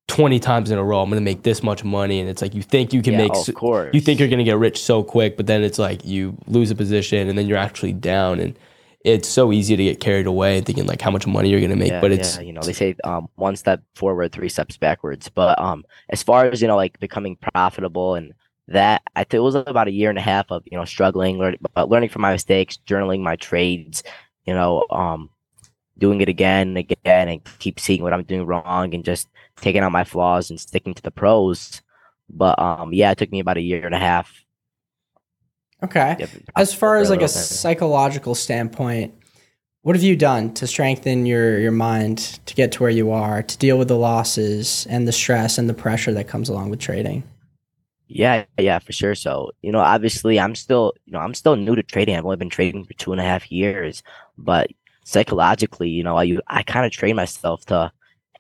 twenty 0.08 0.40
times 0.40 0.72
in 0.72 0.78
a 0.78 0.84
row, 0.84 1.02
I'm 1.02 1.10
gonna 1.10 1.22
make 1.22 1.44
this 1.44 1.64
much 1.64 1.84
money. 1.84 2.20
And 2.20 2.30
it's 2.30 2.42
like 2.42 2.54
you 2.54 2.62
think 2.62 2.94
you 2.94 3.02
can 3.02 3.14
yeah, 3.14 3.28
make, 3.28 3.36
of 3.36 3.56
course. 3.56 3.90
you 3.94 4.02
think 4.02 4.20
you're 4.20 4.30
gonna 4.30 4.44
get 4.44 4.58
rich 4.58 4.82
so 4.82 5.04
quick, 5.04 5.38
but 5.38 5.48
then 5.48 5.64
it's 5.64 5.80
like 5.80 6.06
you 6.06 6.38
lose 6.48 6.72
a 6.72 6.76
position 6.76 7.28
and 7.28 7.38
then 7.38 7.48
you're 7.48 7.58
actually 7.58 7.94
down, 7.94 8.40
and 8.40 8.58
it's 9.04 9.28
so 9.28 9.52
easy 9.52 9.76
to 9.76 9.84
get 9.84 10.00
carried 10.00 10.28
away 10.28 10.58
and 10.58 10.66
thinking 10.66 10.86
like 10.86 11.02
how 11.02 11.12
much 11.12 11.26
money 11.26 11.50
you're 11.50 11.62
gonna 11.62 11.76
make. 11.76 11.92
yeah, 11.92 12.02
but 12.02 12.12
it's 12.12 12.36
yeah, 12.36 12.42
you 12.42 12.54
know 12.54 12.62
they 12.62 12.74
say 12.74 12.96
um 13.04 13.30
one 13.36 13.56
step 13.56 13.82
forward, 13.96 14.32
three 14.32 14.50
steps 14.50 14.78
backwards. 14.78 15.30
But 15.30 15.60
um 15.60 15.86
as 16.10 16.24
far 16.24 16.46
as 16.46 16.62
you 16.62 16.68
know 16.68 16.76
like 16.76 17.00
becoming 17.00 17.36
profitable 17.38 18.16
and 18.16 18.34
that 18.68 19.02
I 19.16 19.24
think 19.24 19.36
it 19.36 19.40
was 19.40 19.56
about 19.56 19.88
a 19.88 19.92
year 19.92 20.10
and 20.10 20.20
a 20.20 20.22
half 20.22 20.52
of 20.52 20.64
you 20.66 20.78
know 20.78 20.86
struggling, 20.86 21.38
learning, 21.38 21.60
but 21.74 21.90
learning 21.90 22.10
from 22.10 22.22
my 22.22 22.32
mistakes, 22.32 22.78
journaling 22.86 23.22
my 23.22 23.36
trades, 23.36 24.04
you 24.46 24.54
know, 24.54 24.86
um, 24.90 25.30
doing 25.98 26.22
it 26.22 26.30
again 26.30 26.70
and 26.70 26.78
again, 26.78 27.30
and 27.30 27.42
keep 27.60 27.80
seeing 27.80 28.04
what 28.04 28.14
I'm 28.14 28.24
doing 28.24 28.46
wrong, 28.46 28.94
and 28.94 29.06
just 29.06 29.30
taking 29.58 29.82
out 29.82 29.92
my 29.92 30.04
flaws 30.04 30.50
and 30.50 30.60
sticking 30.60 30.94
to 30.94 31.02
the 31.02 31.12
pros. 31.12 31.82
But 32.30 32.60
um, 32.60 32.94
yeah, 32.94 33.12
it 33.12 33.18
took 33.18 33.32
me 33.32 33.40
about 33.40 33.58
a 33.58 33.62
year 33.62 33.86
and 33.86 33.96
a 33.96 34.00
half. 34.00 34.44
Okay. 35.84 36.26
As 36.56 36.74
far 36.74 36.98
as 36.98 37.10
like 37.10 37.22
a 37.22 37.28
psychological 37.28 38.36
standpoint, 38.36 39.14
what 39.84 39.96
have 39.96 40.04
you 40.04 40.16
done 40.16 40.54
to 40.56 40.68
strengthen 40.68 41.26
your 41.26 41.60
your 41.60 41.72
mind 41.72 42.18
to 42.46 42.56
get 42.56 42.74
to 42.74 42.84
where 42.84 42.92
you 42.92 43.12
are, 43.12 43.44
to 43.44 43.58
deal 43.58 43.78
with 43.78 43.88
the 43.88 43.98
losses 43.98 44.86
and 44.90 45.08
the 45.08 45.14
stress 45.14 45.58
and 45.58 45.70
the 45.70 45.74
pressure 45.74 46.12
that 46.14 46.28
comes 46.28 46.50
along 46.50 46.70
with 46.70 46.80
trading? 46.80 47.24
Yeah, 48.08 48.46
yeah, 48.58 48.80
for 48.80 48.94
sure. 48.94 49.16
So, 49.16 49.52
you 49.62 49.72
know, 49.72 49.80
obviously 49.80 50.40
I'm 50.40 50.56
still, 50.56 50.94
you 51.06 51.14
know, 51.14 51.20
I'm 51.20 51.34
still 51.34 51.56
new 51.56 51.76
to 51.76 51.84
trading. 51.84 52.16
I've 52.16 52.24
only 52.26 52.38
been 52.38 52.50
trading 52.50 52.86
for 52.86 52.94
two 52.94 53.12
and 53.12 53.20
a 53.20 53.24
half 53.24 53.52
years, 53.52 54.02
but 54.38 54.70
psychologically, 55.04 55.90
you 55.90 56.04
know, 56.04 56.18
I 56.18 56.38
I 56.48 56.64
kind 56.64 56.86
of 56.86 56.92
train 56.92 57.16
myself 57.18 57.66
to 57.66 57.92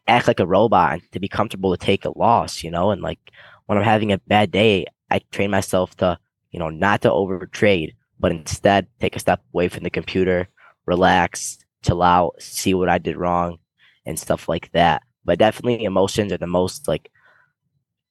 act 0.07 0.27
like 0.27 0.39
a 0.41 0.47
robot 0.47 0.93
and 0.93 1.11
to 1.13 1.19
be 1.19 1.27
comfortable 1.29 1.71
to 1.75 1.85
take 1.85 2.05
a 2.05 2.17
loss, 2.17 2.63
you 2.63 2.71
know, 2.71 2.91
and 2.91 3.01
like 3.01 3.19
when 3.67 3.77
I'm 3.77 3.83
having 3.85 4.11
a 4.13 4.19
bad 4.19 4.51
day, 4.51 4.85
I 5.11 5.19
train 5.31 5.51
myself 5.51 5.95
to, 5.97 6.19
you 6.51 6.59
know, 6.59 6.69
not 6.69 7.01
to 7.03 7.11
over 7.11 7.45
trade, 7.47 7.95
but 8.19 8.31
instead 8.31 8.87
take 8.99 9.15
a 9.15 9.19
step 9.19 9.41
away 9.53 9.69
from 9.69 9.83
the 9.83 9.89
computer, 9.91 10.47
relax, 10.85 11.59
chill 11.83 12.03
out, 12.03 12.35
see 12.41 12.73
what 12.73 12.89
I 12.89 12.99
did 12.99 13.17
wrong 13.17 13.59
and 14.05 14.19
stuff 14.19 14.49
like 14.49 14.71
that. 14.73 15.03
But 15.25 15.39
definitely 15.39 15.83
emotions 15.83 16.31
are 16.33 16.37
the 16.37 16.47
most 16.47 16.87
like 16.87 17.11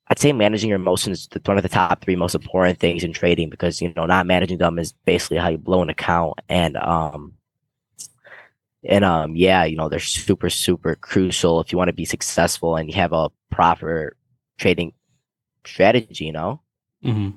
I'd 0.09 0.19
say 0.19 0.33
managing 0.33 0.69
your 0.69 0.77
emotions 0.77 1.29
is 1.33 1.41
one 1.45 1.57
of 1.57 1.63
the 1.63 1.69
top 1.69 2.03
three 2.05 2.17
most 2.17 2.35
important 2.35 2.79
things 2.79 3.03
in 3.03 3.13
trading 3.13 3.51
because 3.51 3.81
you 3.83 3.93
know 3.97 4.07
not 4.07 4.27
managing 4.27 4.59
them 4.59 4.79
is 4.79 4.93
basically 5.05 5.39
how 5.39 5.49
you 5.49 5.59
blow 5.59 5.83
an 5.83 5.91
account 5.91 6.39
and 6.49 6.77
um 6.77 7.33
and 8.85 9.05
um 9.05 9.35
yeah 9.35 9.65
you 9.65 9.77
know 9.77 9.89
they're 9.89 9.99
super 9.99 10.49
super 10.49 10.95
crucial 10.95 11.61
if 11.61 11.73
you 11.73 11.79
want 11.79 11.89
to 11.89 11.93
be 11.93 12.05
successful 12.05 12.77
and 12.77 12.89
you 12.89 12.95
have 12.95 13.13
a 13.13 13.31
proper 13.51 14.17
trading 14.59 14.93
strategy 15.65 16.25
you 16.27 16.33
know 16.33 16.61
Mhm. 17.05 17.35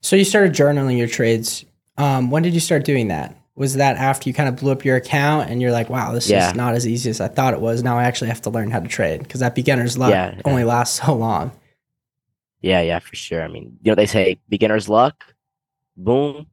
So 0.00 0.16
you 0.16 0.24
started 0.24 0.52
journaling 0.52 0.98
your 0.98 1.06
trades. 1.08 1.64
Um, 1.96 2.30
when 2.30 2.42
did 2.42 2.54
you 2.54 2.60
start 2.60 2.84
doing 2.84 3.08
that? 3.08 3.36
Was 3.54 3.74
that 3.74 3.96
after 3.96 4.28
you 4.28 4.34
kind 4.34 4.48
of 4.48 4.56
blew 4.56 4.70
up 4.72 4.84
your 4.84 4.96
account 4.96 5.48
and 5.48 5.62
you're 5.62 5.72
like, 5.72 5.88
wow, 5.88 6.12
this 6.12 6.28
Yeah. 6.28 6.48
is 6.50 6.54
not 6.54 6.74
as 6.74 6.86
easy 6.86 7.08
as 7.10 7.20
I 7.20 7.28
thought 7.28 7.54
it 7.54 7.60
was. 7.60 7.82
Now 7.82 7.96
I 7.98 8.04
actually 8.04 8.28
have 8.28 8.42
to 8.42 8.50
learn 8.50 8.70
how 8.70 8.80
to 8.80 8.88
trade 8.88 9.22
because 9.22 9.40
that 9.40 9.54
beginner's 9.54 9.96
luck 9.96 10.10
Yeah, 10.10 10.34
yeah. 10.34 10.42
only 10.44 10.64
lasts 10.64 11.00
so 11.04 11.14
long. 11.14 11.52
Yeah 12.62 12.80
yeah 12.80 12.98
for 12.98 13.14
sure. 13.14 13.42
I 13.42 13.48
mean 13.48 13.78
you 13.82 13.90
know 13.90 13.96
they 13.96 14.06
say 14.06 14.38
beginner's 14.48 14.88
luck 14.88 15.34
boom 15.96 16.46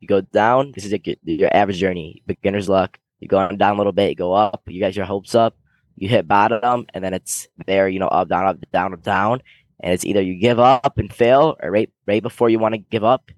you 0.00 0.06
go 0.06 0.20
down. 0.20 0.72
This 0.72 0.84
is 0.84 0.94
your, 1.24 1.54
average 1.54 1.78
journey. 1.78 2.22
Beginner's 2.26 2.68
luck 2.68 2.98
you 3.20 3.28
go 3.28 3.48
down 3.48 3.74
a 3.74 3.78
little 3.78 3.92
bit 3.92 4.10
you 4.10 4.14
go 4.16 4.32
up 4.32 4.62
you 4.66 4.80
got 4.80 4.96
your 4.96 5.06
hopes 5.06 5.34
up 5.34 5.56
you 5.96 6.08
hit 6.08 6.28
bottom 6.28 6.86
and 6.92 7.02
then 7.02 7.14
it's 7.14 7.48
there 7.66 7.88
you 7.88 7.98
know 7.98 8.08
up 8.08 8.28
down 8.28 8.46
up 8.46 8.58
down 8.72 8.92
up 8.92 9.02
down 9.02 9.40
and 9.80 9.92
it's 9.92 10.04
either 10.04 10.20
you 10.20 10.34
give 10.34 10.58
up 10.58 10.98
and 10.98 11.12
fail 11.12 11.56
or 11.62 11.70
right 11.70 11.90
right 12.06 12.22
before 12.22 12.50
you 12.50 12.58
want 12.58 12.74
to 12.74 12.78
give 12.78 13.04
up 13.04 13.30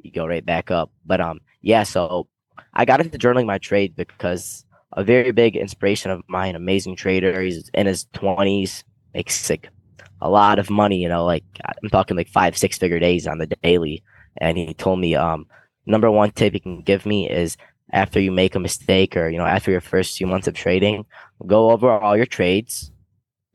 you 0.00 0.12
go 0.12 0.26
right 0.26 0.46
back 0.46 0.70
up. 0.70 0.90
But 1.04 1.20
um 1.20 1.40
yeah 1.60 1.82
so 1.82 2.28
i 2.74 2.84
got 2.84 3.00
into 3.00 3.18
journaling 3.18 3.46
my 3.46 3.58
trade 3.58 3.96
because 3.96 4.64
a 4.92 5.02
very 5.02 5.32
big 5.32 5.56
inspiration 5.56 6.10
of 6.10 6.22
mine 6.28 6.54
amazing 6.54 6.94
trader 6.96 7.40
he's 7.40 7.68
in 7.74 7.86
his 7.86 8.06
20s 8.14 8.84
makes 9.12 9.50
like 9.50 9.68
a 10.20 10.28
lot 10.28 10.58
of 10.58 10.70
money 10.70 11.00
you 11.00 11.08
know 11.08 11.24
like 11.24 11.44
i'm 11.64 11.90
talking 11.90 12.16
like 12.16 12.28
five 12.28 12.56
six 12.56 12.78
figure 12.78 12.98
days 12.98 13.26
on 13.26 13.38
the 13.38 13.46
daily 13.62 14.02
and 14.38 14.56
he 14.58 14.74
told 14.74 14.98
me 14.98 15.14
um 15.14 15.46
number 15.86 16.10
one 16.10 16.30
tip 16.30 16.52
he 16.52 16.60
can 16.60 16.80
give 16.82 17.06
me 17.06 17.28
is 17.28 17.56
after 17.92 18.20
you 18.20 18.30
make 18.30 18.54
a 18.54 18.60
mistake 18.60 19.16
or 19.16 19.28
you 19.28 19.38
know 19.38 19.46
after 19.46 19.70
your 19.70 19.80
first 19.80 20.16
few 20.16 20.26
months 20.26 20.46
of 20.46 20.54
trading 20.54 21.04
go 21.46 21.70
over 21.70 21.90
all 21.90 22.16
your 22.16 22.26
trades 22.26 22.90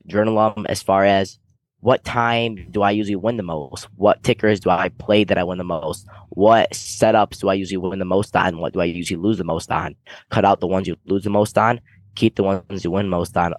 journal 0.06 0.36
them 0.54 0.66
as 0.68 0.82
far 0.82 1.04
as 1.04 1.38
what 1.84 2.02
time 2.02 2.66
do 2.70 2.80
I 2.80 2.92
usually 2.92 3.14
win 3.14 3.36
the 3.36 3.42
most? 3.42 3.88
What 3.96 4.22
tickers 4.22 4.58
do 4.58 4.70
I 4.70 4.88
play 4.88 5.22
that 5.24 5.36
I 5.36 5.44
win 5.44 5.58
the 5.58 5.64
most? 5.64 6.06
What 6.30 6.70
setups 6.70 7.40
do 7.40 7.50
I 7.50 7.54
usually 7.54 7.76
win 7.76 7.98
the 7.98 8.06
most 8.06 8.34
on? 8.34 8.56
What 8.56 8.72
do 8.72 8.80
I 8.80 8.86
usually 8.86 9.20
lose 9.20 9.36
the 9.36 9.44
most 9.44 9.70
on? 9.70 9.94
Cut 10.30 10.46
out 10.46 10.60
the 10.60 10.66
ones 10.66 10.88
you 10.88 10.96
lose 11.04 11.24
the 11.24 11.30
most 11.30 11.58
on, 11.58 11.82
keep 12.14 12.36
the 12.36 12.42
ones 12.42 12.84
you 12.84 12.90
win 12.90 13.10
most 13.10 13.36
on 13.36 13.52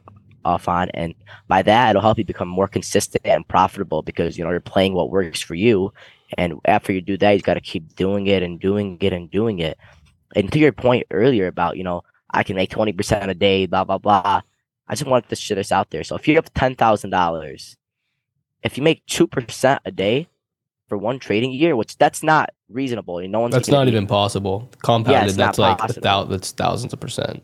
off 0.46 0.68
on. 0.68 0.90
And 0.92 1.14
by 1.48 1.62
that, 1.64 1.90
it'll 1.90 2.02
help 2.02 2.18
you 2.18 2.26
become 2.26 2.48
more 2.48 2.68
consistent 2.68 3.26
and 3.26 3.48
profitable 3.48 4.02
because, 4.02 4.38
you 4.38 4.44
know, 4.44 4.52
you're 4.52 4.60
playing 4.60 4.94
what 4.94 5.10
works 5.12 5.42
for 5.42 5.56
you. 5.56 5.92
And 6.38 6.60
after 6.66 6.94
you 6.94 7.02
do 7.02 7.18
that, 7.18 7.32
you've 7.32 7.44
got 7.44 7.56
to 7.56 7.62
keep 7.62 7.96
doing 7.96 8.28
it 8.28 8.44
and 8.44 8.60
doing 8.60 8.98
it 9.02 9.14
and 9.14 9.30
doing 9.30 9.60
it. 9.60 9.78
And 10.36 10.52
to 10.52 10.60
your 10.60 10.72
point 10.72 11.06
earlier 11.12 11.48
about, 11.48 11.78
you 11.78 11.84
know, 11.84 12.04
I 12.32 12.44
can 12.44 12.56
make 12.56 12.70
20% 12.72 13.30
a 13.30 13.34
day, 13.34 13.66
blah, 13.66 13.84
blah, 13.84 13.98
blah. 13.98 14.42
I 14.88 14.96
just 14.96 15.10
want 15.10 15.28
to 15.30 15.36
shit 15.36 15.58
this 15.58 15.72
out 15.72 15.90
there. 15.90 16.04
So 16.04 16.16
if 16.16 16.28
you 16.28 16.36
have 16.36 16.54
$10,000 16.54 17.76
if 18.66 18.78
you 18.78 18.84
make 18.84 19.06
two 19.06 19.28
percent 19.28 19.80
a 19.86 19.92
day 19.92 20.28
for 20.90 20.98
one 20.98 21.20
trading 21.20 21.52
year, 21.52 21.76
which 21.76 21.98
that's 21.98 22.24
not 22.24 22.50
reasonable. 22.68 23.26
No 23.28 23.40
one's 23.40 23.54
That's 23.54 23.70
not 23.70 23.88
even 23.88 24.08
possible. 24.08 24.70
Compounded, 24.82 25.38
not 25.38 25.46
that's 25.46 25.60
like 25.60 25.78
a 25.78 25.82
possible. 25.82 26.02
thou- 26.02 26.24
that's 26.26 26.52
thousands 26.52 26.92
of 26.92 27.00
percent. 27.00 27.44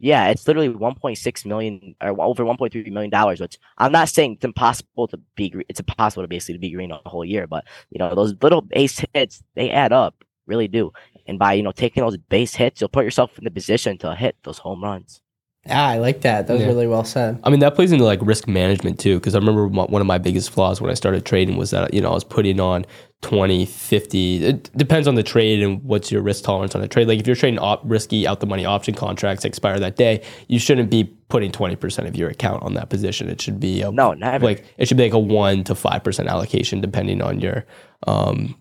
Yeah, 0.00 0.28
it's 0.28 0.46
literally 0.46 0.68
1.6 0.68 1.46
million 1.46 1.94
or 2.00 2.20
over 2.22 2.44
1.3 2.44 2.90
million 2.92 3.10
dollars. 3.10 3.40
Which 3.40 3.58
I'm 3.78 3.92
not 3.92 4.08
saying 4.08 4.34
it's 4.34 4.44
impossible 4.44 5.08
to 5.08 5.18
be. 5.34 5.50
gre- 5.50 5.62
It's 5.68 5.80
impossible 5.80 6.22
to 6.22 6.28
basically 6.28 6.54
to 6.54 6.60
be 6.60 6.70
green 6.70 6.92
a 6.92 7.00
whole 7.06 7.24
year, 7.24 7.46
but 7.46 7.64
you 7.90 7.98
know 7.98 8.14
those 8.14 8.34
little 8.42 8.60
base 8.62 9.04
hits 9.14 9.42
they 9.54 9.70
add 9.70 9.92
up, 9.92 10.24
really 10.46 10.68
do. 10.68 10.92
And 11.26 11.38
by 11.38 11.54
you 11.54 11.62
know 11.62 11.72
taking 11.72 12.02
those 12.02 12.16
base 12.16 12.54
hits, 12.54 12.80
you'll 12.80 12.88
put 12.88 13.04
yourself 13.04 13.36
in 13.38 13.44
the 13.44 13.50
position 13.50 13.98
to 13.98 14.14
hit 14.14 14.36
those 14.44 14.58
home 14.58 14.82
runs. 14.84 15.20
Yeah, 15.66 15.86
I 15.88 15.98
like 15.98 16.20
that. 16.22 16.46
That 16.46 16.52
was 16.54 16.62
Yeah. 16.62 16.68
really 16.68 16.86
well 16.86 17.04
said. 17.04 17.40
I 17.42 17.50
mean, 17.50 17.60
that 17.60 17.74
plays 17.74 17.90
into 17.92 18.04
like 18.04 18.20
risk 18.22 18.46
management 18.48 18.98
too. 19.00 19.18
Cause 19.20 19.34
I 19.34 19.38
remember 19.38 19.68
my, 19.68 19.84
one 19.84 20.00
of 20.00 20.06
my 20.06 20.16
biggest 20.16 20.50
flaws 20.50 20.80
when 20.80 20.90
I 20.90 20.94
started 20.94 21.26
trading 21.26 21.56
was 21.58 21.72
that, 21.72 21.92
you 21.92 22.00
know, 22.00 22.10
I 22.10 22.14
was 22.14 22.24
putting 22.24 22.60
on 22.60 22.86
20, 23.22 23.66
50. 23.66 24.44
It 24.44 24.70
depends 24.76 25.08
on 25.08 25.16
the 25.16 25.22
trade 25.24 25.60
and 25.60 25.82
what's 25.82 26.12
your 26.12 26.22
risk 26.22 26.44
tolerance 26.44 26.74
on 26.74 26.82
a 26.82 26.88
trade. 26.88 27.08
Like 27.08 27.18
if 27.18 27.26
you're 27.26 27.34
trading 27.34 27.58
op- 27.58 27.82
risky 27.84 28.26
out 28.28 28.38
the 28.40 28.46
money 28.46 28.64
option 28.64 28.94
contracts 28.94 29.44
expire 29.44 29.80
that 29.80 29.96
day, 29.96 30.22
you 30.46 30.58
shouldn't 30.60 30.88
be 30.88 31.04
putting 31.28 31.50
20% 31.50 32.06
of 32.06 32.16
your 32.16 32.28
account 32.30 32.62
on 32.62 32.74
that 32.74 32.90
position. 32.90 33.28
It 33.28 33.40
should 33.40 33.58
be 33.58 33.82
a, 33.82 33.90
No, 33.90 34.12
never. 34.12 34.44
like, 34.46 34.64
it 34.78 34.86
should 34.86 34.96
be 34.96 35.02
like 35.02 35.14
a 35.14 35.18
one 35.18 35.64
to 35.64 35.74
5% 35.74 36.28
allocation 36.28 36.80
depending 36.80 37.20
on 37.20 37.40
your, 37.40 37.66
um, 38.06 38.54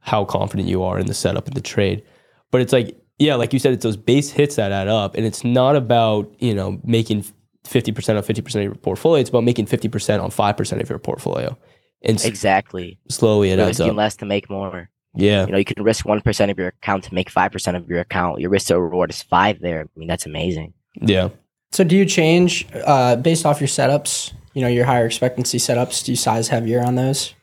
how 0.00 0.24
confident 0.24 0.68
you 0.68 0.84
are 0.84 0.98
in 0.98 1.06
the 1.06 1.14
setup 1.14 1.48
of 1.48 1.54
the 1.54 1.60
trade. 1.60 2.04
But 2.52 2.60
it's 2.60 2.72
like, 2.72 2.96
yeah, 3.18 3.34
like 3.34 3.52
you 3.52 3.58
said, 3.58 3.72
it's 3.72 3.82
those 3.82 3.96
base 3.96 4.30
hits 4.30 4.54
that 4.56 4.70
add 4.70 4.86
up. 4.86 5.16
And 5.16 5.26
it's 5.26 5.42
not 5.42 5.74
about, 5.74 6.32
you 6.38 6.54
know, 6.54 6.80
making 6.84 7.24
50% 7.64 8.16
on 8.16 8.22
50% 8.22 8.54
of 8.54 8.62
your 8.62 8.74
portfolio. 8.76 9.20
It's 9.20 9.30
about 9.30 9.42
making 9.42 9.66
50% 9.66 10.22
on 10.22 10.30
5% 10.30 10.80
of 10.80 10.88
your 10.88 11.00
portfolio. 11.00 11.58
And 12.02 12.22
exactly. 12.24 12.98
slowly 13.08 13.50
it 13.50 13.58
You're 13.58 13.68
adds 13.68 13.78
risking 13.78 13.90
up. 13.90 13.96
less 13.96 14.16
to 14.16 14.26
make 14.26 14.48
more. 14.50 14.90
Yeah. 15.14 15.46
You 15.46 15.52
know, 15.52 15.58
you 15.58 15.64
can 15.64 15.82
risk 15.82 16.04
one 16.04 16.20
percent 16.20 16.50
of 16.50 16.58
your 16.58 16.68
account 16.68 17.04
to 17.04 17.14
make 17.14 17.30
five 17.30 17.50
percent 17.50 17.76
of 17.76 17.88
your 17.88 18.00
account. 18.00 18.40
Your 18.40 18.50
risk 18.50 18.68
to 18.68 18.80
reward 18.80 19.10
is 19.10 19.22
five 19.22 19.60
there. 19.60 19.80
I 19.82 19.98
mean, 19.98 20.08
that's 20.08 20.26
amazing. 20.26 20.74
Yeah. 21.00 21.30
So 21.72 21.84
do 21.84 21.96
you 21.96 22.04
change 22.04 22.66
uh, 22.74 23.16
based 23.16 23.44
off 23.46 23.60
your 23.60 23.68
setups? 23.68 24.32
You 24.54 24.62
know, 24.62 24.68
your 24.68 24.84
higher 24.84 25.06
expectancy 25.06 25.58
setups. 25.58 26.04
Do 26.04 26.12
you 26.12 26.16
size 26.16 26.48
heavier 26.48 26.82
on 26.82 26.94
those, 26.94 27.34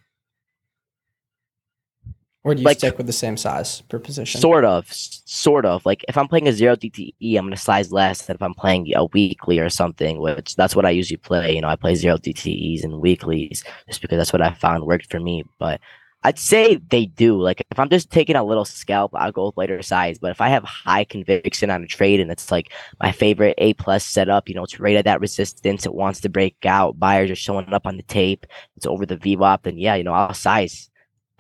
or 2.44 2.54
do 2.56 2.62
you 2.62 2.66
Like- 2.66 2.78
stick 2.80 2.98
with 2.98 3.08
the 3.08 3.14
same 3.14 3.38
size 3.38 3.82
per 3.82 4.00
position? 4.00 4.42
Sort 4.42 4.66
of, 4.66 4.86
sort 4.92 5.66
of. 5.66 5.86
Like 5.86 6.04
if 6.08 6.18
I'm 6.18 6.28
playing 6.28 6.48
a 6.48 6.54
zero 6.54 6.76
DTE, 6.76 7.38
I'm 7.38 7.46
gonna 7.46 7.58
size 7.58 7.92
less 7.92 8.26
than 8.26 8.36
if 8.36 8.42
I'm 8.42 8.54
playing 8.54 8.92
a 8.96 9.06
weekly 9.06 9.60
or 9.60 9.70
something. 9.70 10.20
Which 10.20 10.56
that's 10.56 10.76
what 10.76 10.86
I 10.86 10.90
usually 10.92 11.18
play. 11.18 11.56
You 11.56 11.62
know, 11.62 11.70
I 11.70 11.76
play 11.76 11.96
zero 11.96 12.18
DTEs 12.18 12.84
and 12.84 13.00
weeklies 13.00 13.64
just 13.88 14.02
because 14.02 14.18
that's 14.18 14.34
what 14.34 14.42
I 14.42 14.52
found 14.54 14.86
worked 14.86 15.10
for 15.10 15.20
me. 15.20 15.44
But 15.60 15.80
I'd 16.26 16.40
say 16.40 16.76
they 16.90 17.06
do. 17.08 17.38
Like 17.42 17.66
if 17.70 17.78
I'm 17.80 17.90
just 17.90 18.10
taking 18.10 18.38
a 18.38 18.44
little 18.46 18.64
scalp, 18.64 19.12
I'll 19.14 19.34
go 19.34 19.48
with 19.48 19.58
lighter 19.58 19.82
size. 19.82 20.18
But 20.20 20.32
if 20.32 20.40
I 20.40 20.48
have 20.50 20.64
high 20.64 21.04
conviction 21.04 21.70
on 21.70 21.84
a 21.84 21.88
trade 21.88 22.22
and 22.22 22.32
it's 22.32 22.50
like 22.50 22.72
my 23.02 23.12
favorite 23.12 23.56
A 23.58 23.74
plus 23.74 24.06
setup, 24.06 24.48
you 24.48 24.56
know, 24.56 24.64
it's 24.64 24.80
right 24.80 24.96
at 24.96 25.04
that 25.04 25.20
resistance, 25.20 25.86
it 25.86 25.94
wants 25.94 26.22
to 26.22 26.30
break 26.30 26.66
out, 26.66 26.98
buyers 26.98 27.30
are 27.30 27.36
showing 27.36 27.74
up 27.74 27.86
on 27.86 27.98
the 27.98 28.04
tape, 28.04 28.46
it's 28.78 28.86
over 28.86 29.06
the 29.06 29.18
VWAP, 29.18 29.64
then 29.64 29.78
yeah, 29.78 29.96
you 29.96 30.04
know, 30.06 30.14
I'll 30.14 30.34
size 30.34 30.90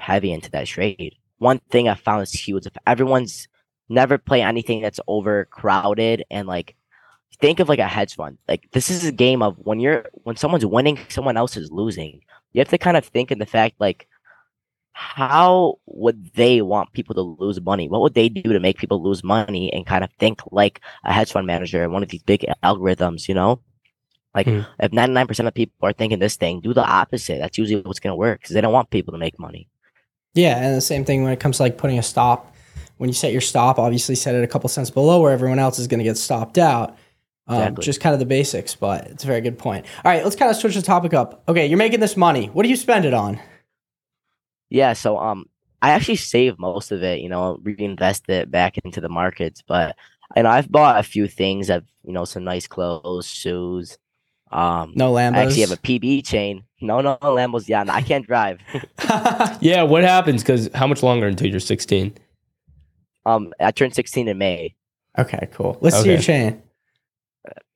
heavy 0.03 0.31
into 0.31 0.51
that 0.51 0.67
trade. 0.67 1.15
One 1.37 1.59
thing 1.71 1.87
I 1.89 1.95
found 1.95 2.23
is 2.23 2.33
huge. 2.33 2.65
If 2.65 2.77
everyone's 2.85 3.47
never 3.89 4.17
play 4.17 4.41
anything 4.41 4.81
that's 4.81 4.99
overcrowded 5.07 6.25
and 6.31 6.47
like 6.47 6.75
think 7.41 7.59
of 7.59 7.69
like 7.69 7.79
a 7.79 7.87
hedge 7.87 8.15
fund. 8.15 8.37
Like 8.47 8.69
this 8.71 8.89
is 8.89 9.05
a 9.05 9.11
game 9.11 9.41
of 9.41 9.57
when 9.59 9.79
you're 9.79 10.05
when 10.23 10.35
someone's 10.35 10.65
winning, 10.65 10.99
someone 11.09 11.37
else 11.37 11.57
is 11.57 11.71
losing. 11.71 12.21
You 12.53 12.59
have 12.59 12.69
to 12.69 12.77
kind 12.77 12.97
of 12.97 13.05
think 13.05 13.31
in 13.31 13.39
the 13.39 13.45
fact 13.45 13.75
like 13.79 14.07
how 14.93 15.79
would 15.87 16.33
they 16.35 16.61
want 16.61 16.93
people 16.93 17.15
to 17.15 17.21
lose 17.21 17.59
money? 17.61 17.89
What 17.89 18.01
would 18.01 18.13
they 18.13 18.29
do 18.29 18.53
to 18.53 18.59
make 18.59 18.77
people 18.77 19.01
lose 19.01 19.23
money 19.23 19.71
and 19.73 19.85
kind 19.85 20.03
of 20.03 20.11
think 20.19 20.41
like 20.51 20.81
a 21.03 21.11
hedge 21.13 21.31
fund 21.31 21.47
manager 21.47 21.83
and 21.83 21.91
one 21.93 22.03
of 22.03 22.09
these 22.09 22.23
big 22.23 22.45
algorithms, 22.63 23.27
you 23.27 23.33
know? 23.35 23.59
Like 24.35 24.47
Hmm. 24.47 24.61
if 24.79 24.91
99% 24.91 25.47
of 25.47 25.53
people 25.53 25.75
are 25.87 25.93
thinking 25.93 26.19
this 26.19 26.37
thing, 26.37 26.61
do 26.61 26.73
the 26.73 26.85
opposite. 26.85 27.39
That's 27.39 27.57
usually 27.57 27.81
what's 27.81 27.99
going 27.99 28.11
to 28.11 28.15
work 28.17 28.41
because 28.41 28.53
they 28.53 28.61
don't 28.61 28.73
want 28.73 28.89
people 28.91 29.13
to 29.13 29.17
make 29.19 29.39
money. 29.39 29.67
Yeah, 30.33 30.57
and 30.57 30.75
the 30.75 30.81
same 30.81 31.05
thing 31.05 31.23
when 31.23 31.31
it 31.31 31.39
comes 31.39 31.57
to 31.57 31.63
like 31.63 31.77
putting 31.77 31.99
a 31.99 32.03
stop. 32.03 32.55
When 32.97 33.09
you 33.09 33.13
set 33.13 33.31
your 33.31 33.41
stop, 33.41 33.79
obviously 33.79 34.15
set 34.15 34.35
it 34.35 34.43
a 34.43 34.47
couple 34.47 34.69
cents 34.69 34.89
below 34.89 35.21
where 35.21 35.31
everyone 35.31 35.59
else 35.59 35.79
is 35.79 35.87
going 35.87 35.99
to 35.99 36.03
get 36.03 36.17
stopped 36.17 36.57
out. 36.57 36.97
Um, 37.47 37.57
Exactly. 37.57 37.83
Just 37.83 37.99
kind 38.01 38.13
of 38.13 38.19
the 38.19 38.25
basics, 38.25 38.75
but 38.75 39.07
it's 39.07 39.23
a 39.23 39.27
very 39.27 39.41
good 39.41 39.57
point. 39.57 39.85
All 40.05 40.11
right, 40.11 40.23
let's 40.23 40.35
kind 40.35 40.49
of 40.49 40.55
switch 40.55 40.75
the 40.75 40.81
topic 40.81 41.13
up. 41.13 41.43
Okay, 41.49 41.65
you're 41.67 41.77
making 41.77 41.99
this 41.99 42.15
money. 42.15 42.47
What 42.47 42.63
do 42.63 42.69
you 42.69 42.75
spend 42.77 43.03
it 43.05 43.13
on? 43.13 43.39
Yeah, 44.69 44.93
so 44.93 45.17
um, 45.17 45.45
I 45.81 45.91
actually 45.91 46.15
save 46.15 46.57
most 46.57 46.91
of 46.91 47.03
it. 47.03 47.19
You 47.19 47.29
know, 47.29 47.59
reinvest 47.61 48.29
it 48.29 48.49
back 48.49 48.77
into 48.83 49.01
the 49.01 49.09
markets. 49.09 49.61
But 49.67 49.95
you 50.35 50.43
know, 50.43 50.49
I've 50.49 50.71
bought 50.71 50.99
a 50.99 51.03
few 51.03 51.27
things. 51.27 51.69
I've 51.69 51.85
you 52.03 52.13
know 52.13 52.25
some 52.25 52.43
nice 52.43 52.67
clothes, 52.67 53.27
shoes. 53.27 53.97
Um, 54.53 54.93
No 54.95 55.11
Lambos. 55.13 55.35
I 55.35 55.43
actually 55.43 55.61
have 55.61 55.71
a 55.71 55.77
PB 55.77 56.25
chain. 56.25 56.63
No, 56.81 57.01
no, 57.01 57.17
no 57.21 57.35
Lambos. 57.35 57.67
Yeah, 57.67 57.83
I 57.87 58.01
can't 58.01 58.25
drive. 58.27 58.59
Yeah. 59.61 59.83
What 59.83 60.03
happens? 60.03 60.41
Because 60.43 60.69
how 60.75 60.87
much 60.87 61.01
longer 61.03 61.27
until 61.27 61.47
you're 61.47 61.59
16? 61.59 62.13
um, 63.25 63.53
I 63.59 63.71
turned 63.71 63.95
16 63.95 64.27
in 64.27 64.37
May. 64.37 64.75
okay, 65.17 65.47
cool. 65.53 65.77
Let's 65.81 65.97
see 66.01 66.09
your 66.09 66.17
Okay. 66.17 66.23
chain. 66.23 66.61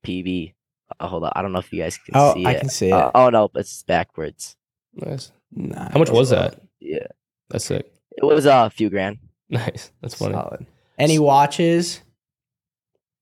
PB. 0.05 0.53
Oh, 0.99 1.07
hold 1.07 1.23
on. 1.25 1.31
I 1.35 1.41
don't 1.41 1.51
know 1.51 1.59
if 1.59 1.71
you 1.73 1.81
guys 1.81 1.97
can 1.97 2.13
Oh, 2.15 2.33
see 2.33 2.45
I 2.45 2.51
it. 2.53 2.59
can 2.59 2.69
see 2.69 2.87
it. 2.89 2.93
Uh, 2.93 3.11
oh 3.15 3.29
no, 3.29 3.49
it's 3.55 3.83
backwards. 3.83 4.55
Nice. 4.93 5.31
Nice. 5.51 5.91
How 5.91 5.99
much 5.99 6.09
was 6.09 6.29
that? 6.31 6.61
Yeah, 6.79 7.07
That's 7.49 7.65
sick. 7.65 7.91
it 8.17 8.23
was 8.23 8.45
uh, 8.45 8.63
a 8.65 8.69
few 8.69 8.89
grand. 8.89 9.17
Nice. 9.49 9.91
That's 10.01 10.15
funny. 10.15 10.33
Solid. 10.33 10.65
Any 10.97 11.19
watches? 11.19 12.01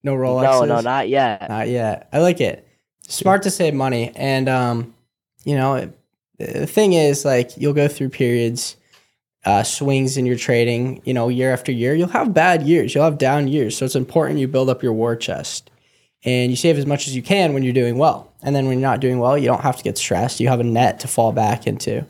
No 0.04 0.14
Rolexes. 0.16 0.44
No, 0.44 0.76
no, 0.76 0.82
not 0.82 1.10
yet. 1.10 1.50
Not 1.50 1.68
yet. 1.68 2.10
I 2.14 2.20
like 2.20 2.40
it. 2.42 2.65
Smart 3.08 3.44
to 3.44 3.52
save 3.52 3.74
money, 3.74 4.12
and 4.16 4.50
um, 4.50 4.94
you 5.44 5.56
know, 5.56 5.92
the 6.38 6.66
thing 6.66 6.94
is, 6.94 7.24
like, 7.24 7.52
you'll 7.56 7.74
go 7.74 7.88
through 7.88 8.10
periods, 8.10 8.76
uh, 9.46 9.64
swings 9.64 10.18
in 10.18 10.26
your 10.26 10.38
trading. 10.38 11.02
You 11.06 11.14
know, 11.14 11.30
year 11.30 11.54
after 11.54 11.72
year, 11.72 11.94
you'll 11.94 12.08
have 12.10 12.34
bad 12.34 12.64
years. 12.64 12.94
You'll 12.94 13.04
have 13.04 13.18
down 13.18 13.48
years. 13.48 13.78
So 13.78 13.86
it's 13.86 13.96
important 13.96 14.40
you 14.40 14.48
build 14.48 14.70
up 14.70 14.82
your 14.82 14.94
war 14.94 15.16
chest, 15.16 15.70
and 16.24 16.52
you 16.52 16.58
save 16.58 16.78
as 16.78 16.86
much 16.86 17.08
as 17.08 17.16
you 17.16 17.22
can 17.22 17.54
when 17.54 17.64
you're 17.64 17.74
doing 17.74 17.98
well. 17.98 18.34
And 18.42 18.56
then 18.56 18.68
when 18.68 18.80
you're 18.80 18.90
not 18.90 19.00
doing 19.00 19.20
well, 19.20 19.38
you 19.38 19.48
don't 19.48 19.62
have 19.62 19.78
to 19.78 19.84
get 19.84 19.98
stressed. 19.98 20.40
You 20.40 20.48
have 20.50 20.60
a 20.60 20.64
net 20.64 21.00
to 21.02 21.08
fall 21.08 21.32
back 21.32 21.68
into. 21.68 22.06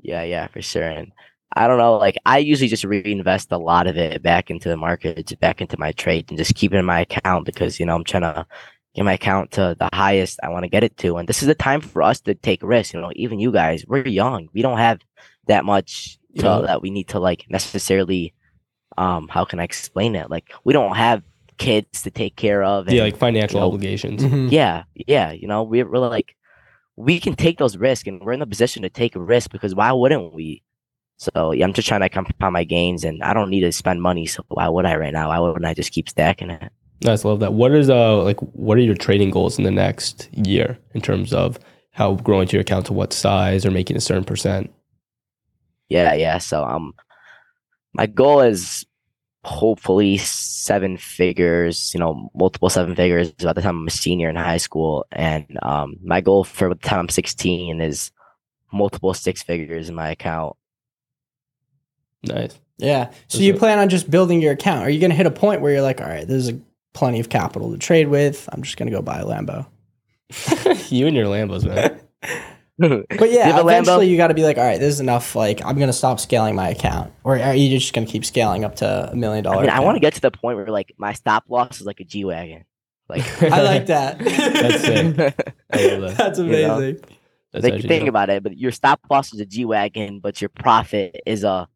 Yeah, 0.00 0.22
yeah, 0.22 0.46
for 0.48 0.62
sure. 0.62 0.82
And 0.82 1.12
I 1.54 1.68
don't 1.68 1.78
know, 1.78 1.96
like 1.96 2.16
I 2.24 2.38
usually 2.38 2.68
just 2.68 2.84
reinvest 2.84 3.52
a 3.52 3.58
lot 3.58 3.86
of 3.86 3.96
it 3.96 4.22
back 4.22 4.50
into 4.50 4.68
the 4.68 4.76
market, 4.76 5.38
back 5.40 5.60
into 5.60 5.78
my 5.78 5.92
trade, 5.92 6.26
and 6.30 6.38
just 6.38 6.54
keep 6.54 6.72
it 6.72 6.78
in 6.78 6.84
my 6.84 7.00
account 7.00 7.46
because 7.46 7.78
you 7.78 7.86
know 7.86 7.94
I'm 7.94 8.04
trying 8.04 8.22
to 8.22 8.46
get 8.94 9.04
my 9.04 9.14
account 9.14 9.52
to 9.52 9.74
the 9.78 9.88
highest 9.92 10.38
I 10.42 10.48
want 10.50 10.64
to 10.64 10.68
get 10.68 10.84
it 10.84 10.96
to. 10.98 11.16
And 11.16 11.28
this 11.28 11.42
is 11.42 11.48
the 11.48 11.54
time 11.54 11.80
for 11.80 12.02
us 12.02 12.20
to 12.22 12.34
take 12.34 12.62
risks. 12.62 12.92
You 12.94 13.00
know, 13.00 13.12
even 13.16 13.38
you 13.40 13.50
guys, 13.52 13.84
we're 13.86 14.06
young. 14.06 14.48
We 14.52 14.62
don't 14.62 14.78
have 14.78 15.00
that 15.46 15.64
much 15.64 16.18
to, 16.38 16.44
Yeah. 16.44 16.58
that 16.66 16.82
we 16.82 16.90
need 16.90 17.08
to 17.08 17.18
like 17.20 17.46
necessarily. 17.48 18.34
Um, 18.98 19.28
how 19.28 19.44
can 19.46 19.58
I 19.58 19.64
explain 19.64 20.14
it? 20.14 20.28
Like 20.30 20.52
we 20.64 20.74
don't 20.74 20.94
have 20.96 21.22
kids 21.56 22.02
to 22.02 22.10
take 22.10 22.36
care 22.36 22.62
of. 22.62 22.88
Yeah, 22.88 23.04
and- 23.04 23.12
like 23.12 23.16
financial 23.18 23.58
you 23.58 23.60
know, 23.62 23.68
obligations. 23.68 24.22
yeah, 24.52 24.84
yeah. 24.94 25.32
You 25.32 25.48
know, 25.48 25.62
we're 25.62 25.86
really 25.88 26.08
like, 26.10 26.36
we 26.96 27.18
can 27.18 27.34
take 27.34 27.56
those 27.56 27.78
risks 27.78 28.06
and 28.06 28.20
we're 28.20 28.32
in 28.34 28.40
the 28.40 28.46
position 28.46 28.82
to 28.82 28.90
take 28.90 29.16
a 29.16 29.20
risk 29.20 29.50
because 29.50 29.74
why 29.74 29.90
wouldn't 29.92 30.34
we? 30.34 30.62
So 31.16 31.52
yeah, 31.52 31.64
I'm 31.64 31.72
just 31.72 31.88
trying 31.88 32.00
to 32.02 32.08
compound 32.10 32.52
my 32.52 32.64
gains 32.64 33.02
and 33.04 33.22
I 33.22 33.32
don't 33.32 33.48
need 33.48 33.60
to 33.62 33.72
spend 33.72 34.02
money. 34.02 34.26
So 34.26 34.44
why 34.48 34.68
would 34.68 34.84
I 34.84 34.96
right 34.96 35.12
now? 35.12 35.28
Why 35.28 35.38
wouldn't 35.38 35.64
I 35.64 35.72
just 35.72 35.92
keep 35.92 36.08
stacking 36.10 36.50
it? 36.50 36.70
Nice, 37.04 37.24
love 37.24 37.40
that. 37.40 37.52
What 37.54 37.72
is 37.72 37.90
uh 37.90 38.22
like 38.22 38.38
what 38.40 38.78
are 38.78 38.82
your 38.82 38.94
trading 38.94 39.30
goals 39.30 39.58
in 39.58 39.64
the 39.64 39.70
next 39.70 40.28
year 40.32 40.78
in 40.94 41.00
terms 41.00 41.32
of 41.32 41.58
how 41.90 42.14
growing 42.14 42.46
to 42.48 42.52
your 42.56 42.62
account 42.62 42.86
to 42.86 42.92
what 42.92 43.12
size 43.12 43.66
or 43.66 43.70
making 43.70 43.96
a 43.96 44.00
certain 44.00 44.24
percent? 44.24 44.72
Yeah, 45.88 46.14
yeah. 46.14 46.38
So 46.38 46.64
um, 46.64 46.94
my 47.92 48.06
goal 48.06 48.40
is 48.40 48.86
hopefully 49.44 50.16
seven 50.18 50.96
figures. 50.96 51.92
You 51.92 52.00
know, 52.00 52.30
multiple 52.34 52.70
seven 52.70 52.94
figures 52.94 53.32
by 53.32 53.52
the 53.52 53.60
time 53.60 53.80
I'm 53.80 53.88
a 53.88 53.90
senior 53.90 54.30
in 54.30 54.36
high 54.36 54.56
school. 54.58 55.04
And 55.12 55.58
um, 55.62 55.96
my 56.02 56.20
goal 56.20 56.44
for 56.44 56.68
the 56.68 56.76
time 56.76 57.00
I'm 57.00 57.08
16 57.08 57.80
is 57.80 58.10
multiple 58.72 59.12
six 59.12 59.42
figures 59.42 59.88
in 59.88 59.94
my 59.94 60.10
account. 60.10 60.56
Nice. 62.22 62.58
Yeah. 62.78 63.10
So 63.28 63.38
Is 63.38 63.44
you 63.44 63.54
it- 63.54 63.58
plan 63.58 63.78
on 63.78 63.88
just 63.88 64.10
building 64.10 64.40
your 64.40 64.52
account? 64.52 64.84
Are 64.86 64.90
you 64.90 65.00
going 65.00 65.10
to 65.10 65.16
hit 65.16 65.26
a 65.26 65.30
point 65.30 65.60
where 65.60 65.72
you're 65.72 65.82
like, 65.82 66.00
all 66.00 66.08
right, 66.08 66.26
there's 66.26 66.48
a 66.48 66.58
plenty 66.92 67.20
of 67.20 67.28
capital 67.28 67.70
to 67.72 67.78
trade 67.78 68.08
with. 68.08 68.48
I'm 68.52 68.62
just 68.62 68.76
going 68.76 68.90
to 68.90 68.96
go 68.96 69.02
buy 69.02 69.18
a 69.20 69.24
Lambo. 69.24 69.66
you 70.90 71.06
and 71.06 71.16
your 71.16 71.26
Lambos, 71.26 71.64
man. 71.64 72.00
But 72.78 73.30
yeah, 73.30 73.46
have 73.46 73.58
a 73.64 73.68
eventually 73.68 74.06
Lambo? 74.06 74.10
you 74.10 74.16
got 74.16 74.28
to 74.28 74.34
be 74.34 74.42
like, 74.42 74.56
all 74.56 74.64
right, 74.64 74.80
this 74.80 74.94
is 74.94 74.98
enough. 74.98 75.36
Like, 75.36 75.64
I'm 75.64 75.76
going 75.76 75.88
to 75.88 75.92
stop 75.92 76.18
scaling 76.18 76.56
my 76.56 76.70
account. 76.70 77.12
Or 77.22 77.38
are 77.38 77.54
you 77.54 77.68
just 77.78 77.92
going 77.92 78.06
to 78.06 78.10
keep 78.12 78.24
scaling 78.24 78.64
up 78.64 78.76
to 78.76 79.12
a 79.12 79.14
million 79.14 79.46
I 79.46 79.50
dollar? 79.50 79.60
mean, 79.62 79.70
I 79.70 79.80
want 79.80 79.96
to 79.96 80.00
get 80.00 80.14
to 80.14 80.20
the 80.20 80.32
point 80.32 80.56
where 80.56 80.66
like 80.66 80.92
my 80.96 81.12
stop 81.12 81.44
loss 81.48 81.80
is 81.80 81.86
like 81.86 82.00
a 82.00 82.04
G 82.04 82.24
wagon. 82.24 82.64
Like 83.08 83.42
I 83.52 83.62
like 83.62 83.86
that. 83.86 84.18
That's 84.18 84.80
sick. 84.80 85.16
I 85.72 85.86
love 85.96 86.16
that. 86.16 86.16
That's 86.16 86.38
You 86.38 86.46
know? 86.46 86.76
amazing. 86.78 87.04
That's 87.52 87.64
like 87.64 87.82
think 87.82 88.00
dope. 88.00 88.08
about 88.08 88.30
it, 88.30 88.42
but 88.42 88.56
your 88.56 88.72
stop 88.72 89.00
loss 89.10 89.32
is 89.32 89.38
a 89.38 89.46
G 89.46 89.64
wagon, 89.64 90.18
but 90.18 90.40
your 90.40 90.48
profit 90.48 91.20
is 91.26 91.44
a 91.44 91.68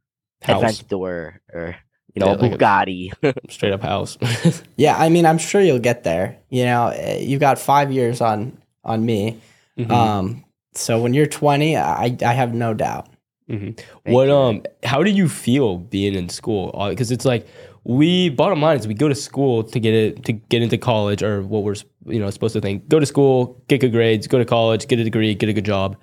House. 0.43 0.63
Aventador 0.63 1.39
or 1.53 1.77
you 2.17 2.21
know 2.21 2.33
Yeah, 2.33 2.35
a 2.35 2.43
like 2.43 2.53
a- 2.53 2.57
Bugatti. 2.59 3.13
straight 3.51 3.73
up 3.73 3.83
house. 3.83 4.17
Yeah, 4.77 4.97
I 4.97 5.09
mean, 5.11 5.27
I'm 5.27 5.39
sure 5.39 5.61
you'll 5.61 5.79
get 5.79 6.03
there. 6.03 6.39
You 6.51 6.65
know, 6.65 6.89
eh, 6.89 7.19
you've 7.21 7.41
got 7.41 7.59
five 7.59 7.93
years 7.93 8.21
on 8.21 8.57
on 8.85 9.05
me. 9.05 9.39
Mhm. 9.79 9.91
Um, 9.91 10.45
so 10.75 11.01
when 11.01 11.13
you're 11.15 11.27
20, 11.27 11.77
I 11.77 12.17
I 12.25 12.33
have 12.33 12.55
no 12.55 12.75
doubt. 12.75 13.09
Mhm. 13.51 13.79
What 14.05 14.27
you. 14.29 14.35
um? 14.35 14.63
How 14.83 15.03
do 15.03 15.11
you 15.11 15.29
feel 15.29 15.79
being 15.79 16.15
in 16.15 16.29
school? 16.29 16.73
Because 16.91 17.11
it's 17.13 17.25
like 17.25 17.47
we 17.85 18.29
bottom 18.31 18.61
line 18.61 18.77
is 18.79 18.89
we 18.89 18.95
go 18.95 19.09
to 19.09 19.15
school 19.15 19.63
to 19.63 19.79
get 19.79 19.95
it 19.95 20.25
to 20.25 20.33
get 20.33 20.63
into 20.63 20.77
college 20.79 21.23
or 21.23 21.43
what 21.43 21.63
we're 21.63 21.77
you 22.07 22.19
know 22.19 22.31
supposed 22.31 22.55
to 22.55 22.61
think. 22.61 22.89
Go 22.89 22.99
to 22.99 23.07
school, 23.07 23.63
get 23.69 23.81
good 23.81 23.93
grades, 23.93 24.27
go 24.27 24.39
to 24.39 24.45
college, 24.45 24.89
get 24.89 24.99
a 24.99 25.05
degree, 25.05 25.35
get 25.35 25.49
a 25.49 25.53
good 25.53 25.65
job. 25.65 25.97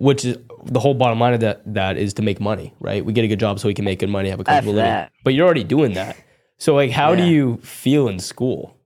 Which 0.00 0.24
is 0.24 0.38
the 0.64 0.80
whole 0.80 0.94
bottom 0.94 1.20
line 1.20 1.34
of 1.34 1.40
that 1.40 1.60
that 1.74 1.98
is 1.98 2.14
to 2.14 2.22
make 2.22 2.40
money, 2.40 2.72
right? 2.80 3.04
We 3.04 3.12
get 3.12 3.24
a 3.24 3.28
good 3.28 3.38
job 3.38 3.60
so 3.60 3.68
we 3.68 3.74
can 3.74 3.84
make 3.84 3.98
good 3.98 4.08
money, 4.08 4.30
have 4.30 4.40
a 4.40 4.44
comfortable 4.44 4.72
living. 4.72 4.90
that. 4.90 5.12
But 5.24 5.34
you're 5.34 5.44
already 5.44 5.62
doing 5.64 5.92
that. 5.92 6.16
So 6.56 6.74
like, 6.74 6.90
how 6.90 7.14
do 7.14 7.24
you 7.24 7.58
feel 7.58 8.08
in 8.08 8.18
school? 8.18 8.76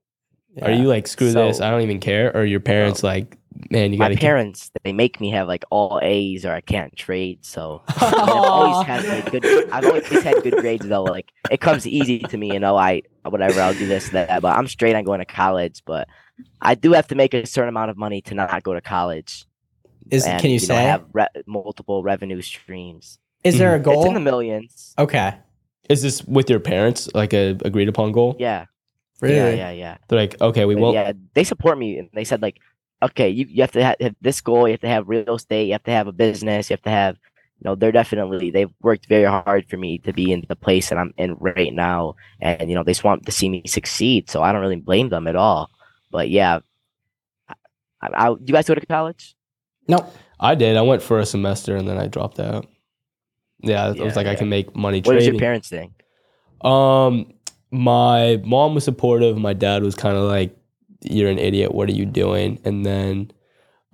Are 0.61 0.73
you 0.73 0.85
like 0.89 1.07
screw 1.07 1.33
this? 1.33 1.61
I 1.61 1.71
don't 1.71 1.83
even 1.83 2.01
care, 2.01 2.37
or 2.37 2.45
your 2.45 2.61
parents 2.61 3.03
like, 3.03 3.39
man, 3.71 3.93
you 3.93 3.99
My 3.99 4.07
gotta 4.07 4.15
keep- 4.15 4.21
parents 4.23 4.71
they 4.83 4.93
make 4.93 5.21
me 5.21 5.31
have 5.31 5.47
like 5.49 5.65
all 5.71 6.01
A's 6.03 6.45
or 6.45 6.53
I 6.53 6.61
can't 6.61 6.95
trade. 6.97 7.45
So 7.45 7.83
I've 7.89 8.29
always 8.29 8.87
had 8.87 9.05
like, 9.05 9.31
good. 9.33 9.71
I've 9.71 9.85
always 9.85 10.07
had 10.23 10.43
good 10.43 10.55
grades 10.57 10.87
though. 10.87 11.05
Like 11.05 11.31
it 11.51 11.61
comes 11.61 11.87
easy 11.87 12.19
to 12.21 12.37
me, 12.37 12.53
you 12.53 12.59
know. 12.61 12.77
I 12.77 13.03
whatever 13.25 13.61
I'll 13.61 13.75
do 13.75 13.87
this 13.87 14.09
that, 14.11 14.43
but 14.43 14.57
I'm 14.57 14.67
straight 14.69 14.95
on 14.97 15.05
going 15.05 15.21
to 15.21 15.25
college. 15.25 15.83
But 15.87 16.09
I 16.61 16.75
do 16.75 16.93
have 16.93 17.07
to 17.09 17.15
make 17.15 17.35
a 17.35 17.47
certain 17.47 17.69
amount 17.69 17.91
of 17.91 17.97
money 17.97 18.21
to 18.23 18.35
not 18.35 18.63
go 18.65 18.75
to 18.75 18.81
college. 18.81 19.47
Is 20.11 20.25
and, 20.27 20.41
can 20.41 20.51
you, 20.51 20.59
know, 20.61 20.67
say? 20.67 20.83
have 20.83 21.05
re- 21.13 21.29
multiple 21.47 22.03
revenue 22.03 22.43
streams? 22.43 23.19
is 23.45 23.59
there 23.59 23.75
a 23.75 23.79
goal? 23.79 24.01
It's 24.01 24.09
in 24.09 24.15
the 24.15 24.21
millions. 24.21 24.95
okay, 24.99 25.37
Is 25.89 26.03
this 26.03 26.25
with 26.25 26.49
your 26.49 26.61
parents 26.61 27.09
like 27.15 27.35
a 27.35 27.51
agreed 27.65 27.89
upon 27.89 28.13
goal? 28.13 28.37
Yeah, 28.39 28.67
really? 29.21 29.37
yeah, 29.37 29.51
yeah, 29.53 29.71
yeah. 29.71 29.97
They're 30.09 30.19
like, 30.19 30.41
okay, 30.41 30.65
we 30.65 30.75
But 30.75 30.81
won't. 30.81 30.95
yeah, 30.95 31.13
they 31.35 31.45
support 31.45 31.79
me. 31.79 31.99
And 31.99 32.09
they 32.15 32.25
said 32.25 32.41
like, 32.41 32.59
okay, 33.03 33.29
you, 33.29 33.47
you 33.49 33.63
have 33.63 33.73
to 33.73 33.85
ha- 33.85 33.97
have 34.01 34.17
this 34.21 34.41
goal. 34.41 34.67
You 34.67 34.73
have 34.73 34.81
to 34.81 34.89
have 34.89 35.09
real 35.09 35.35
estate. 35.35 35.67
You 35.67 35.73
have 35.73 35.83
to 35.85 35.91
have 35.91 36.07
a 36.07 36.13
business. 36.13 36.71
You 36.71 36.75
have 36.75 36.83
to 36.83 36.91
have, 36.91 37.17
you 37.59 37.65
know, 37.69 37.75
they're 37.75 37.93
definitely 37.93 38.51
they've 38.51 38.73
worked 38.81 39.07
very 39.07 39.25
hard 39.25 39.69
for 39.69 39.77
me 39.77 39.99
to 39.99 40.13
be 40.13 40.33
in 40.33 40.45
the 40.49 40.57
place 40.57 40.89
that 40.89 40.99
I'm 40.99 41.13
in 41.19 41.35
right 41.35 41.73
now, 41.73 42.17
and 42.41 42.69
you 42.69 42.75
know 42.75 42.83
they 42.83 42.93
just 42.93 43.05
want 43.05 43.27
to 43.27 43.33
see 43.33 43.49
me 43.49 43.63
succeed. 43.67 44.31
So 44.31 44.43
I 44.43 44.53
don't 44.53 44.63
really 44.63 44.77
blame 44.77 45.11
them 45.11 45.27
at 45.27 45.37
all. 45.37 45.69
But 46.11 46.31
yeah, 46.31 46.61
I, 47.49 47.55
I, 48.01 48.09
I 48.09 48.31
you 48.31 48.53
guys 48.55 48.67
go 48.67 48.75
to 48.75 48.87
college? 48.87 49.37
Nope. 49.89 50.15
I 50.41 50.55
did. 50.55 50.77
I 50.77 50.83
went 50.83 51.03
for 51.03 51.19
a 51.19 51.27
semester 51.27 51.77
and 51.77 51.87
then 51.89 51.99
I 51.99 52.07
dropped 52.07 52.41
out. 52.41 52.67
Yeah, 53.63 53.85
I 53.85 53.89
was 53.91 53.99
Yeah, 53.99 54.13
like, 54.17 54.27
I 54.27 54.35
can 54.35 54.49
make 54.49 54.75
money 54.77 54.99
What 54.99 55.15
does 55.15 55.23
trading. 55.25 55.35
your 55.35 55.41
parents 55.41 55.69
think? 55.69 55.93
Um, 56.63 57.33
my 57.71 58.41
mom 58.45 58.75
was 58.75 58.85
supportive. 58.85 59.37
My 59.39 59.53
dad 59.53 59.83
was 59.83 59.95
kind 59.95 60.17
of 60.17 60.25
like, 60.25 60.57
"You're 61.03 61.31
an 61.31 61.39
idiot. 61.39 61.75
What 61.75 61.89
are 61.89 61.93
you 61.93 62.07
doing?" 62.07 62.59
And 62.65 62.85
then, 62.85 63.31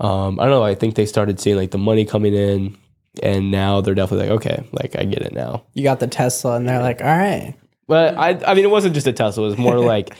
um, 0.00 0.38
I 0.40 0.44
don't 0.44 0.50
know. 0.52 0.62
I 0.64 0.74
think 0.74 0.94
they 0.94 1.06
started 1.06 1.40
seeing 1.40 1.56
like 1.56 1.70
the 1.70 1.78
money 1.78 2.04
coming 2.04 2.34
in, 2.34 2.76
and 3.22 3.50
now 3.50 3.80
they're 3.80 3.94
definitely 3.94 4.28
like, 4.28 4.36
"Okay, 4.36 4.64
like 4.72 4.96
I 4.98 5.04
get 5.04 5.22
it 5.22 5.32
now." 5.32 5.64
You 5.74 5.82
got 5.82 6.00
the 6.00 6.06
Tesla, 6.06 6.56
and 6.56 6.68
they're 6.68 6.82
like, 6.82 7.00
all 7.00 7.06
right. 7.06 7.54
But 7.88 8.16
I, 8.16 8.38
I 8.46 8.54
mean, 8.54 8.64
it 8.64 8.70
wasn't 8.70 8.94
just 8.94 9.06
a 9.06 9.12
Tesla. 9.12 9.44
It 9.44 9.46
was 9.48 9.58
more 9.58 9.78
like, 9.94 10.14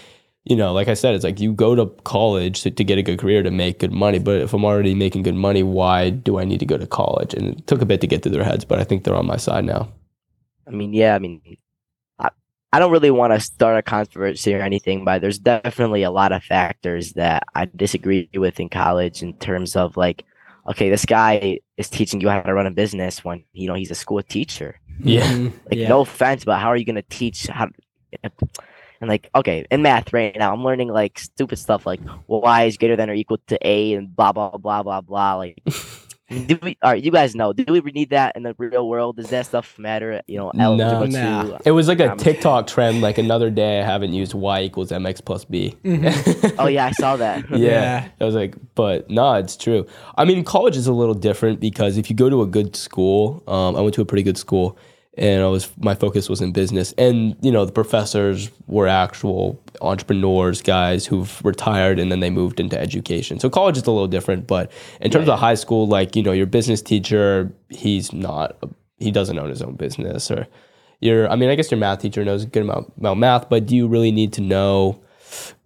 you 0.45 0.57
know, 0.57 0.73
like 0.73 0.89
I 0.89 0.95
said, 0.95 1.15
it's 1.15 1.25
like 1.25 1.39
you 1.39 1.53
go 1.53 1.75
to 1.75 1.87
college 2.05 2.63
to, 2.63 2.71
to 2.71 2.85
get 2.85 2.99
a 2.99 3.03
good 3.03 3.19
career 3.19 3.43
to 3.43 3.51
make 3.51 3.79
good 3.79 3.93
money. 3.93 4.19
But 4.19 4.41
if 4.41 4.55
I'm 4.55 4.65
already 4.65 4.95
making 4.95 5.23
good 5.23 5.35
money, 5.35 5.63
why 5.63 6.11
do 6.11 6.39
I 6.39 6.45
need 6.45 6.61
to 6.61 6.67
go 6.67 6.79
to 6.79 6.87
college? 6.87 7.35
And 7.35 7.59
it 7.59 7.67
took 7.67 7.83
a 7.83 7.87
bit 7.87 8.01
to 8.01 8.07
get 8.07 8.23
through 8.23 8.33
their 8.33 8.45
heads, 8.45 8.65
but 8.65 8.79
I 8.79 8.85
think 8.85 9.05
they're 9.05 9.15
on 9.15 9.27
my 9.27 9.37
side 9.37 9.65
now. 9.65 9.93
I 10.67 10.71
mean, 10.71 10.95
yeah, 10.95 11.15
I 11.15 11.19
mean, 11.19 11.43
I, 12.19 12.31
I 12.73 12.79
don't 12.79 12.93
really 12.93 13.11
want 13.11 13.35
to 13.35 13.41
start 13.41 13.77
a 13.77 13.83
controversy 13.83 14.55
or 14.55 14.63
anything, 14.63 15.05
but 15.05 15.21
there's 15.21 15.39
definitely 15.39 16.05
a 16.05 16.11
lot 16.11 16.33
of 16.33 16.43
factors 16.43 17.13
that 17.15 17.45
I 17.55 17.69
disagree 17.77 18.31
with 18.35 18.61
in 18.61 18.71
college 18.71 19.23
in 19.23 19.35
terms 19.35 19.77
of 19.77 19.97
like, 19.97 20.25
okay, 20.69 20.89
this 20.89 21.05
guy 21.05 21.59
is 21.77 21.91
teaching 21.91 22.21
you 22.21 22.31
how 22.31 22.41
to 22.41 22.55
run 22.55 22.67
a 22.67 22.71
business 22.71 23.25
when 23.25 23.45
you 23.53 23.67
know 23.67 23.75
he's 23.75 23.91
a 23.91 23.95
school 23.95 24.23
teacher. 24.23 24.79
Yeah. 25.03 25.31
Mhm. 25.31 25.53
Like, 25.67 25.79
yeah. 25.79 25.89
no 25.89 26.01
offense, 26.01 26.45
but 26.45 26.59
how 26.61 26.69
are 26.69 26.77
you 26.77 26.85
gonna 26.85 27.03
teach 27.03 27.47
how? 27.47 27.69
And 29.01 29.09
like, 29.09 29.31
okay, 29.35 29.65
in 29.71 29.83
math 29.83 30.13
right 30.13 30.37
now, 30.39 30.53
I'm 30.53 30.63
learning 30.63 30.89
like 30.89 31.19
stupid 31.19 31.57
stuff 31.59 31.87
like 31.87 32.01
well, 32.27 32.43
y 32.43 32.65
is 32.65 32.77
greater 32.77 32.97
than 32.97 33.09
or 33.09 33.15
equal 33.15 33.39
to 33.47 33.59
a, 33.67 33.95
and 33.95 34.15
blah 34.15 34.33
blah 34.33 34.51
blah 34.59 34.83
blah 34.83 35.01
blah. 35.01 35.37
Like, 35.37 35.63
do 36.47 36.59
we? 36.63 36.77
All 36.83 36.91
right, 36.93 37.03
you 37.03 37.11
guys 37.11 37.35
know. 37.35 37.55
Do 37.55 37.65
we 37.73 37.81
need 37.93 38.11
that 38.11 38.37
in 38.37 38.43
the 38.43 38.55
real 38.59 38.87
world? 38.87 39.17
Does 39.17 39.31
that 39.31 39.47
stuff 39.47 39.79
matter? 39.79 40.21
You 40.27 40.37
know, 40.39 40.51
No. 40.55 40.79
algebra 40.79 41.09
Nah. 41.09 41.43
two? 41.45 41.57
It 41.65 41.71
was 41.73 41.89
like 41.89 41.99
a 42.01 42.13
Um, 42.13 42.19
TikTok 42.19 42.67
trend. 42.67 43.01
Like 43.01 43.17
another 43.17 43.49
day, 43.49 43.81
I 43.81 43.85
haven't 43.85 44.13
used 44.13 44.35
y 44.35 44.61
equals 44.63 44.91
mx 44.91 45.25
plus 45.25 45.47
b. 45.47 45.75
Oh 46.59 46.67
yeah, 46.67 46.85
I 46.87 46.91
saw 46.93 47.17
that. 47.17 47.49
yeah. 47.51 47.57
Yeah. 47.59 48.09
I 48.21 48.25
was 48.25 48.35
like, 48.35 48.55
but 48.75 49.09
no, 49.09 49.33
it's 49.35 49.57
true. 49.57 49.87
I 50.19 50.27
mean, 50.27 50.45
college 50.45 50.77
is 50.77 50.87
a 50.87 50.93
little 50.93 51.15
different 51.15 51.59
because 51.59 51.97
if 51.97 52.11
you 52.11 52.17
go 52.17 52.29
to 52.29 52.43
a 52.43 52.47
good 52.47 52.77
school, 52.77 53.43
um, 53.49 53.77
I 53.77 53.81
went 53.81 53.95
to 53.95 54.03
a 54.03 54.05
pretty 54.05 54.23
good 54.23 54.37
school, 54.37 54.77
and 55.17 55.43
I 55.43 55.47
was 55.49 55.71
my 55.79 55.95
focus 55.95 56.29
was 56.29 56.41
in 56.41 56.53
business, 56.53 56.93
and 56.97 57.37
you 57.41 57.51
know 57.51 57.65
the 57.65 57.73
professors 57.73 58.51
were 58.67 58.87
actual 58.87 59.61
entrepreneurs, 59.81 60.63
guys 60.63 61.07
who've 61.07 61.45
retired 61.45 61.99
and 61.99 62.11
then 62.11 62.21
they 62.21 62.31
moved 62.31 62.61
into 62.61 62.79
education. 62.79 63.41
So 63.41 63.51
college 63.51 63.77
is 63.77 63.87
a 63.87 63.91
little 63.91 64.09
different, 64.09 64.47
but 64.47 64.71
in 65.01 65.11
terms 65.11 65.29
of 65.29 65.39
high 65.39 65.55
school, 65.55 65.87
like 65.87 66.17
you 66.17 66.23
know 66.23 66.33
your 66.33 66.47
business 66.47 66.83
teacher, 66.83 67.53
he's 67.69 68.13
not 68.13 68.57
he 68.99 69.11
doesn't 69.11 69.39
own 69.39 69.51
his 69.51 69.63
own 69.63 69.77
business 69.77 70.31
or. 70.31 70.47
Your, 71.03 71.31
I 71.31 71.37
mean, 71.37 71.49
I 71.49 71.55
guess 71.55 71.71
your 71.71 71.81
math 71.81 72.03
teacher 72.03 72.23
knows 72.27 72.43
a 72.43 72.47
good 72.47 72.63
amount 72.63 72.93
about 72.99 73.17
math, 73.17 73.49
but 73.49 73.65
do 73.65 73.75
you 73.75 73.89
really 73.89 74.13
need 74.13 74.35
to 74.35 74.43
know 74.43 75.01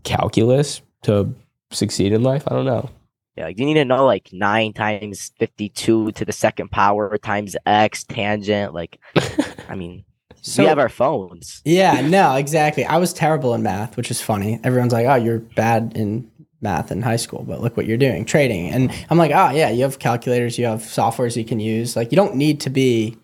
calculus 0.04 0.80
to 1.02 1.34
succeed 1.72 2.12
in 2.12 2.22
life? 2.22 2.44
I 2.46 2.54
don't 2.54 2.66
know. 2.66 2.88
Yeah, 3.36 3.44
like 3.46 3.58
you 3.58 3.66
need 3.66 3.74
to 3.74 3.84
know 3.84 4.06
like 4.06 4.30
nine 4.32 4.72
times 4.72 5.32
fifty-two 5.38 6.12
to 6.12 6.24
the 6.24 6.32
second 6.32 6.70
power 6.70 7.18
times 7.18 7.56
x 7.66 8.04
tangent. 8.04 8.74
Like, 8.74 8.98
I 9.68 9.74
mean, 9.74 10.04
So- 10.40 10.62
we 10.62 10.68
have 10.68 10.78
our 10.78 10.88
phones. 10.88 11.60
Yeah, 11.64 12.00
no, 12.06 12.36
exactly. 12.36 12.84
I 12.84 12.98
was 12.98 13.12
terrible 13.12 13.52
in 13.54 13.62
math, 13.62 13.96
which 13.96 14.10
is 14.10 14.20
funny. 14.20 14.60
Everyone's 14.62 14.92
like, 14.92 15.06
"Oh, 15.06 15.16
you're 15.16 15.40
bad 15.40 15.92
in 15.96 16.30
math 16.60 16.92
in 16.92 17.02
high 17.02 17.16
school, 17.16 17.42
but 17.46 17.60
look 17.60 17.76
what 17.76 17.86
you're 17.86 17.96
doing, 17.98 18.24
trading." 18.24 18.70
And 18.70 18.92
I'm 19.10 19.18
like, 19.18 19.32
"Oh, 19.34 19.50
yeah, 19.50 19.68
you 19.70 19.82
have 19.82 19.98
calculators, 19.98 20.56
you 20.56 20.66
have 20.66 20.82
softwares 20.82 21.36
you 21.36 21.44
can 21.44 21.58
use. 21.58 21.96
Like, 21.96 22.12
you 22.12 22.16
don't 22.16 22.36
need 22.36 22.60
to 22.60 22.70
be 22.70 23.16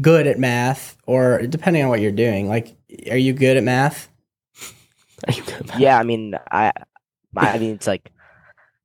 good 0.00 0.26
at 0.28 0.38
math, 0.38 0.96
or 1.06 1.42
depending 1.42 1.82
on 1.82 1.88
what 1.88 2.00
you're 2.00 2.12
doing. 2.12 2.48
Like, 2.48 2.76
are 3.10 3.16
you 3.16 3.32
good 3.32 3.56
at 3.56 3.64
math? 3.64 4.08
Are 5.26 5.32
you 5.32 5.42
good? 5.42 5.70
at 5.70 5.80
Yeah, 5.80 5.98
I 5.98 6.02
mean, 6.04 6.34
I, 6.52 6.70
I 7.36 7.58
mean, 7.58 7.74
it's 7.74 7.86
like 7.86 8.12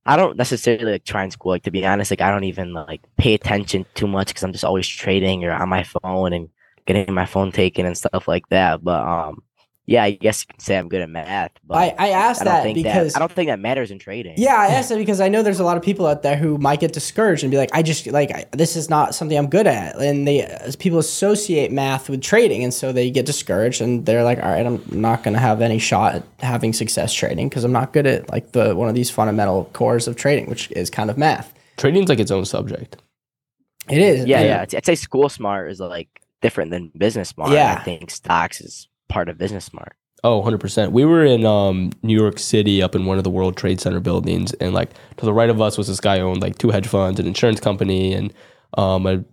I 0.05 0.15
don't 0.17 0.37
necessarily 0.37 0.93
like 0.93 1.03
try 1.03 1.23
in 1.23 1.31
school. 1.31 1.51
Like 1.51 1.63
to 1.63 1.71
be 1.71 1.85
honest, 1.85 2.11
like 2.11 2.21
I 2.21 2.31
don't 2.31 2.43
even 2.45 2.73
like 2.73 3.01
pay 3.17 3.33
attention 3.33 3.85
too 3.93 4.07
much 4.07 4.27
because 4.27 4.43
I'm 4.43 4.51
just 4.51 4.63
always 4.63 4.87
trading 4.87 5.43
or 5.45 5.51
on 5.51 5.69
my 5.69 5.83
phone 5.83 6.33
and 6.33 6.49
getting 6.85 7.13
my 7.13 7.25
phone 7.25 7.51
taken 7.51 7.85
and 7.85 7.97
stuff 7.97 8.27
like 8.27 8.47
that. 8.49 8.83
But 8.83 9.01
um, 9.07 9.43
yeah, 9.91 10.03
I 10.03 10.11
guess 10.11 10.43
you 10.43 10.47
can 10.53 10.59
say 10.59 10.77
I'm 10.77 10.87
good 10.87 11.01
at 11.01 11.09
math. 11.09 11.51
But 11.65 11.75
I, 11.99 12.07
I 12.07 12.09
asked 12.11 12.41
I 12.41 12.45
don't 12.45 12.53
that 12.53 12.63
think 12.63 12.75
because 12.77 13.13
that 13.13 13.17
I 13.17 13.19
don't 13.19 13.31
think 13.31 13.49
that 13.49 13.59
matters 13.59 13.91
in 13.91 13.99
trading. 13.99 14.35
Yeah, 14.37 14.55
I 14.55 14.67
asked 14.67 14.89
that 14.89 14.97
because 14.97 15.19
I 15.19 15.27
know 15.27 15.43
there's 15.43 15.59
a 15.59 15.65
lot 15.65 15.75
of 15.75 15.83
people 15.83 16.07
out 16.07 16.23
there 16.23 16.37
who 16.37 16.57
might 16.57 16.79
get 16.79 16.93
discouraged 16.93 17.43
and 17.43 17.51
be 17.51 17.57
like, 17.57 17.69
I 17.73 17.81
just 17.81 18.07
like 18.07 18.31
I, 18.31 18.45
this 18.53 18.75
is 18.75 18.89
not 18.89 19.13
something 19.13 19.37
I'm 19.37 19.49
good 19.49 19.67
at, 19.67 19.97
and 19.97 20.25
they 20.25 20.43
as 20.43 20.75
people 20.77 20.97
associate 20.97 21.71
math 21.71 22.09
with 22.09 22.21
trading, 22.21 22.63
and 22.63 22.73
so 22.73 22.93
they 22.93 23.11
get 23.11 23.25
discouraged 23.25 23.81
and 23.81 24.05
they're 24.05 24.23
like, 24.23 24.41
all 24.41 24.49
right, 24.49 24.65
I'm 24.65 24.81
not 24.89 25.23
going 25.23 25.33
to 25.33 25.39
have 25.39 25.61
any 25.61 25.77
shot 25.77 26.15
at 26.15 26.23
having 26.39 26.71
success 26.71 27.13
trading 27.13 27.49
because 27.49 27.65
I'm 27.65 27.73
not 27.73 27.91
good 27.91 28.07
at 28.07 28.29
like 28.29 28.53
the 28.53 28.75
one 28.75 28.87
of 28.87 28.95
these 28.95 29.09
fundamental 29.09 29.65
cores 29.73 30.07
of 30.07 30.15
trading, 30.15 30.49
which 30.49 30.71
is 30.71 30.89
kind 30.89 31.09
of 31.09 31.17
math. 31.17 31.53
Trading's 31.77 32.09
like 32.09 32.19
its 32.19 32.31
own 32.31 32.45
subject. 32.45 32.95
It 33.89 33.97
is, 33.97 34.25
yeah, 34.25 34.39
and- 34.39 34.47
yeah. 34.47 34.61
I'd, 34.61 34.75
I'd 34.75 34.85
say 34.85 34.95
school 34.95 35.27
smart 35.27 35.69
is 35.69 35.79
like 35.81 36.07
different 36.41 36.71
than 36.71 36.91
business 36.97 37.29
smart. 37.29 37.51
Yeah. 37.51 37.77
I 37.79 37.83
think 37.83 38.09
stocks 38.09 38.61
is 38.61 38.87
part 39.11 39.29
of 39.29 39.37
business 39.37 39.65
smart. 39.65 39.95
Oh, 40.23 40.41
100%. 40.43 40.91
We 40.91 41.03
were 41.03 41.25
in 41.25 41.45
um, 41.45 41.91
New 42.03 42.15
York 42.15 42.37
City 42.37 42.81
up 42.81 42.95
in 42.95 43.05
one 43.05 43.17
of 43.17 43.23
the 43.23 43.29
World 43.29 43.57
Trade 43.57 43.81
Center 43.81 43.99
buildings. 43.99 44.53
And 44.53 44.73
like 44.73 44.91
to 45.17 45.25
the 45.25 45.33
right 45.33 45.49
of 45.49 45.59
us 45.59 45.77
was 45.77 45.87
this 45.87 45.99
guy 45.99 46.19
who 46.19 46.25
owned 46.25 46.41
like 46.41 46.57
two 46.57 46.69
hedge 46.69 46.87
funds, 46.87 47.19
an 47.19 47.25
insurance 47.25 47.59
company, 47.59 48.13
and 48.13 48.31
um, 48.77 49.07
a, 49.07 49.23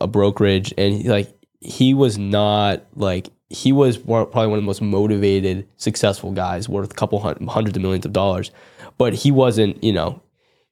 a 0.00 0.06
brokerage. 0.06 0.72
And 0.78 0.94
he, 0.94 1.08
like 1.08 1.32
he 1.60 1.92
was 1.92 2.18
not 2.18 2.84
like, 2.94 3.30
he 3.50 3.72
was 3.72 3.98
probably 3.98 4.46
one 4.46 4.58
of 4.58 4.62
the 4.62 4.66
most 4.66 4.82
motivated, 4.82 5.66
successful 5.76 6.30
guys 6.30 6.68
worth 6.68 6.92
a 6.92 6.94
couple 6.94 7.18
hun- 7.18 7.46
hundreds 7.48 7.76
of 7.76 7.82
millions 7.82 8.06
of 8.06 8.12
dollars. 8.12 8.52
But 8.96 9.14
he 9.14 9.32
wasn't, 9.32 9.82
you 9.82 9.92
know, 9.92 10.22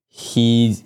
he, 0.08 0.76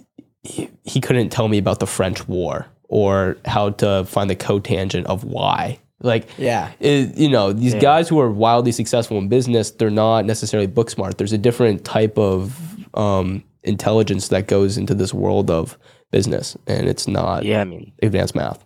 he, 0.42 0.70
he 0.84 1.00
couldn't 1.02 1.28
tell 1.28 1.48
me 1.48 1.58
about 1.58 1.80
the 1.80 1.86
French 1.86 2.26
War 2.26 2.66
or 2.84 3.36
how 3.44 3.70
to 3.70 4.04
find 4.06 4.30
the 4.30 4.36
cotangent 4.36 5.04
of 5.04 5.24
why. 5.24 5.80
Like, 6.02 6.28
yeah, 6.38 6.72
is 6.80 7.18
you 7.18 7.28
know 7.28 7.52
these 7.52 7.74
Yeah. 7.74 7.80
guys 7.80 8.08
who 8.08 8.18
are 8.20 8.30
wildly 8.30 8.72
successful 8.72 9.18
in 9.18 9.28
business 9.28 9.70
they're 9.72 9.90
not 9.90 10.24
necessarily 10.24 10.66
book 10.66 10.88
smart 10.90 11.18
there's 11.18 11.32
a 11.32 11.38
different 11.38 11.84
type 11.84 12.16
of 12.18 12.58
um, 12.94 13.44
intelligence 13.64 14.28
that 14.28 14.46
goes 14.48 14.78
into 14.78 14.94
this 14.94 15.12
world 15.12 15.50
of 15.50 15.76
business, 16.10 16.56
and 16.66 16.88
it's 16.88 17.06
not 17.06 17.44
Yeah, 17.44 17.60
I 17.60 17.64
mean, 17.64 17.92
advanced 18.02 18.34
math. 18.34 18.64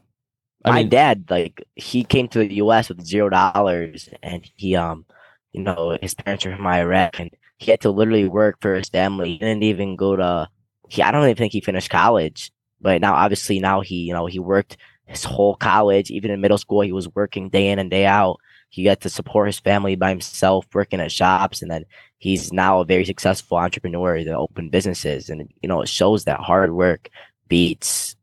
I 0.64 0.70
my 0.70 0.76
mean, 0.80 0.88
dad 0.88 1.24
like 1.28 1.62
he 1.74 2.04
came 2.04 2.28
to 2.28 2.38
the 2.38 2.54
U.S. 2.56 2.88
with 2.88 3.04
zero 3.04 3.28
dollars, 3.28 4.08
and 4.22 4.48
he 4.56 4.76
um, 4.76 5.04
you 5.52 5.62
know, 5.62 5.98
his 6.00 6.14
parents 6.14 6.46
are 6.46 6.54
from 6.56 6.66
Iraq, 6.66 7.18
and 7.20 7.30
he 7.58 7.70
had 7.70 7.80
to 7.82 7.90
literally 7.90 8.28
work 8.28 8.58
for 8.60 8.74
his 8.74 8.88
family. 8.88 9.32
He 9.32 9.38
didn't 9.38 9.62
even 9.64 9.96
go 9.96 10.16
to. 10.16 10.48
He 10.88 11.02
I 11.02 11.10
don't 11.10 11.24
even 11.24 11.36
think 11.36 11.52
he 11.52 11.60
finished 11.60 11.90
college, 11.90 12.50
but 12.80 13.00
now 13.00 13.14
obviously 13.14 13.58
now 13.58 13.80
he 13.80 13.96
you 13.96 14.14
know 14.14 14.26
he 14.26 14.38
worked 14.38 14.76
his 15.06 15.24
whole 15.24 15.54
college, 15.56 16.10
even 16.10 16.30
in 16.30 16.40
middle 16.40 16.58
school 16.58 16.80
he 16.82 16.92
was 16.92 17.08
working 17.14 17.48
day 17.50 17.68
in 17.68 17.78
and 17.78 17.90
day 17.90 18.06
out. 18.06 18.38
He 18.70 18.82
got 18.84 19.00
to 19.02 19.08
support 19.10 19.46
his 19.48 19.60
family 19.60 19.94
by 19.94 20.10
himself, 20.10 20.66
working 20.74 21.00
at 21.00 21.12
shops, 21.12 21.62
and 21.62 21.70
then 21.70 21.84
he's 22.18 22.52
now 22.52 22.80
a 22.80 22.84
very 22.84 23.04
successful 23.04 23.56
entrepreneur 23.58 24.24
that 24.24 24.34
opened 24.34 24.72
businesses, 24.72 25.28
and 25.30 25.48
you 25.62 25.68
know 25.68 25.80
it 25.82 25.88
shows 25.88 26.24
that 26.24 26.40
hard 26.40 26.72
work 26.72 27.08
beats 27.48 28.16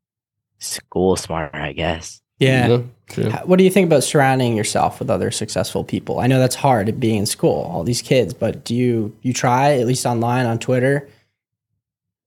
school 0.60 1.15
smart, 1.15 1.56
I 1.56 1.72
guess. 1.74 2.22
Yeah. 2.39 2.82
true. 3.08 3.28
H- 3.28 3.46
What 3.46 3.58
do 3.60 3.63
you 3.63 3.70
think 3.70 3.86
about 3.88 4.04
surrounding 4.04 4.56
yourself 4.58 5.00
with 5.00 5.10
other 5.10 5.32
successful 5.32 5.84
people? 5.84 6.20
I 6.20 6.28
know 6.28 6.39
that's 6.39 6.56
hard 6.56 7.00
being 7.00 7.20
in 7.20 7.26
school, 7.28 7.63
all 7.72 7.84
these 7.84 8.02
kids, 8.02 8.34
but 8.34 8.63
do 8.65 8.76
you 8.76 9.15
you 9.22 9.32
try 9.34 9.78
at 9.80 9.88
least 9.88 10.06
online 10.06 10.46
on 10.48 10.60
Twitter? 10.60 11.08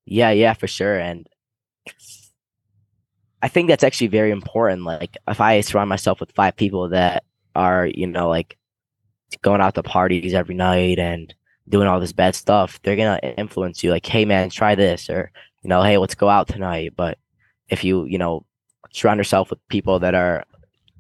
Yeah, 0.06 0.30
yeah, 0.30 0.54
for 0.54 0.66
sure. 0.66 0.98
And 0.98 1.26
I 3.44 3.48
think 3.48 3.68
that's 3.68 3.84
actually 3.84 4.06
very 4.06 4.30
important. 4.30 4.84
Like, 4.84 5.18
if 5.28 5.38
I 5.38 5.60
surround 5.60 5.90
myself 5.90 6.18
with 6.18 6.32
five 6.32 6.56
people 6.56 6.88
that 6.88 7.24
are, 7.54 7.86
you 7.86 8.06
know, 8.06 8.30
like 8.30 8.56
going 9.42 9.60
out 9.60 9.74
to 9.74 9.82
parties 9.82 10.32
every 10.32 10.54
night 10.54 10.98
and 10.98 11.32
doing 11.68 11.86
all 11.86 12.00
this 12.00 12.12
bad 12.12 12.34
stuff, 12.34 12.80
they're 12.82 12.96
gonna 12.96 13.20
influence 13.36 13.84
you. 13.84 13.90
Like, 13.90 14.06
hey, 14.06 14.24
man, 14.24 14.48
try 14.48 14.74
this, 14.74 15.10
or 15.10 15.30
you 15.62 15.68
know, 15.68 15.82
hey, 15.82 15.98
let's 15.98 16.14
go 16.14 16.30
out 16.30 16.48
tonight. 16.48 16.94
But 16.96 17.18
if 17.68 17.84
you, 17.84 18.06
you 18.06 18.16
know, 18.16 18.46
surround 18.92 19.18
yourself 19.18 19.50
with 19.50 19.68
people 19.68 19.98
that 19.98 20.14
are 20.14 20.44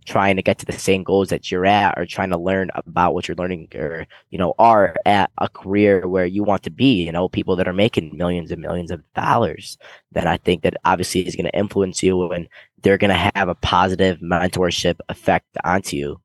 trying 0.04 0.36
to 0.36 0.42
get 0.42 0.58
to 0.58 0.66
the 0.66 0.72
same 0.72 1.02
goals 1.02 1.28
that 1.30 1.50
you're 1.50 1.66
at 1.66 1.96
or 1.98 2.06
trying 2.06 2.30
to 2.30 2.38
learn 2.38 2.70
about 2.74 3.14
what 3.14 3.26
you're 3.28 3.36
learning 3.36 3.68
or 3.74 4.06
you 4.30 4.38
know 4.38 4.54
are 4.58 4.94
at 5.06 5.30
a 5.38 5.48
career 5.48 6.06
where 6.08 6.26
you 6.26 6.42
want 6.44 6.62
to 6.62 6.70
be 6.70 7.04
you 7.04 7.12
know 7.12 7.28
people 7.28 7.56
that 7.56 7.68
are 7.68 7.72
making 7.72 8.16
millions 8.16 8.50
and 8.50 8.62
millions 8.62 8.90
of 8.90 9.02
dollars 9.14 9.78
then 10.12 10.26
i 10.26 10.36
think 10.38 10.62
that 10.62 10.76
obviously 10.84 11.26
is 11.26 11.36
going 11.36 11.46
to 11.46 11.58
influence 11.58 12.02
you 12.02 12.30
and 12.32 12.48
they're 12.82 12.98
going 12.98 13.10
to 13.10 13.30
have 13.34 13.48
a 13.48 13.54
positive 13.56 14.18
mentorship 14.20 14.98
effect 15.08 15.46
onto 15.64 15.96
you 15.96 16.20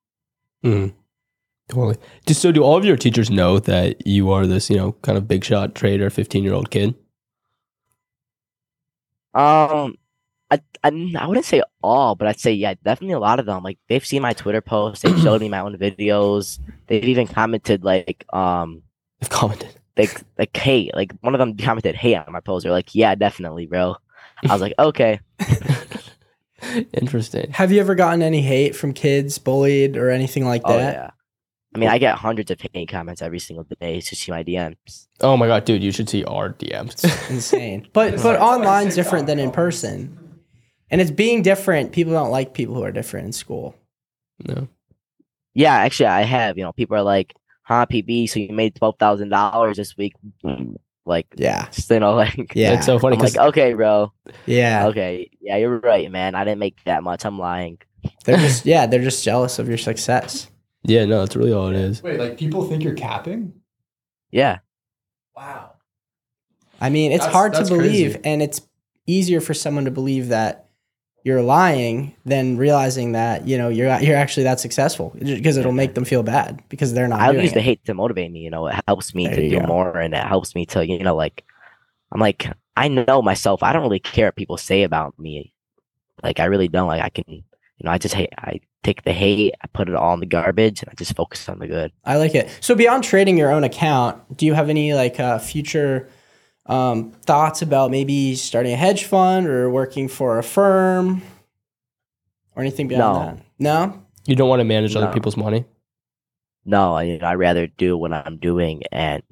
Mhm. 0.63 0.93
Totally. 1.69 1.97
Just 2.25 2.41
so, 2.41 2.51
do 2.51 2.63
all 2.63 2.77
of 2.77 2.85
your 2.85 2.97
teachers 2.97 3.29
know 3.29 3.59
that 3.59 4.05
you 4.05 4.31
are 4.31 4.47
this, 4.47 4.69
you 4.69 4.75
know, 4.75 4.93
kind 5.03 5.17
of 5.17 5.27
big 5.27 5.43
shot 5.43 5.75
trader, 5.75 6.09
fifteen 6.09 6.43
year 6.43 6.53
old 6.53 6.71
kid? 6.71 6.95
um 9.33 9.95
I, 10.51 10.59
I, 10.83 11.13
I 11.19 11.27
wouldn't 11.27 11.45
say 11.45 11.61
all, 11.83 12.15
but 12.15 12.27
I'd 12.27 12.39
say 12.39 12.53
yeah, 12.53 12.73
definitely 12.83 13.13
a 13.13 13.19
lot 13.19 13.39
of 13.39 13.45
them. 13.45 13.61
Like 13.63 13.77
they've 13.87 14.05
seen 14.05 14.21
my 14.21 14.33
Twitter 14.33 14.61
posts, 14.61 15.03
they've 15.03 15.19
showed 15.19 15.41
me 15.41 15.49
my 15.49 15.59
own 15.59 15.75
videos, 15.77 16.59
they've 16.87 17.03
even 17.03 17.27
commented 17.27 17.83
like 17.83 18.25
um 18.33 18.81
They've 19.19 19.29
commented. 19.29 19.75
like 19.97 20.21
like 20.37 20.55
hey 20.55 20.89
like 20.95 21.11
one 21.21 21.35
of 21.35 21.39
them 21.39 21.57
commented 21.57 21.95
hey 21.95 22.15
on 22.15 22.31
my 22.31 22.39
post 22.39 22.63
they're 22.63 22.71
like 22.71 22.95
yeah 22.95 23.15
definitely 23.15 23.65
bro 23.65 23.97
i 24.47 24.53
was 24.53 24.61
like 24.61 24.73
okay 24.79 25.19
Interesting. 26.93 27.51
Have 27.51 27.71
you 27.71 27.79
ever 27.79 27.95
gotten 27.95 28.21
any 28.21 28.41
hate 28.41 28.75
from 28.75 28.91
kids, 28.93 29.37
bullied, 29.37 29.95
or 29.95 30.09
anything 30.09 30.45
like 30.45 30.61
oh 30.65 30.77
that? 30.77 30.93
yeah 30.93 31.09
i 31.75 31.77
mean 31.77 31.87
i 31.89 31.97
get 31.99 32.15
hundreds 32.15 32.49
of 32.49 32.59
hate 32.73 32.89
comments 32.89 33.21
every 33.21 33.39
single 33.39 33.63
day 33.79 34.01
to 34.01 34.15
see 34.15 34.31
my 34.31 34.43
dms 34.43 35.07
Oh 35.21 35.35
my 35.37 35.47
god, 35.47 35.65
dude, 35.65 35.83
you 35.83 35.91
should 35.91 36.07
see 36.09 36.23
our 36.23 36.53
DMs. 36.53 37.03
Insane. 37.29 37.87
But 37.91 38.15
but 38.23 38.37
online's 38.39 38.95
different 38.95 39.27
than 39.27 39.37
in 39.37 39.51
person. 39.51 40.17
And 40.91 41.01
it's 41.01 41.11
being 41.11 41.41
different. 41.43 41.91
People 41.91 42.13
don't 42.13 42.31
like 42.31 42.53
people 42.53 42.75
who 42.75 42.83
are 42.83 42.91
different 42.91 43.27
in 43.27 43.33
school. 43.33 43.75
no. 44.47 44.67
yeah 45.53 45.73
actually 45.75 46.05
i 46.07 46.21
have 46.21 46.57
you 46.57 46.63
know 46.63 46.71
people 46.71 46.95
are 46.95 47.01
like 47.03 47.33
huh 47.63 47.85
pb 47.85 48.29
so 48.29 48.39
you 48.39 48.53
made 48.53 48.73
$12000 48.75 49.75
this 49.75 49.97
week 49.97 50.13
like 51.05 51.27
Yeah. 51.35 51.67
just 51.71 51.89
you 51.95 51.99
know 51.99 52.13
like 52.13 52.53
Yeah. 52.55 52.73
It's 52.75 52.85
so 52.85 52.97
funny 52.99 53.17
i'm 53.17 53.21
like 53.23 53.35
okay 53.37 53.73
bro 53.73 54.13
Yeah. 54.45 54.87
okay 54.87 55.29
yeah 55.41 55.57
you're 55.57 55.79
right 55.79 56.09
man 56.11 56.35
i 56.35 56.43
didn't 56.45 56.59
make 56.59 56.81
that 56.85 57.03
much 57.03 57.25
i'm 57.25 57.37
lying 57.39 57.79
They're 58.23 58.37
just 58.47 58.65
yeah, 58.65 58.85
they're 58.85 59.01
just 59.03 59.23
jealous 59.23 59.59
of 59.59 59.67
your 59.67 59.77
success. 59.77 60.49
yeah, 60.83 61.03
no, 61.05 61.19
that's 61.19 61.35
really 61.35 61.51
all 61.51 61.67
it 61.67 61.75
is. 61.75 62.01
Wait, 62.01 62.17
like 62.19 62.37
people 62.37 62.63
think 62.63 62.83
you're 62.83 62.93
capping? 62.95 63.53
yeah 64.31 64.59
Wow. 65.35 65.73
I 66.79 66.89
mean, 66.89 67.11
it's 67.11 67.25
That's- 67.25 67.33
hard 67.35 67.53
to 67.55 67.65
believe, 67.65 68.13
crazy. 68.13 68.25
and 68.25 68.41
it's 68.41 68.61
easier 69.05 69.41
for 69.41 69.53
someone 69.53 69.83
to 69.85 69.91
believe 69.91 70.29
that 70.29 70.68
you're 71.23 71.41
lying 71.41 72.15
than 72.25 72.57
realizing 72.57 73.11
that 73.11 73.47
you 73.47 73.57
know 73.57 73.69
you're 73.69 73.99
you're 74.01 74.15
actually 74.15 74.43
that 74.43 74.59
successful 74.59 75.13
because 75.19 75.57
it'll 75.57 75.71
make 75.71 75.93
them 75.93 76.05
feel 76.05 76.23
bad 76.23 76.63
because 76.69 76.93
they're 76.93 77.07
not 77.07 77.19
I 77.19 77.31
use 77.31 77.53
the 77.53 77.61
hate 77.61 77.83
to 77.85 77.93
motivate 77.93 78.31
me. 78.31 78.39
You 78.39 78.49
know, 78.49 78.67
it 78.67 78.75
helps 78.87 79.13
me 79.13 79.27
There 79.27 79.35
to 79.35 79.49
do 79.49 79.59
go. 79.59 79.67
more, 79.67 79.97
and 79.97 80.13
it 80.13 80.23
helps 80.23 80.55
me 80.55 80.65
to, 80.67 80.85
you 80.85 80.99
know, 80.99 81.15
like 81.15 81.43
I'm 82.11 82.19
like 82.19 82.47
I 82.75 82.87
know 82.87 83.21
myself. 83.21 83.61
I 83.63 83.73
don't 83.73 83.83
really 83.83 83.99
care 83.99 84.27
what 84.27 84.35
people 84.35 84.57
say 84.57 84.83
about 84.83 85.17
me. 85.19 85.53
Like 86.23 86.39
I 86.39 86.45
really 86.45 86.67
don't. 86.69 86.87
Like 86.87 87.01
I 87.01 87.09
can, 87.09 87.25
you 87.27 87.43
know, 87.83 87.91
I 87.91 87.97
just 87.97 88.15
hate. 88.15 88.29
I 88.37 88.61
take 88.83 89.03
the 89.03 89.11
hate, 89.11 89.53
I 89.61 89.67
put 89.67 89.89
it 89.89 89.95
all 89.95 90.13
in 90.13 90.21
the 90.21 90.25
garbage, 90.25 90.81
and 90.81 90.89
I 90.89 90.93
just 90.95 91.15
focus 91.15 91.49
on 91.49 91.59
the 91.59 91.67
good. 91.67 91.91
I 92.05 92.17
like 92.17 92.33
it. 92.35 92.49
So 92.61 92.75
beyond 92.75 93.03
trading 93.03 93.37
your 93.37 93.51
own 93.51 93.63
account, 93.65 94.37
do 94.37 94.45
you 94.45 94.53
have 94.53 94.69
any 94.69 94.93
like 94.93 95.19
uh, 95.19 95.39
future 95.39 96.09
um, 96.69 97.11
thoughts 97.25 97.61
about 97.61 97.91
maybe 97.91 98.35
starting 98.35 98.71
a 98.73 98.77
hedge 98.77 99.03
fund 99.05 99.47
or 99.47 99.69
working 99.69 100.07
for 100.07 100.37
a 100.39 100.43
firm 100.43 101.21
or 102.55 102.61
anything 102.61 102.87
beyond 102.87 103.01
No. 103.19 103.25
that? 103.25 103.43
No. 103.91 104.03
You 104.25 104.35
don't 104.35 104.47
want 104.49 104.59
to 104.61 104.63
manage 104.65 104.95
other 104.95 105.11
people's 105.11 105.35
money. 105.35 105.65
No, 106.65 106.93
I, 106.93 107.03
you 107.03 107.17
know, 107.17 107.27
I'd 107.27 107.33
rather 107.35 107.65
do 107.67 107.97
what 107.97 108.13
I'm 108.13 108.37
doing 108.37 108.83
and 108.91 109.23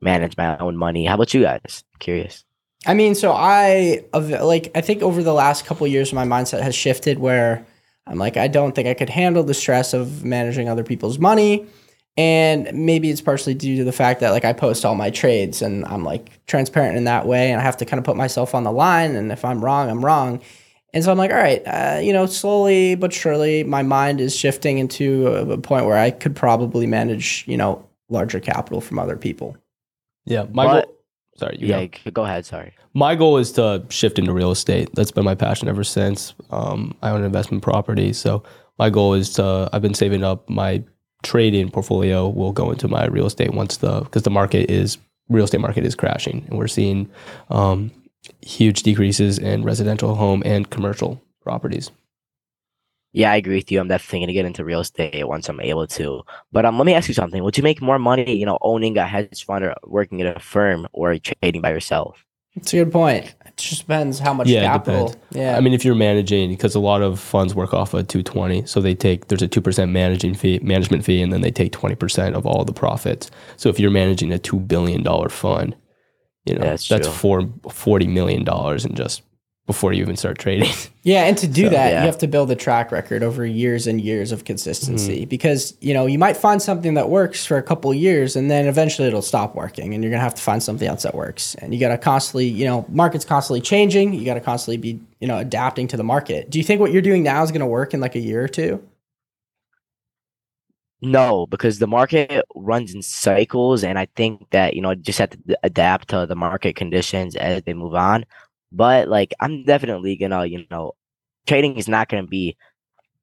manage 0.00 0.36
my 0.36 0.56
own 0.58 0.76
money. 0.76 1.04
How 1.06 1.14
about 1.14 1.34
you 1.34 1.42
guys? 1.42 1.82
curious. 1.98 2.44
I 2.86 2.92
mean, 2.94 3.14
so 3.14 3.32
I 3.32 4.04
like 4.12 4.70
I 4.74 4.82
think 4.82 5.02
over 5.02 5.22
the 5.22 5.32
last 5.32 5.64
couple 5.64 5.86
of 5.86 5.92
years, 5.92 6.12
my 6.12 6.24
mindset 6.26 6.60
has 6.60 6.74
shifted 6.74 7.18
where 7.18 7.64
I'm 8.06 8.18
like, 8.18 8.36
I 8.36 8.46
don't 8.46 8.74
think 8.74 8.86
I 8.86 8.92
could 8.94 9.08
handle 9.08 9.42
the 9.42 9.54
stress 9.54 9.94
of 9.94 10.22
managing 10.22 10.68
other 10.68 10.84
people's 10.84 11.18
money, 11.18 11.66
and 12.16 12.72
maybe 12.72 13.10
it's 13.10 13.20
partially 13.20 13.54
due 13.54 13.76
to 13.78 13.84
the 13.84 13.92
fact 13.92 14.20
that 14.20 14.30
like 14.30 14.44
I 14.44 14.52
post 14.52 14.84
all 14.84 14.94
my 14.94 15.10
trades 15.10 15.62
and 15.62 15.84
I'm 15.86 16.04
like 16.04 16.44
transparent 16.46 16.96
in 16.96 17.04
that 17.04 17.26
way, 17.26 17.50
and 17.50 17.60
I 17.60 17.64
have 17.64 17.76
to 17.78 17.84
kind 17.84 17.98
of 17.98 18.04
put 18.04 18.16
myself 18.16 18.54
on 18.54 18.64
the 18.64 18.72
line, 18.72 19.16
and 19.16 19.32
if 19.32 19.44
I'm 19.44 19.64
wrong, 19.64 19.90
I'm 19.90 20.04
wrong. 20.04 20.40
And 20.92 21.02
so 21.02 21.10
I'm 21.10 21.18
like, 21.18 21.32
all 21.32 21.36
right, 21.36 21.60
uh, 21.66 21.98
you 22.00 22.12
know, 22.12 22.26
slowly 22.26 22.94
but 22.94 23.12
surely, 23.12 23.64
my 23.64 23.82
mind 23.82 24.20
is 24.20 24.34
shifting 24.36 24.78
into 24.78 25.26
a, 25.26 25.44
a 25.54 25.58
point 25.58 25.86
where 25.86 25.98
I 25.98 26.12
could 26.12 26.36
probably 26.36 26.86
manage, 26.86 27.44
you 27.48 27.56
know, 27.56 27.84
larger 28.08 28.38
capital 28.38 28.80
from 28.80 29.00
other 29.00 29.16
people. 29.16 29.56
Yeah, 30.24 30.46
my 30.52 30.64
But- 30.66 30.84
goal. 30.86 30.90
Sorry, 31.36 31.56
you 31.58 31.66
Yeah, 31.66 31.86
go. 31.86 32.10
go 32.12 32.24
ahead. 32.24 32.46
Sorry. 32.46 32.72
My 32.94 33.16
goal 33.16 33.38
is 33.38 33.50
to 33.52 33.84
shift 33.88 34.20
into 34.20 34.32
real 34.32 34.52
estate. 34.52 34.88
That's 34.94 35.10
been 35.10 35.24
my 35.24 35.34
passion 35.34 35.66
ever 35.66 35.82
since. 35.82 36.32
Um, 36.52 36.94
I 37.02 37.10
own 37.10 37.18
an 37.22 37.24
investment 37.26 37.60
property, 37.64 38.12
so 38.12 38.44
my 38.78 38.88
goal 38.88 39.14
is 39.14 39.32
to. 39.32 39.68
I've 39.72 39.82
been 39.82 39.94
saving 39.94 40.22
up 40.22 40.48
my 40.48 40.84
trading 41.24 41.70
portfolio 41.70 42.28
will 42.28 42.52
go 42.52 42.70
into 42.70 42.86
my 42.86 43.06
real 43.06 43.26
estate 43.26 43.54
once 43.54 43.78
the 43.78 44.00
because 44.00 44.22
the 44.22 44.30
market 44.30 44.70
is 44.70 44.98
real 45.28 45.44
estate 45.44 45.60
market 45.60 45.84
is 45.84 45.94
crashing 45.94 46.44
and 46.48 46.58
we're 46.58 46.68
seeing 46.68 47.10
um, 47.50 47.90
huge 48.42 48.82
decreases 48.82 49.38
in 49.38 49.64
residential 49.64 50.14
home 50.14 50.42
and 50.44 50.70
commercial 50.70 51.20
properties. 51.42 51.90
Yeah, 53.12 53.30
I 53.30 53.36
agree 53.36 53.56
with 53.56 53.70
you. 53.70 53.80
I'm 53.80 53.88
definitely 53.88 54.20
gonna 54.20 54.32
get 54.32 54.44
into 54.44 54.64
real 54.64 54.80
estate 54.80 55.26
once 55.26 55.48
I'm 55.48 55.60
able 55.60 55.86
to. 55.86 56.22
But 56.52 56.64
um, 56.64 56.78
let 56.78 56.84
me 56.84 56.94
ask 56.94 57.08
you 57.08 57.14
something. 57.14 57.42
Would 57.42 57.56
you 57.56 57.62
make 57.62 57.80
more 57.80 57.98
money, 57.98 58.36
you 58.36 58.44
know, 58.44 58.58
owning 58.60 58.98
a 58.98 59.06
hedge 59.06 59.44
fund 59.44 59.64
or 59.64 59.74
working 59.84 60.20
at 60.20 60.36
a 60.36 60.40
firm 60.40 60.86
or 60.92 61.16
trading 61.18 61.62
by 61.62 61.70
yourself? 61.70 62.24
It's 62.56 62.72
a 62.72 62.78
good 62.78 62.92
point. 62.92 63.34
It 63.56 63.60
just 63.60 63.82
depends 63.82 64.18
how 64.18 64.34
much 64.34 64.48
Yeah, 64.48 64.60
it 64.62 64.64
capital. 64.64 65.06
depends. 65.08 65.26
Yeah. 65.36 65.56
I 65.56 65.60
mean, 65.60 65.74
if 65.74 65.84
you're 65.84 65.94
managing, 65.94 66.50
because 66.50 66.74
a 66.74 66.80
lot 66.80 67.02
of 67.02 67.20
funds 67.20 67.54
work 67.54 67.72
off 67.72 67.94
a 67.94 68.02
220, 68.02 68.66
so 68.66 68.80
they 68.80 68.94
take 68.94 69.28
there's 69.28 69.42
a 69.42 69.48
two 69.48 69.60
percent 69.60 69.92
managing 69.92 70.34
fee, 70.34 70.58
management 70.62 71.04
fee, 71.04 71.22
and 71.22 71.32
then 71.32 71.40
they 71.40 71.52
take 71.52 71.70
20 71.72 71.94
percent 71.94 72.34
of 72.34 72.44
all 72.46 72.64
the 72.64 72.72
profits. 72.72 73.30
So 73.56 73.68
if 73.68 73.78
you're 73.78 73.92
managing 73.92 74.32
a 74.32 74.38
two 74.38 74.58
billion 74.58 75.02
dollar 75.04 75.28
fund, 75.28 75.76
you 76.44 76.54
know 76.54 76.64
Yeah, 76.64 76.70
that's 76.70 76.88
that's 76.88 77.06
true. 77.06 77.16
four 77.16 77.48
forty 77.70 78.06
million 78.08 78.42
dollars 78.44 78.84
in 78.84 78.94
just 78.96 79.22
before 79.66 79.92
you 79.92 80.02
even 80.02 80.16
start 80.16 80.38
trading. 80.38 80.70
Yeah, 81.06 81.24
and 81.24 81.36
to 81.36 81.46
do 81.46 81.64
So, 81.64 81.68
that, 81.68 81.90
yeah. 81.92 82.00
you 82.00 82.06
have 82.06 82.16
to 82.16 82.26
build 82.26 82.50
a 82.50 82.56
track 82.56 82.90
record 82.90 83.22
over 83.22 83.44
years 83.44 83.86
and 83.86 84.00
years 84.00 84.32
of 84.32 84.38
Mm-hmm. 84.38 84.46
consistency 84.46 85.26
because, 85.26 85.76
you 85.82 85.92
know, 85.92 86.06
you 86.06 86.18
might 86.18 86.34
find 86.34 86.62
something 86.62 86.94
that 86.94 87.10
works 87.10 87.44
for 87.44 87.58
a 87.58 87.62
couple 87.62 87.90
of 87.90 87.98
years 87.98 88.36
and 88.36 88.50
then 88.50 88.66
eventually 88.66 89.06
it'll 89.06 89.20
stop 89.20 89.54
working 89.54 89.92
and 89.92 90.02
you're 90.02 90.10
going 90.10 90.20
to 90.20 90.24
have 90.24 90.34
to 90.34 90.40
find 90.40 90.62
something 90.62 90.88
else 90.88 91.02
that 91.02 91.14
works. 91.14 91.56
And 91.56 91.74
you 91.74 91.80
got 91.80 91.90
to 91.90 91.98
constantly, 91.98 92.46
you 92.46 92.64
know, 92.64 92.86
market's 92.88 93.26
constantly 93.26 93.60
changing. 93.60 94.14
You 94.14 94.24
got 94.24 94.34
to 94.34 94.40
constantly 94.40 94.78
be, 94.78 94.98
you 95.20 95.28
know, 95.28 95.36
adapting 95.36 95.88
to 95.88 95.98
the 95.98 96.04
market. 96.04 96.48
Do 96.48 96.56
you 96.58 96.64
think 96.64 96.80
what 96.80 96.90
you're 96.90 97.02
doing 97.02 97.22
now 97.22 97.42
is 97.42 97.50
going 97.50 97.60
to 97.60 97.66
work 97.66 97.92
in 97.92 98.00
like 98.00 98.14
a 98.14 98.20
year 98.20 98.42
or 98.42 98.48
two? 98.48 98.82
No, 101.02 101.46
because 101.46 101.80
the 101.80 101.86
market 101.86 102.44
runs 102.54 102.94
in 102.94 103.02
cycles, 103.02 103.84
and 103.84 103.98
I 103.98 104.06
think 104.16 104.48
that 104.52 104.72
you 104.74 104.80
know 104.80 104.94
just 104.94 105.18
have 105.18 105.30
to 105.30 105.38
adapt 105.62 106.08
to 106.08 106.24
the 106.24 106.34
market 106.34 106.76
conditions 106.76 107.36
as 107.36 107.62
they 107.64 107.74
move 107.74 107.94
on. 107.94 108.24
But 108.74 109.08
like 109.08 109.32
I'm 109.40 109.64
definitely 109.64 110.16
gonna, 110.16 110.46
you 110.46 110.66
know, 110.70 110.92
trading 111.46 111.76
is 111.76 111.88
not 111.88 112.08
gonna 112.08 112.26
be 112.26 112.56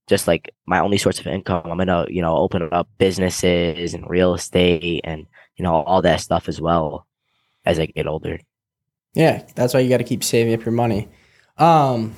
just 0.08 0.28
like 0.28 0.54
my 0.66 0.80
only 0.80 0.98
source 0.98 1.20
of 1.20 1.28
income. 1.28 1.64
I'm 1.66 1.78
gonna, 1.78 2.06
you 2.10 2.22
know, 2.22 2.36
open 2.38 2.68
up 2.72 2.90
businesses 2.98 3.94
and 3.94 4.10
real 4.10 4.34
estate 4.34 5.02
and 5.04 5.26
you 5.58 5.64
know 5.64 5.76
all 5.76 6.02
that 6.04 6.22
stuff 6.22 6.48
as 6.50 6.60
well 6.62 7.08
as 7.66 7.80
I 7.80 7.86
get 7.88 8.08
older. 8.08 8.40
Yeah, 9.14 9.44
that's 9.56 9.74
why 9.74 9.82
you 9.82 9.90
got 9.90 9.98
to 9.98 10.04
keep 10.06 10.24
saving 10.24 10.54
up 10.54 10.64
your 10.66 10.72
money. 10.74 11.10
Um, 11.58 12.16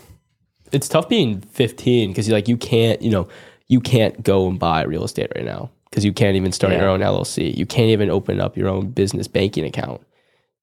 It's 0.71 0.87
tough 0.87 1.09
being 1.09 1.41
15 1.41 2.11
because 2.11 2.27
you 2.27 2.33
like 2.33 2.47
you 2.47 2.57
can't, 2.57 3.01
you 3.01 3.09
know, 3.09 3.27
you 3.67 3.79
can't 3.81 4.21
go 4.23 4.47
and 4.47 4.59
buy 4.59 4.83
real 4.83 5.03
estate 5.03 5.31
right 5.35 5.45
now 5.45 5.71
because 5.89 6.05
you 6.05 6.13
can't 6.13 6.35
even 6.35 6.51
start 6.51 6.73
your 6.73 6.89
own 6.89 7.01
LLC. 7.01 7.55
You 7.55 7.65
can't 7.65 7.89
even 7.89 8.09
open 8.09 8.39
up 8.39 8.55
your 8.57 8.69
own 8.69 8.89
business 8.91 9.27
banking 9.27 9.65
account. 9.65 10.01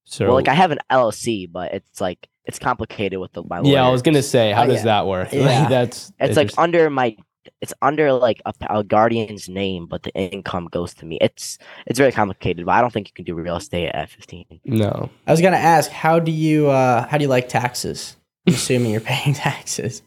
So 0.05 0.25
Well, 0.25 0.35
like 0.35 0.47
I 0.47 0.53
have 0.53 0.71
an 0.71 0.79
LLC, 0.89 1.51
but 1.51 1.73
it's 1.73 2.01
like 2.01 2.27
it's 2.51 2.59
complicated 2.59 3.17
with 3.19 3.31
the 3.33 3.43
my 3.43 3.61
yeah, 3.63 3.85
I 3.85 3.89
was 3.89 4.01
gonna 4.01 4.21
say, 4.21 4.51
how 4.51 4.63
Oh, 4.63 4.67
does 4.67 4.77
yeah. 4.83 4.83
that 4.91 5.07
work? 5.07 5.29
Yeah. 5.33 5.45
Like, 5.61 5.69
that's 5.69 6.11
It's 6.19 6.35
like 6.37 6.51
under 6.57 6.89
my 6.89 7.15
it's 7.61 7.73
under 7.81 8.11
like 8.13 8.39
a, 8.45 8.53
a 8.69 8.83
guardian's 8.83 9.47
name, 9.49 9.87
but 9.87 10.03
the 10.03 10.11
income 10.13 10.67
goes 10.71 10.93
to 10.95 11.05
me. 11.05 11.17
It's 11.21 11.57
it's 11.87 11.97
very 11.97 12.11
complicated, 12.11 12.65
but 12.65 12.73
I 12.73 12.81
don't 12.81 12.91
think 12.93 13.07
you 13.07 13.13
can 13.13 13.25
do 13.25 13.33
real 13.33 13.55
estate 13.55 13.89
at 13.93 14.09
15. 14.09 14.59
no. 14.65 15.09
I 15.27 15.31
was 15.31 15.41
gonna 15.41 15.57
ask, 15.75 15.89
how 15.89 16.19
do 16.19 16.31
you 16.31 16.69
uh, 16.69 17.07
how 17.07 17.17
do 17.17 17.23
you 17.23 17.29
like 17.29 17.47
taxes? 17.49 18.17
I'm 18.47 18.53
assuming 18.53 18.91
you're 18.91 19.01
paying 19.13 19.33
taxes. 19.33 20.01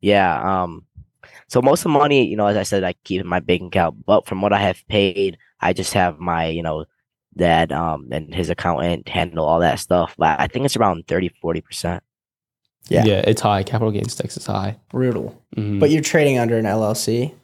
Yeah. 0.00 0.32
Um. 0.62 0.86
So 1.48 1.60
most 1.60 1.80
of 1.80 1.92
the 1.92 1.98
money, 1.98 2.26
you 2.26 2.36
know, 2.36 2.46
as 2.46 2.56
I 2.56 2.62
said, 2.62 2.84
I 2.84 2.94
keep 3.04 3.20
in 3.20 3.26
my 3.26 3.40
bank 3.40 3.62
account. 3.74 4.06
But 4.06 4.26
from 4.26 4.40
what 4.40 4.52
I 4.52 4.60
have 4.60 4.82
paid, 4.88 5.36
I 5.60 5.72
just 5.72 5.92
have 5.94 6.18
my, 6.20 6.46
you 6.46 6.62
know, 6.62 6.84
dad 7.36 7.70
um 7.72 8.08
and 8.10 8.34
his 8.34 8.50
accountant 8.50 9.08
handle 9.08 9.44
all 9.46 9.60
that 9.60 9.78
stuff. 9.78 10.14
But 10.18 10.40
I 10.40 10.46
think 10.48 10.64
it's 10.64 10.76
around 10.76 11.06
30, 11.08 11.28
40 11.40 11.60
percent. 11.60 12.02
Yeah. 12.88 13.04
Yeah. 13.04 13.22
it's 13.26 13.40
high. 13.40 13.62
Capital 13.62 13.90
gains 13.92 14.14
tax 14.14 14.36
is 14.36 14.46
high. 14.46 14.78
Brutal. 14.90 15.40
Mhm. 15.56 15.78
But 15.80 15.90
you're 15.90 16.02
trading 16.02 16.38
under 16.38 16.58
an 16.58 16.64
LLC. 16.66 17.34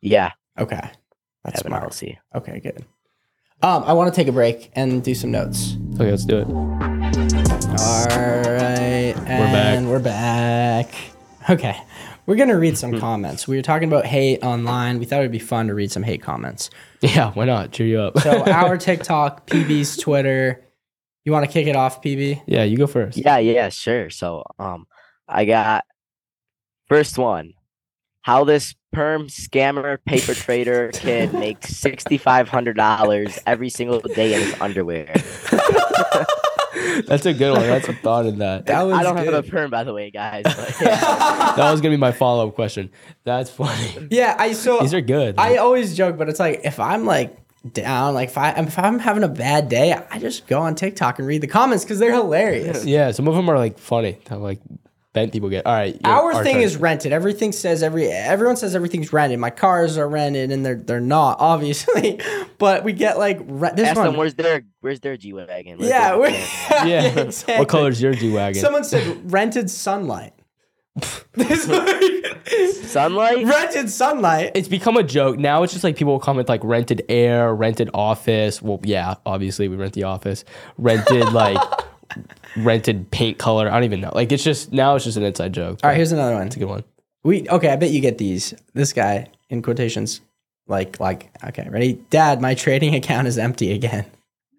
Yeah, 0.00 0.30
Okay, 0.58 0.76
I 0.76 0.90
that's 1.44 1.62
have 1.62 1.66
an 1.66 1.70
smart. 1.72 1.90
LLC. 1.90 2.16
Okay, 2.34 2.60
good. 2.60 2.84
Um, 3.60 3.82
I 3.84 3.92
want 3.92 4.12
to 4.12 4.16
take 4.16 4.28
a 4.28 4.32
break 4.32 4.70
and 4.74 5.02
do 5.02 5.14
some 5.14 5.32
notes. 5.32 5.76
okay, 5.96 6.10
let's 6.10 6.24
do 6.24 6.38
it. 6.38 6.46
All 6.48 8.06
right, 8.06 9.14
We're 9.16 9.52
back. 9.52 9.84
we're 9.84 9.98
back. 9.98 10.94
Okay, 11.50 11.76
we're 12.28 12.36
gonna 12.36 12.58
read 12.58 12.76
some 12.76 13.00
comments. 13.00 13.48
We 13.48 13.56
were 13.56 13.62
talking 13.62 13.88
about 13.88 14.04
hate 14.04 14.44
online. 14.44 14.98
We 14.98 15.06
thought 15.06 15.20
it'd 15.20 15.32
be 15.32 15.38
fun 15.38 15.68
to 15.68 15.74
read 15.74 15.90
some 15.90 16.02
hate 16.02 16.20
comments. 16.20 16.68
Yeah, 17.00 17.32
why 17.32 17.46
not? 17.46 17.72
Cheer 17.72 17.86
you 17.86 18.00
up. 18.00 18.18
So 18.18 18.44
our 18.52 18.76
TikTok, 18.76 19.46
PB's 19.46 19.96
Twitter. 19.96 20.62
You 21.24 21.32
want 21.32 21.46
to 21.46 21.50
kick 21.50 21.66
it 21.66 21.74
off, 21.74 22.02
PB? 22.02 22.42
yeah, 22.46 22.64
you 22.64 22.76
go 22.76 22.86
first. 22.86 23.16
Yeah, 23.16 23.38
yeah, 23.38 23.70
sure. 23.70 24.10
So 24.10 24.44
um, 24.58 24.86
I 25.26 25.46
got 25.46 25.86
first 26.86 27.16
one. 27.16 27.54
How 28.20 28.44
this 28.44 28.74
perm 28.92 29.28
scammer 29.28 29.96
paper 30.04 30.34
trader 30.34 30.90
kid 30.92 31.32
makes 31.32 31.76
sixty 31.76 32.18
five 32.18 32.50
hundred 32.50 32.76
dollars 32.76 33.38
every 33.46 33.70
single 33.70 34.00
day 34.00 34.34
in 34.34 34.40
his 34.42 34.60
underwear. 34.60 35.14
That's 37.06 37.26
a 37.26 37.34
good 37.34 37.52
one. 37.52 37.62
That's 37.62 37.88
a 37.88 37.92
thought 37.92 38.26
in 38.26 38.38
that. 38.38 38.66
That 38.66 38.82
was 38.82 38.94
I 38.94 39.02
don't 39.02 39.16
have 39.16 39.32
a 39.32 39.42
perm, 39.42 39.70
by 39.70 39.84
the 39.84 39.94
way, 39.94 40.10
guys. 40.10 40.44
But 40.44 40.74
yeah. 40.80 40.98
That 41.56 41.70
was 41.72 41.80
gonna 41.80 41.94
be 41.94 42.00
my 42.00 42.12
follow 42.12 42.48
up 42.48 42.54
question. 42.54 42.90
That's 43.24 43.50
funny. 43.50 44.08
Yeah, 44.10 44.36
I 44.38 44.52
so 44.52 44.80
These 44.80 44.94
are 44.94 45.00
good. 45.00 45.36
I 45.38 45.56
always 45.56 45.96
joke, 45.96 46.16
but 46.16 46.28
it's 46.28 46.38
like 46.40 46.60
if 46.64 46.78
I'm 46.78 47.04
like 47.04 47.36
down, 47.72 48.14
like 48.14 48.28
if 48.28 48.38
I 48.38 48.50
if 48.52 48.78
I'm 48.78 48.98
having 48.98 49.24
a 49.24 49.28
bad 49.28 49.68
day, 49.68 49.92
I 49.92 50.18
just 50.18 50.46
go 50.46 50.60
on 50.60 50.74
TikTok 50.74 51.18
and 51.18 51.26
read 51.26 51.40
the 51.40 51.46
comments 51.48 51.84
because 51.84 51.98
they're 51.98 52.12
hilarious. 52.12 52.84
yeah, 52.84 53.10
some 53.10 53.26
of 53.28 53.34
them 53.34 53.48
are 53.48 53.58
like 53.58 53.78
funny. 53.78 54.18
How 54.28 54.38
like 54.38 54.60
bent 55.14 55.32
people 55.32 55.48
get. 55.48 55.66
All 55.66 55.72
right. 55.74 55.94
your- 56.04 56.12
Our 56.12 56.42
thing 56.44 56.54
turn. 56.56 56.62
is 56.62 56.76
rented. 56.76 57.12
Everything 57.12 57.52
says 57.52 57.82
every 57.82 58.08
everyone 58.08 58.56
says 58.56 58.74
everything's 58.74 59.12
rented. 59.12 59.38
My 59.38 59.50
cars 59.50 59.96
are 59.98 60.08
rented, 60.08 60.50
and 60.52 60.64
they're 60.64 60.76
they're 60.76 61.00
not 61.00 61.36
obviously, 61.40 62.20
but 62.58 62.84
we 62.84 62.92
get 62.92 63.18
like 63.18 63.38
re- 63.46 63.70
this 63.74 63.88
Ask 63.88 63.96
one. 63.96 64.06
them 64.06 64.16
where's 64.16 64.34
their 64.34 64.62
where's 64.80 65.00
their 65.00 65.16
G 65.16 65.32
wagon? 65.32 65.78
yeah, 65.80 66.16
we're, 66.16 66.28
yeah. 66.86 67.04
exactly. 67.20 67.58
What 67.58 67.68
color's 67.68 68.00
your 68.00 68.12
G 68.14 68.32
wagon? 68.32 68.60
Someone 68.62 68.84
said 68.84 69.32
rented 69.32 69.70
sunlight. 69.70 70.32
This- 71.34 72.90
sunlight. 72.90 73.44
rented 73.44 73.90
sunlight. 73.90 74.52
it's 74.54 74.68
become 74.68 74.96
a 74.96 75.02
joke 75.02 75.38
now. 75.38 75.62
It's 75.62 75.72
just 75.72 75.84
like 75.84 75.96
people 75.96 76.14
will 76.14 76.20
comment 76.20 76.48
like 76.48 76.62
rented 76.64 77.02
air, 77.08 77.54
rented 77.54 77.90
office. 77.94 78.60
Well, 78.62 78.80
yeah, 78.82 79.14
obviously 79.26 79.68
we 79.68 79.76
rent 79.76 79.92
the 79.92 80.04
office. 80.04 80.44
Rented 80.78 81.32
like 81.32 81.58
rented 82.64 83.10
paint 83.10 83.38
color. 83.38 83.68
I 83.68 83.74
don't 83.74 83.84
even 83.84 84.00
know. 84.00 84.12
Like 84.14 84.32
it's 84.32 84.44
just 84.44 84.72
now 84.72 84.94
it's 84.94 85.04
just 85.04 85.16
an 85.16 85.22
inside 85.24 85.52
joke. 85.52 85.80
All 85.82 85.90
right, 85.90 85.96
here's 85.96 86.12
another 86.12 86.34
one. 86.34 86.46
It's 86.46 86.56
a 86.56 86.58
good 86.58 86.68
one. 86.68 86.84
We 87.24 87.48
okay. 87.48 87.68
I 87.70 87.76
bet 87.76 87.90
you 87.90 88.00
get 88.00 88.18
these. 88.18 88.54
This 88.74 88.92
guy 88.92 89.28
in 89.50 89.62
quotations, 89.62 90.20
like 90.66 91.00
like 91.00 91.30
okay, 91.44 91.68
ready? 91.70 91.94
Dad, 92.10 92.40
my 92.40 92.54
trading 92.54 92.94
account 92.94 93.26
is 93.26 93.38
empty 93.38 93.72
again. 93.72 94.06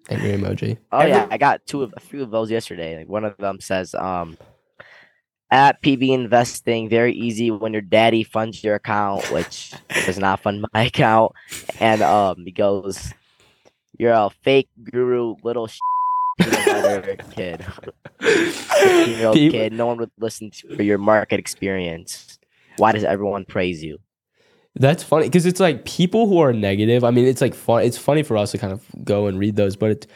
Angry 0.10 0.32
emoji. 0.32 0.78
Oh 0.92 1.00
Every- 1.00 1.12
yeah, 1.12 1.28
I 1.30 1.38
got 1.38 1.66
two 1.66 1.84
of 1.84 1.94
a 1.96 2.00
few 2.00 2.24
of 2.24 2.32
those 2.32 2.50
yesterday. 2.52 2.98
Like 2.98 3.08
one 3.08 3.26
of 3.26 3.38
them 3.38 3.60
says, 3.60 3.94
um, 3.94 4.38
at 5.52 5.82
PB 5.82 6.10
investing, 6.10 6.90
very 6.90 7.14
easy 7.14 7.52
when 7.52 7.74
your 7.74 7.82
daddy 7.82 8.24
funds 8.24 8.64
your 8.64 8.76
account, 8.76 9.32
which 9.32 9.72
does 10.06 10.18
not 10.20 10.40
fund 10.42 10.66
my 10.74 10.84
account. 10.86 11.32
And 11.80 12.02
um, 12.02 12.44
he 12.46 12.52
goes, 12.52 13.14
"You're 13.98 14.14
a 14.14 14.30
fake 14.44 14.70
guru, 14.84 15.36
little 15.44 15.68
sh- 15.68 15.80
peanut 16.40 16.66
butter 16.66 17.16
kid, 17.36 17.66
year 19.08 19.28
old 19.28 19.36
kid. 19.36 19.74
No 19.74 19.86
one 19.88 19.98
would 19.98 20.12
listen 20.20 20.52
to 20.52 20.76
for 20.76 20.84
your 20.84 20.98
market 20.98 21.40
experience. 21.40 22.40
Why 22.78 22.92
does 22.92 23.04
everyone 23.04 23.46
praise 23.46 23.84
you?" 23.84 24.00
That's 24.76 25.04
funny 25.04 25.26
because 25.26 25.46
it's 25.46 25.60
like 25.60 25.84
people 25.86 26.28
who 26.28 26.40
are 26.40 26.54
negative. 26.54 27.04
I 27.04 27.12
mean, 27.12 27.26
it's 27.26 27.42
like 27.42 27.54
fun. 27.54 27.84
It's 27.84 27.98
funny 27.98 28.24
for 28.24 28.38
us 28.38 28.52
to 28.52 28.58
kind 28.58 28.72
of 28.72 28.86
go 29.04 29.28
and 29.28 29.38
read 29.40 29.56
those, 29.56 29.76
but 29.76 29.92
it's, 29.92 30.08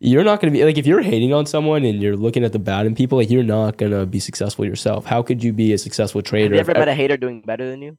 you're 0.00 0.22
not 0.22 0.40
going 0.40 0.52
to 0.52 0.56
be 0.58 0.64
like 0.64 0.78
if 0.78 0.86
you're 0.86 1.00
hating 1.00 1.32
on 1.32 1.46
someone 1.46 1.84
and 1.84 2.00
you're 2.02 2.16
looking 2.16 2.44
at 2.44 2.52
the 2.52 2.58
bad 2.58 2.86
in 2.86 2.94
people, 2.94 3.18
like 3.18 3.30
you're 3.30 3.42
not 3.42 3.78
going 3.78 3.90
to 3.90 4.04
be 4.06 4.20
successful 4.20 4.64
yourself. 4.64 5.06
How 5.06 5.22
could 5.22 5.42
you 5.42 5.52
be 5.52 5.72
a 5.72 5.78
successful 5.78 6.22
trader? 6.22 6.44
Have 6.44 6.50
trader? 6.50 6.56
you 6.56 6.60
if 6.60 6.68
ever 6.68 6.78
met 6.86 6.88
a 6.88 6.94
hater 6.94 7.16
doing 7.16 7.40
better 7.40 7.68
than 7.68 7.82
you? 7.82 7.96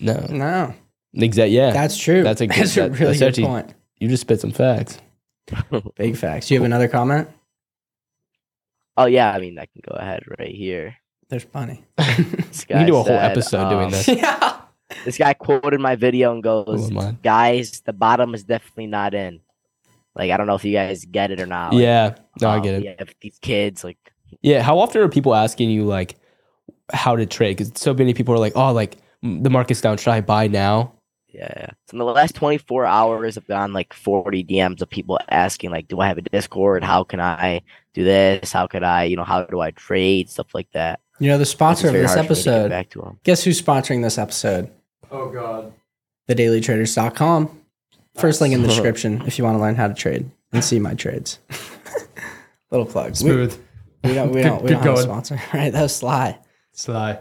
no, 0.00 0.26
No, 0.28 0.74
exactly. 1.14 1.56
Yeah, 1.56 1.70
that's 1.72 1.96
true. 1.96 2.22
That's 2.24 2.40
a 2.40 2.46
good- 2.48 2.56
that's 2.56 2.76
a 2.76 2.80
that- 2.80 2.90
really 2.98 3.04
that's 3.06 3.18
good 3.20 3.28
actually- 3.28 3.44
point. 3.46 3.74
you 4.00 4.08
just 4.08 4.22
spit 4.22 4.40
some 4.40 4.50
facts. 4.50 4.98
Big 5.96 6.16
facts. 6.16 6.48
Do 6.48 6.54
you 6.54 6.60
have 6.60 6.66
another 6.66 6.88
comment? 6.88 7.28
Oh 8.96 9.06
yeah, 9.06 9.32
I 9.32 9.38
mean 9.38 9.58
I 9.58 9.66
can 9.66 9.82
go 9.88 9.96
ahead 9.96 10.22
right 10.38 10.54
here. 10.54 10.96
There's 11.28 11.44
plenty. 11.44 11.84
This 11.96 12.66
We 12.68 12.74
can 12.74 12.86
do 12.86 12.94
a 12.94 12.96
whole 12.98 13.06
guy 13.06 13.14
said, 13.14 13.30
episode 13.32 13.68
doing 13.70 13.86
um, 13.86 13.90
this. 13.90 14.08
yeah. 14.08 14.60
This 15.04 15.18
guy 15.18 15.34
quoted 15.34 15.80
my 15.80 15.96
video 15.96 16.32
and 16.32 16.42
goes, 16.42 16.90
"Guys, 17.22 17.80
the 17.80 17.92
bottom 17.92 18.34
is 18.34 18.44
definitely 18.44 18.86
not 18.86 19.14
in." 19.14 19.40
Like 20.14 20.30
I 20.30 20.36
don't 20.36 20.46
know 20.46 20.54
if 20.54 20.64
you 20.64 20.72
guys 20.72 21.04
get 21.04 21.30
it 21.30 21.40
or 21.40 21.46
not. 21.46 21.72
like, 21.72 21.82
Yeah, 21.82 22.14
no, 22.40 22.48
I 22.48 22.56
um, 22.56 22.62
get 22.62 22.74
it. 22.74 22.82
We 22.82 22.94
have 22.98 23.14
these 23.20 23.38
kids, 23.40 23.82
like 23.82 23.98
Yeah, 24.42 24.62
how 24.62 24.78
often 24.78 25.02
are 25.02 25.08
people 25.08 25.34
asking 25.34 25.70
you 25.70 25.84
like 25.84 26.16
how 26.92 27.16
to 27.16 27.26
trade? 27.26 27.56
Because 27.56 27.72
so 27.74 27.94
many 27.94 28.14
people 28.14 28.34
are 28.34 28.38
like, 28.38 28.52
oh, 28.54 28.72
like 28.72 28.98
the 29.22 29.50
market's 29.50 29.80
down. 29.80 29.96
Should 29.96 30.12
I 30.12 30.20
buy 30.20 30.46
now? 30.46 30.93
Yeah, 31.34 31.52
yeah. 31.56 31.66
So 31.88 31.94
in 31.94 31.98
the 31.98 32.04
last 32.04 32.34
24 32.34 32.86
hours, 32.86 33.36
I've 33.36 33.46
gotten 33.46 33.72
like 33.72 33.92
40 33.92 34.44
DMs 34.44 34.80
of 34.80 34.88
people 34.88 35.18
asking, 35.28 35.70
like, 35.70 35.88
"Do 35.88 36.00
I 36.00 36.08
have 36.08 36.18
a 36.18 36.22
Discord? 36.22 36.84
How 36.84 37.04
can 37.04 37.20
I 37.20 37.62
do 37.92 38.04
this? 38.04 38.52
How 38.52 38.66
could 38.66 38.82
I, 38.82 39.04
you 39.04 39.16
know, 39.16 39.24
how 39.24 39.42
do 39.44 39.60
I 39.60 39.70
trade 39.72 40.30
stuff 40.30 40.54
like 40.54 40.70
that?" 40.72 41.00
You 41.20 41.28
know 41.28 41.38
the 41.38 41.44
sponsor 41.46 41.88
of 41.88 41.92
this 41.94 42.16
episode. 42.16 42.16
for 42.16 42.22
me 42.22 42.28
to 42.28 42.44
get 42.44 42.54
episode. 42.54 42.68
back 42.70 42.90
to 42.90 43.02
'em. 43.04 43.20
Guess 43.24 43.44
who's 43.44 43.60
sponsoring 43.60 44.02
this 44.02 44.18
episode? 44.18 44.70
Oh 45.10 45.28
God. 45.30 45.72
TheDailyTraders.com. 46.28 47.60
First 48.14 48.40
link 48.40 48.54
in 48.54 48.62
the 48.62 48.68
description 48.68 49.22
if 49.26 49.38
you 49.38 49.44
want 49.44 49.56
to 49.56 49.60
learn 49.60 49.74
how 49.74 49.88
to 49.88 49.94
trade 49.94 50.30
and 50.52 50.64
see 50.64 50.78
my 50.78 50.94
trades. 50.94 51.38
Little 52.70 52.86
plugs. 52.86 53.22
We, 53.22 53.30
Smooth. 53.30 53.58
we 54.04 54.14
don't 54.14 54.30
we 54.32 54.42
don't 54.42 54.62
we 54.62 54.68
good 54.68 54.74
don't 54.74 54.84
have 54.84 54.98
a 54.98 55.02
sponsor. 55.02 55.40
Right, 55.54 55.72
that 55.72 55.82
was 55.82 55.94
sly. 55.94 56.38
Sly. 56.72 57.18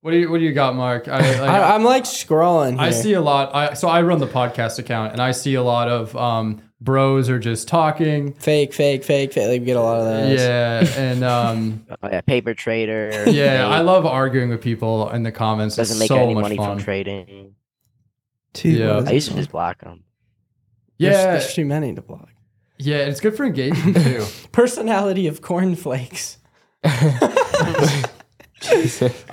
What 0.00 0.12
do 0.12 0.16
you 0.18 0.30
What 0.30 0.38
do 0.38 0.44
you 0.44 0.52
got, 0.52 0.74
Mark? 0.76 1.08
I, 1.08 1.18
like, 1.40 1.50
I, 1.50 1.74
I'm 1.74 1.82
like 1.84 2.04
scrolling. 2.04 2.72
Here. 2.72 2.80
I 2.80 2.90
see 2.90 3.12
a 3.14 3.20
lot. 3.20 3.54
I 3.54 3.74
so 3.74 3.88
I 3.88 4.02
run 4.02 4.18
the 4.20 4.26
podcast 4.28 4.78
account, 4.78 5.12
and 5.12 5.20
I 5.20 5.32
see 5.32 5.54
a 5.54 5.62
lot 5.62 5.88
of 5.88 6.16
um, 6.16 6.62
bros 6.80 7.28
are 7.28 7.40
just 7.40 7.66
talking. 7.66 8.32
fake, 8.34 8.72
fake, 8.72 9.02
fake, 9.02 9.32
fake. 9.32 9.48
Like 9.48 9.60
we 9.60 9.66
get 9.66 9.76
a 9.76 9.80
lot 9.82 9.98
of 10.00 10.04
those. 10.06 10.40
Yeah, 10.40 10.86
and 10.96 11.24
um, 11.24 11.86
Oh 12.02 12.08
yeah, 12.08 12.20
paper 12.20 12.54
trader. 12.54 13.10
yeah, 13.26 13.56
they- 13.56 13.58
I 13.60 13.80
love 13.80 14.06
arguing 14.06 14.50
with 14.50 14.62
people 14.62 15.10
in 15.10 15.24
the 15.24 15.32
comments. 15.32 15.74
doesn't 15.76 15.94
it's 15.94 16.00
make 16.00 16.08
so 16.08 16.16
any 16.22 16.34
much 16.34 16.42
money 16.42 16.56
fun. 16.56 16.76
from 16.78 16.84
trading. 16.84 17.54
Dude, 18.54 18.78
Yeah. 18.78 18.94
what 18.94 19.02
is 19.04 19.08
I 19.08 19.12
used 19.12 19.28
to 19.30 19.34
just 19.34 19.50
block 19.50 19.80
them. 19.82 20.04
There's, 20.98 21.14
Yeah, 21.16 21.24
there's 21.32 21.54
too 21.54 21.64
many 21.66 21.94
to 21.94 22.02
block. 22.02 22.28
yeah, 22.78 22.98
it's 22.98 23.20
good 23.20 23.36
for 23.36 23.44
engagement 23.44 23.96
too. 24.04 24.24
Personality 24.52 25.26
of 25.26 25.42
cornflakes. 25.42 26.38
I 28.60 28.66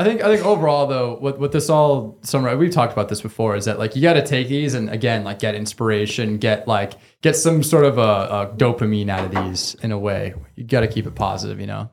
think 0.04 0.22
I 0.24 0.28
think 0.36 0.46
overall 0.46 0.86
though, 0.86 1.16
what 1.16 1.40
what 1.40 1.52
this 1.52 1.70
all 1.70 2.18
summarize 2.22 2.58
we've 2.58 2.72
talked 2.72 2.94
about 2.94 3.10
this 3.10 3.22
before 3.22 3.56
is 3.56 3.66
that 3.66 3.80
like 3.80 3.96
you 3.96 4.02
got 4.02 4.14
to 4.14 4.24
take 4.26 4.48
these 4.50 4.76
and 4.76 4.88
again 4.90 5.24
like 5.24 5.40
get 5.40 5.56
inspiration, 5.56 6.38
get 6.38 6.68
like 6.68 6.94
get 7.22 7.36
some 7.36 7.64
sort 7.64 7.86
of 7.86 7.98
a, 7.98 8.02
a 8.02 8.54
dopamine 8.56 9.10
out 9.10 9.26
of 9.26 9.32
these 9.32 9.76
in 9.82 9.92
a 9.92 9.98
way. 9.98 10.36
You 10.56 10.64
got 10.64 10.82
to 10.82 10.88
keep 10.88 11.08
it 11.08 11.16
positive, 11.16 11.60
you 11.60 11.66
know. 11.66 11.90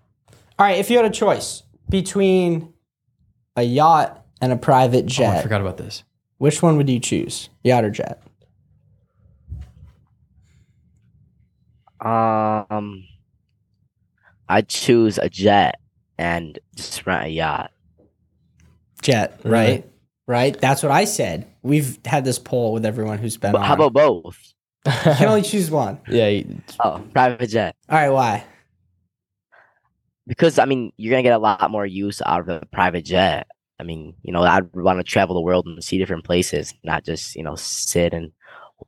All 0.59 0.67
right, 0.67 0.79
if 0.79 0.91
you 0.91 0.99
had 0.99 1.07
a 1.07 1.11
choice 1.11 1.63
between 1.89 2.75
a 3.57 3.63
yacht 3.63 4.25
and 4.43 4.53
a 4.53 4.57
private 4.57 5.05
Oh, 5.05 5.07
I 5.07 5.09
jet, 5.09 5.43
forgot 5.43 5.63
about 5.63 5.79
this. 5.79 6.05
which 6.37 6.63
one 6.63 6.77
would 6.77 6.91
you 6.91 7.01
choose? 7.01 7.49
Yacht 7.65 7.85
or 7.85 7.91
jet? 7.91 8.23
Um, 12.01 13.05
I'd 14.49 14.69
choose 14.69 15.19
a 15.19 15.29
jet 15.29 15.81
and 16.23 16.59
just 16.77 17.05
rent 17.05 17.27
a 17.27 17.29
yacht. 17.31 17.73
Jet, 19.03 19.41
Really? 19.43 19.55
right? 19.55 19.89
Right? 20.29 20.61
That's 20.61 20.83
what 20.85 20.93
I 20.93 21.05
said. 21.05 21.47
We've 21.63 21.99
had 22.05 22.25
this 22.25 22.39
poll 22.39 22.73
with 22.73 22.87
everyone 22.87 23.19
who's 23.19 23.37
been 23.37 23.51
But 23.53 23.63
on. 23.63 23.67
how 23.67 23.75
about 23.75 23.93
both? 23.93 24.39
you 24.87 24.93
can 25.17 25.29
only 25.29 25.43
choose 25.43 25.69
one. 25.71 25.99
yeah, 26.09 26.29
you- 26.29 26.61
Oh, 26.83 27.03
private 27.13 27.49
jet. 27.49 27.75
All 27.89 27.99
right, 27.99 28.09
why? 28.11 28.45
Because 30.27 30.59
I 30.61 30.65
mean, 30.67 30.93
you're 30.97 31.11
gonna 31.11 31.23
get 31.25 31.33
a 31.33 31.39
lot 31.39 31.69
more 31.71 31.85
use 31.85 32.23
out 32.25 32.41
of 32.41 32.49
a 32.49 32.65
private 32.67 33.05
jet. 33.05 33.49
I 33.81 33.83
mean, 33.83 34.15
you 34.23 34.33
know, 34.33 34.43
I'd 34.43 34.73
want 34.75 35.01
to 35.01 35.03
travel 35.05 35.35
the 35.35 35.41
world 35.41 35.67
and 35.67 35.83
see 35.83 35.99
different 35.99 36.23
places, 36.25 36.73
not 36.85 37.05
just 37.05 37.35
you 37.35 37.43
know 37.43 37.57
sit 37.57 38.15
and 38.15 38.31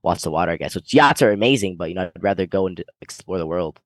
watch 0.02 0.22
the 0.22 0.30
water. 0.30 0.52
I 0.52 0.56
guess. 0.56 0.76
Which 0.76 0.94
yachts 0.94 1.22
are 1.22 1.32
amazing, 1.32 1.76
but 1.76 1.88
you 1.88 1.96
know, 1.96 2.10
I'd 2.14 2.22
rather 2.22 2.46
go 2.46 2.68
and 2.68 2.82
explore 3.00 3.38
the 3.38 3.46
world. 3.46 3.80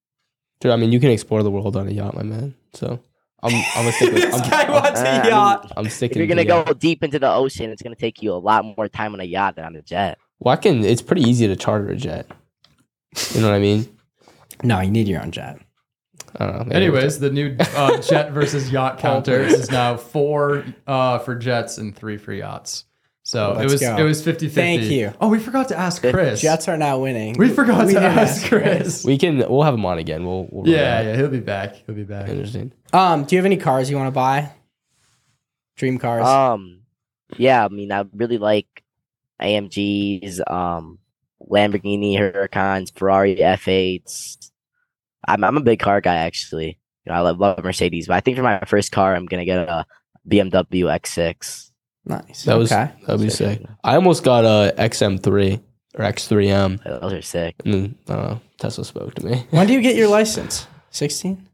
dude. 0.60 0.72
I 0.72 0.76
mean, 0.76 0.92
you 0.92 1.00
can 1.00 1.10
explore 1.10 1.42
the 1.42 1.50
world 1.50 1.74
on 1.76 1.88
a 1.88 1.90
yacht, 1.90 2.14
my 2.14 2.22
man. 2.22 2.54
So 2.74 3.00
I'm, 3.42 3.52
I'm 3.54 3.62
gonna 3.82 3.92
stick 3.92 4.12
with. 4.12 4.22
this 4.32 4.34
I'm, 4.42 4.50
guy 4.50 4.62
I'm, 4.64 4.72
wants 4.72 5.00
Uh, 5.00 5.04
a 5.04 5.08
I 5.08 5.22
mean, 5.22 5.30
yacht. 5.30 5.72
I'm 5.76 5.86
If 5.86 5.92
sticking. 5.92 6.18
you're 6.18 6.26
gonna 6.26 6.42
yacht. 6.42 6.66
go 6.66 6.72
deep 6.74 7.04
into 7.04 7.18
the 7.18 7.32
ocean, 7.32 7.70
it's 7.70 7.82
gonna 7.82 7.94
take 7.94 8.20
you 8.22 8.32
a 8.32 8.34
lot 8.34 8.64
more 8.64 8.88
time 8.88 9.14
on 9.14 9.20
a 9.20 9.24
yacht 9.24 9.56
than 9.56 9.64
on 9.64 9.76
a 9.76 9.82
jet. 9.82 10.18
Well, 10.40 10.52
I 10.52 10.56
can. 10.56 10.84
It's 10.84 11.02
pretty 11.02 11.22
easy 11.22 11.46
to 11.46 11.56
charter 11.56 11.88
a 11.88 11.96
jet. 11.96 12.26
You 13.34 13.40
know 13.40 13.48
what 13.48 13.54
I 13.54 13.60
mean? 13.60 13.88
no, 14.64 14.80
you 14.80 14.90
need 14.90 15.06
your 15.08 15.22
own 15.22 15.30
jet. 15.30 15.58
I 16.36 16.46
don't 16.46 16.68
know. 16.68 16.74
Anyways, 16.74 17.20
the 17.20 17.30
new 17.30 17.56
uh, 17.74 17.98
jet 18.02 18.32
versus 18.32 18.70
yacht 18.70 18.98
counter 18.98 19.44
please. 19.46 19.60
is 19.60 19.70
now 19.70 19.96
four 19.96 20.64
uh, 20.86 21.18
for 21.20 21.34
jets 21.36 21.78
and 21.78 21.94
three 21.96 22.18
for 22.18 22.32
yachts. 22.32 22.84
So 23.28 23.52
it 23.52 23.58
Let's 23.58 23.72
was 23.72 23.80
go. 23.82 23.94
it 23.98 24.04
was 24.04 24.24
50 24.24 24.46
50. 24.46 24.58
Thank 24.58 24.90
you. 24.90 25.12
Oh, 25.20 25.28
we 25.28 25.38
forgot 25.38 25.68
to 25.68 25.78
ask 25.78 26.00
Chris. 26.00 26.40
Jets 26.40 26.66
are 26.66 26.78
now 26.78 26.98
winning. 26.98 27.36
we 27.36 27.50
forgot 27.50 27.82
to 27.82 27.86
didn't 27.88 28.04
ask 28.04 28.46
Chris. 28.46 29.04
We 29.04 29.18
can. 29.18 29.36
We'll 29.36 29.64
have 29.64 29.74
him 29.74 29.84
on 29.84 29.98
again. 29.98 30.24
We'll. 30.24 30.48
we'll 30.50 30.66
Yeah, 30.66 31.02
yeah, 31.02 31.14
he'll 31.14 31.28
be 31.28 31.40
back. 31.40 31.76
He'll 31.84 31.94
be 31.94 32.04
back. 32.04 32.30
Interesting. 32.30 32.72
Um, 32.94 33.24
do 33.24 33.36
you 33.36 33.38
have 33.38 33.44
any 33.44 33.58
cars 33.58 33.90
you 33.90 33.98
want 33.98 34.06
to 34.06 34.12
buy? 34.12 34.50
Dream 35.76 35.98
cars. 35.98 36.26
Um, 36.26 36.80
yeah, 37.36 37.66
I 37.66 37.68
mean, 37.68 37.92
I 37.92 38.06
really 38.14 38.38
like 38.38 38.82
AMGs, 39.42 40.50
um, 40.50 40.98
Lamborghini 41.50 42.16
Huracans, 42.18 42.96
Ferrari 42.96 43.36
F8s. 43.36 44.50
I'm 45.28 45.44
I'm 45.44 45.58
a 45.58 45.62
big 45.62 45.80
car 45.80 46.00
guy 46.00 46.16
actually. 46.16 46.78
You 47.04 47.12
know, 47.12 47.18
I 47.18 47.20
love, 47.20 47.38
love 47.38 47.62
Mercedes, 47.62 48.06
but 48.06 48.14
I 48.14 48.20
think 48.20 48.38
for 48.38 48.42
my 48.42 48.60
first 48.60 48.90
car, 48.90 49.14
I'm 49.14 49.26
gonna 49.26 49.44
get 49.44 49.68
a 49.68 49.84
BMW 50.26 50.84
X6. 50.84 51.67
Nice. 52.04 52.44
That 52.44 52.56
was 52.58 52.72
okay. 52.72 52.92
that'd 53.06 53.20
be 53.20 53.30
Sick. 53.30 53.60
sick. 53.60 53.68
I 53.84 53.94
almost 53.96 54.22
got 54.24 54.44
a 54.44 54.74
XM3 54.76 55.60
or 55.94 56.04
X3M, 56.04 56.82
Those 57.00 57.12
are 57.12 57.22
sick. 57.22 57.54
and 57.64 57.72
then 58.06 58.16
uh, 58.16 58.38
Tesla 58.58 58.84
spoke 58.84 59.14
to 59.14 59.26
me. 59.26 59.46
When 59.50 59.66
do 59.66 59.72
you 59.72 59.80
get 59.80 59.96
your 59.96 60.08
license? 60.18 60.66
16? 60.90 61.46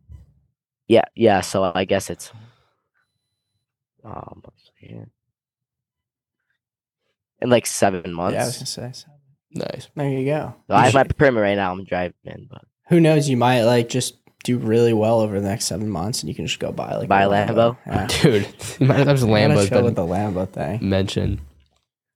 Yeah, 0.88 1.04
yeah. 1.14 1.40
So 1.40 1.72
I 1.74 1.84
guess 1.84 2.10
it's 2.10 2.30
um 4.04 4.42
let's 4.44 4.70
see 4.80 4.86
here. 4.88 5.08
in 7.40 7.48
like 7.50 7.66
seven 7.66 8.12
months. 8.12 8.34
Yeah, 8.34 8.42
I 8.42 8.46
was 8.46 8.56
going 8.56 8.66
to 8.66 8.70
say. 8.70 8.90
so. 8.92 9.08
nice. 9.52 9.88
There 9.94 10.08
you 10.10 10.24
go. 10.26 10.54
So 10.68 10.74
I 10.74 10.84
have 10.86 10.94
my 10.94 11.04
permit 11.04 11.42
right 11.42 11.54
now. 11.54 11.72
I'm 11.72 11.84
driving, 11.84 12.48
but 12.50 12.64
Who 12.88 13.00
knows? 13.00 13.28
You 13.28 13.36
might 13.38 13.62
like 13.62 13.88
just 13.88 14.16
do 14.44 14.58
really 14.58 14.92
well 14.92 15.20
over 15.20 15.40
the 15.40 15.48
next 15.48 15.64
seven 15.64 15.90
months 15.90 16.22
and 16.22 16.28
you 16.28 16.34
can 16.34 16.46
just 16.46 16.60
go 16.60 16.70
buy 16.70 16.94
like 16.94 17.08
Buy 17.08 17.22
a 17.22 17.28
Lambo? 17.28 17.76
Yeah. 17.86 18.06
Dude, 18.22 18.46
you 18.78 18.86
might 18.86 19.06
have 19.06 19.18
some 19.18 19.30
I'm 19.34 19.50
Lambos 19.50 19.68
chill 19.68 19.82
with 19.82 19.96
the 19.96 20.02
Lambo 20.02 20.48
thing. 20.48 20.88
mentioned. 20.88 21.40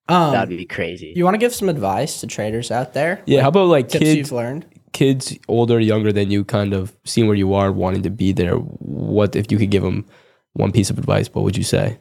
Um, 0.08 0.32
that'd 0.32 0.56
be 0.56 0.64
crazy. 0.64 1.12
you 1.16 1.24
want 1.24 1.34
to 1.34 1.38
give 1.38 1.54
some 1.54 1.68
advice 1.68 2.20
to 2.20 2.26
traders 2.26 2.70
out 2.70 2.94
there? 2.94 3.20
Yeah, 3.26 3.42
how 3.42 3.48
about 3.48 3.66
like 3.66 3.88
Tips 3.88 4.04
kids, 4.04 4.16
you've 4.16 4.32
learned? 4.32 4.64
kids 4.92 5.36
older, 5.48 5.80
younger 5.80 6.12
than 6.12 6.30
you, 6.30 6.44
kind 6.44 6.72
of 6.72 6.96
seeing 7.04 7.26
where 7.26 7.36
you 7.36 7.52
are, 7.52 7.70
wanting 7.72 8.02
to 8.02 8.10
be 8.10 8.32
there. 8.32 8.54
What 8.54 9.36
if 9.36 9.50
you 9.50 9.58
could 9.58 9.70
give 9.70 9.82
them 9.82 10.06
one 10.54 10.72
piece 10.72 10.88
of 10.88 10.98
advice? 10.98 11.28
What 11.32 11.44
would 11.44 11.56
you 11.56 11.64
say? 11.64 11.98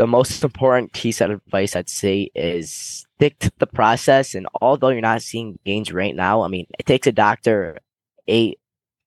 the 0.00 0.06
most 0.06 0.42
important 0.42 0.94
piece 0.94 1.20
of 1.20 1.30
advice 1.30 1.76
I'd 1.76 1.90
say 1.90 2.30
is 2.34 3.04
stick 3.18 3.38
to 3.40 3.52
the 3.58 3.66
process. 3.66 4.34
And 4.34 4.46
although 4.62 4.88
you're 4.88 5.02
not 5.02 5.20
seeing 5.20 5.58
gains 5.66 5.92
right 5.92 6.16
now, 6.16 6.40
I 6.40 6.48
mean, 6.48 6.66
it 6.78 6.86
takes 6.86 7.06
a 7.06 7.12
doctor 7.12 7.76
eight 8.28 8.58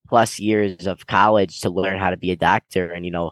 plus 0.08 0.40
years 0.40 0.88
of 0.88 1.08
college 1.08 1.62
to 1.62 1.70
learn 1.70 2.00
how 2.00 2.10
to 2.10 2.18
be 2.18 2.32
a 2.32 2.36
doctor. 2.36 2.92
And, 2.92 3.06
you 3.06 3.12
know, 3.12 3.32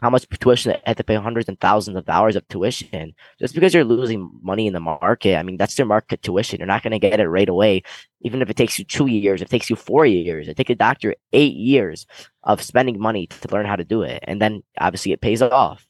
how 0.00 0.10
much 0.10 0.26
tuition 0.28 0.72
they 0.72 0.80
have 0.86 0.96
to 0.96 1.04
pay 1.04 1.16
hundreds 1.16 1.48
and 1.48 1.58
thousands 1.60 1.96
of 1.96 2.04
dollars 2.04 2.36
of 2.36 2.46
tuition 2.48 3.14
just 3.38 3.54
because 3.54 3.74
you're 3.74 3.84
losing 3.84 4.30
money 4.42 4.66
in 4.66 4.72
the 4.72 4.80
market. 4.80 5.36
I 5.36 5.42
mean, 5.42 5.56
that's 5.56 5.74
their 5.74 5.86
market 5.86 6.22
tuition. 6.22 6.60
You're 6.60 6.66
not 6.66 6.82
going 6.82 6.92
to 6.92 6.98
get 6.98 7.18
it 7.18 7.28
right 7.28 7.48
away. 7.48 7.82
Even 8.20 8.40
if 8.40 8.48
it 8.48 8.56
takes 8.56 8.78
you 8.78 8.84
two 8.84 9.06
years, 9.06 9.42
it 9.42 9.50
takes 9.50 9.68
you 9.68 9.76
four 9.76 10.06
years, 10.06 10.46
it 10.46 10.56
takes 10.56 10.70
a 10.70 10.74
doctor 10.76 11.14
eight 11.32 11.54
years 11.54 12.06
of 12.44 12.62
spending 12.62 12.98
money 13.00 13.26
to 13.26 13.48
learn 13.50 13.66
how 13.66 13.76
to 13.76 13.84
do 13.84 14.02
it. 14.02 14.22
And 14.26 14.40
then 14.40 14.62
obviously 14.80 15.12
it 15.12 15.20
pays 15.20 15.42
off. 15.42 15.86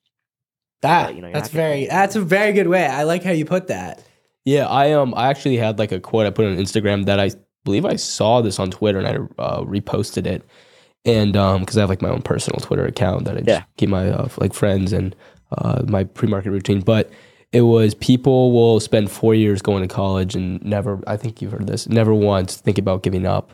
That 0.80 1.08
but, 1.08 1.16
you 1.16 1.22
know, 1.22 1.32
that's 1.32 1.52
not 1.52 1.58
gonna- 1.58 1.68
very 1.68 1.86
that's 1.86 2.16
a 2.16 2.20
very 2.20 2.52
good 2.52 2.68
way. 2.68 2.86
I 2.86 3.02
like 3.02 3.24
how 3.24 3.32
you 3.32 3.44
put 3.44 3.66
that. 3.66 4.02
Yeah, 4.44 4.66
I 4.68 4.92
um 4.92 5.12
I 5.16 5.28
actually 5.28 5.56
had 5.56 5.78
like 5.78 5.92
a 5.92 6.00
quote 6.00 6.26
I 6.26 6.30
put 6.30 6.46
on 6.46 6.56
Instagram 6.56 7.06
that 7.06 7.20
I 7.20 7.32
believe 7.68 7.84
I 7.84 7.96
saw 7.96 8.40
this 8.40 8.58
on 8.58 8.70
Twitter 8.70 8.98
and 8.98 9.08
I 9.12 9.14
uh, 9.42 9.60
reposted 9.62 10.26
it, 10.26 10.42
and 11.04 11.36
um 11.36 11.60
because 11.60 11.76
I 11.76 11.80
have 11.84 11.90
like 11.94 12.02
my 12.02 12.08
own 12.16 12.22
personal 12.22 12.60
Twitter 12.60 12.86
account 12.86 13.24
that 13.26 13.36
I 13.36 13.40
just 13.40 13.48
Yeah. 13.48 13.64
keep 13.76 13.88
my 13.90 14.04
uh, 14.18 14.28
like 14.42 14.54
friends 14.54 14.92
and 14.92 15.14
uh, 15.56 15.82
my 15.86 16.04
pre 16.04 16.28
market 16.28 16.50
routine, 16.50 16.80
but. 16.80 17.10
It 17.50 17.62
was 17.62 17.94
people 17.94 18.52
will 18.52 18.78
spend 18.78 19.10
four 19.10 19.34
years 19.34 19.62
going 19.62 19.80
to 19.80 19.88
college 19.88 20.36
and 20.36 20.62
never, 20.62 21.00
I 21.06 21.16
think 21.16 21.40
you've 21.40 21.52
heard 21.52 21.66
this, 21.66 21.88
never 21.88 22.12
once 22.12 22.56
think 22.64 22.76
about 22.76 23.02
giving 23.02 23.24
up. 23.24 23.46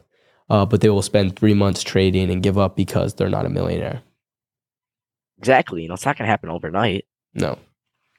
Uh, 0.50 0.66
but 0.66 0.80
they 0.80 0.88
will 0.90 1.00
spend 1.00 1.36
three 1.36 1.54
months 1.54 1.80
trading 1.84 2.28
and 2.28 2.42
give 2.42 2.58
up 2.58 2.74
because 2.74 3.14
they're 3.14 3.28
not 3.38 3.46
a 3.46 3.48
millionaire. 3.48 4.02
Exactly. 5.38 5.82
You 5.82 5.88
know, 5.88 5.94
it's 5.94 6.04
not 6.04 6.18
going 6.18 6.26
to 6.26 6.30
happen 6.30 6.50
overnight. 6.50 7.04
No, 7.34 7.56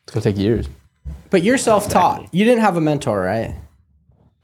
it's 0.03 0.13
going 0.13 0.21
to 0.23 0.31
take 0.31 0.39
years. 0.41 0.69
But 1.29 1.43
you're 1.43 1.57
self-taught. 1.57 2.19
Exactly. 2.21 2.39
You 2.39 2.45
didn't 2.45 2.61
have 2.61 2.77
a 2.77 2.81
mentor, 2.81 3.19
right? 3.21 3.53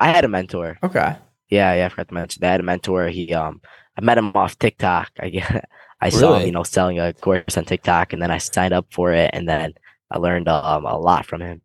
I 0.01 0.09
had 0.09 0.25
a 0.25 0.27
mentor. 0.27 0.77
Okay. 0.83 1.15
Yeah, 1.51 1.73
yeah, 1.75 1.85
I 1.85 1.89
forgot 1.89 2.07
to 2.07 2.13
mention 2.15 2.39
that. 2.41 2.47
I 2.47 2.51
had 2.53 2.59
a 2.61 2.63
mentor. 2.63 3.07
He 3.09 3.31
um 3.33 3.61
I 3.97 4.01
met 4.01 4.17
him 4.17 4.31
off 4.35 4.57
TikTok. 4.57 5.11
I 5.19 5.29
get 5.29 5.69
I 6.01 6.09
saw 6.09 6.39
him, 6.39 6.47
you 6.47 6.51
know, 6.51 6.63
selling 6.63 6.99
a 6.99 7.13
course 7.13 7.57
on 7.57 7.65
TikTok 7.65 8.13
and 8.13 8.21
then 8.21 8.31
I 8.31 8.39
signed 8.39 8.73
up 8.73 8.87
for 8.91 9.11
it 9.11 9.29
and 9.33 9.47
then 9.47 9.73
I 10.09 10.17
learned 10.17 10.47
um 10.47 10.85
a 10.85 10.97
lot 10.97 11.25
from 11.27 11.41
him. 11.41 11.61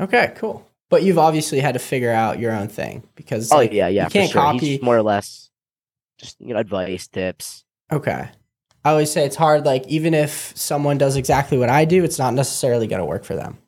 Okay, 0.00 0.32
cool. 0.36 0.66
But 0.88 1.02
you've 1.02 1.18
obviously 1.18 1.60
had 1.60 1.74
to 1.74 1.78
figure 1.80 2.10
out 2.12 2.38
your 2.40 2.52
own 2.52 2.68
thing 2.68 3.02
because 3.14 3.52
Oh 3.52 3.56
like, 3.56 3.72
yeah, 3.72 3.88
yeah. 3.88 4.04
you 4.04 4.10
can't 4.10 4.30
sure. 4.30 4.40
copy. 4.42 4.58
He's 4.66 4.82
more 4.82 4.96
or 4.96 5.02
less 5.02 5.50
just 6.18 6.40
you 6.40 6.54
know, 6.54 6.60
advice, 6.60 7.06
tips. 7.06 7.64
Okay. 7.92 8.28
I 8.84 8.90
always 8.90 9.10
say 9.10 9.24
it's 9.26 9.36
hard. 9.36 9.66
Like 9.66 9.86
even 9.88 10.14
if 10.14 10.52
someone 10.56 10.96
does 10.96 11.16
exactly 11.16 11.58
what 11.58 11.68
I 11.68 11.84
do, 11.84 12.04
it's 12.04 12.18
not 12.18 12.34
necessarily 12.34 12.86
going 12.86 13.00
to 13.00 13.04
work 13.04 13.24
for 13.24 13.34
them. 13.34 13.58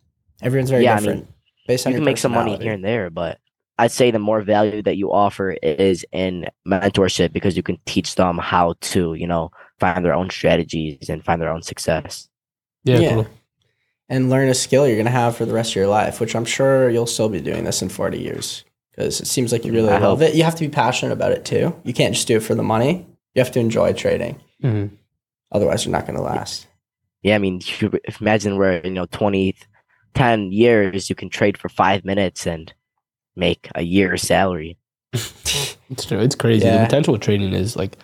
Everyone's 0.40 0.70
very 0.70 0.84
Yeah, 0.84 0.92
I 0.94 1.00
mean, 1.00 1.04
different. 1.04 1.28
based 1.66 1.86
on 1.86 1.92
You 1.92 1.98
can 1.98 2.04
make 2.04 2.18
some 2.18 2.32
money 2.32 2.56
here 2.56 2.72
and 2.72 2.84
there, 2.84 3.10
but 3.10 3.38
I'd 3.78 3.92
say 3.92 4.10
the 4.10 4.18
more 4.18 4.42
value 4.42 4.82
that 4.82 4.96
you 4.96 5.12
offer 5.12 5.52
is 5.62 6.04
in 6.12 6.46
mentorship 6.66 7.32
because 7.32 7.56
you 7.56 7.62
can 7.62 7.78
teach 7.86 8.16
them 8.16 8.38
how 8.38 8.74
to, 8.80 9.14
you 9.14 9.26
know, 9.26 9.50
find 9.78 10.04
their 10.04 10.14
own 10.14 10.30
strategies 10.30 11.08
and 11.08 11.24
find 11.24 11.40
their 11.40 11.50
own 11.50 11.62
success. 11.62 12.28
Yeah, 12.84 12.98
Yeah. 12.98 13.14
cool. 13.14 13.26
and 14.10 14.30
learn 14.30 14.48
a 14.48 14.54
skill 14.54 14.86
you're 14.86 14.96
going 14.96 15.04
to 15.04 15.10
have 15.10 15.36
for 15.36 15.44
the 15.44 15.52
rest 15.52 15.72
of 15.72 15.76
your 15.76 15.86
life. 15.86 16.18
Which 16.18 16.34
I'm 16.34 16.46
sure 16.46 16.88
you'll 16.88 17.06
still 17.06 17.28
be 17.28 17.40
doing 17.42 17.64
this 17.64 17.82
in 17.82 17.90
40 17.90 18.18
years 18.18 18.64
because 18.90 19.20
it 19.20 19.26
seems 19.26 19.52
like 19.52 19.66
you 19.66 19.72
really 19.72 19.90
I 19.90 19.98
love 19.98 20.20
hope. 20.20 20.28
it. 20.28 20.34
You 20.34 20.44
have 20.44 20.54
to 20.54 20.64
be 20.64 20.70
passionate 20.70 21.12
about 21.12 21.32
it 21.32 21.44
too. 21.44 21.74
You 21.84 21.92
can't 21.92 22.14
just 22.14 22.26
do 22.26 22.36
it 22.38 22.42
for 22.42 22.54
the 22.54 22.62
money. 22.62 23.06
You 23.34 23.40
have 23.42 23.52
to 23.52 23.60
enjoy 23.60 23.92
trading. 23.92 24.40
Mhm. 24.64 24.90
Otherwise, 25.52 25.84
you're 25.84 25.92
not 25.92 26.06
going 26.06 26.16
to 26.16 26.22
last. 26.22 26.66
Yeah, 27.22 27.34
I 27.34 27.38
mean, 27.38 27.60
you 27.80 27.92
imagine 28.20 28.56
where, 28.56 28.84
you 28.84 28.92
know, 28.92 29.06
20, 29.06 29.54
10 30.14 30.52
years, 30.52 31.10
you 31.10 31.14
can 31.14 31.28
trade 31.28 31.58
for 31.58 31.68
five 31.68 32.02
minutes 32.04 32.46
and 32.46 32.72
make 33.38 33.68
a 33.74 33.82
year's 33.82 34.22
salary. 34.22 34.76
It's 35.90 36.04
true. 36.04 36.18
It's 36.18 36.34
crazy. 36.34 36.68
The 36.68 36.84
potential 36.84 37.14
of 37.14 37.20
trading 37.20 37.54
is 37.54 37.76
like 37.76 37.96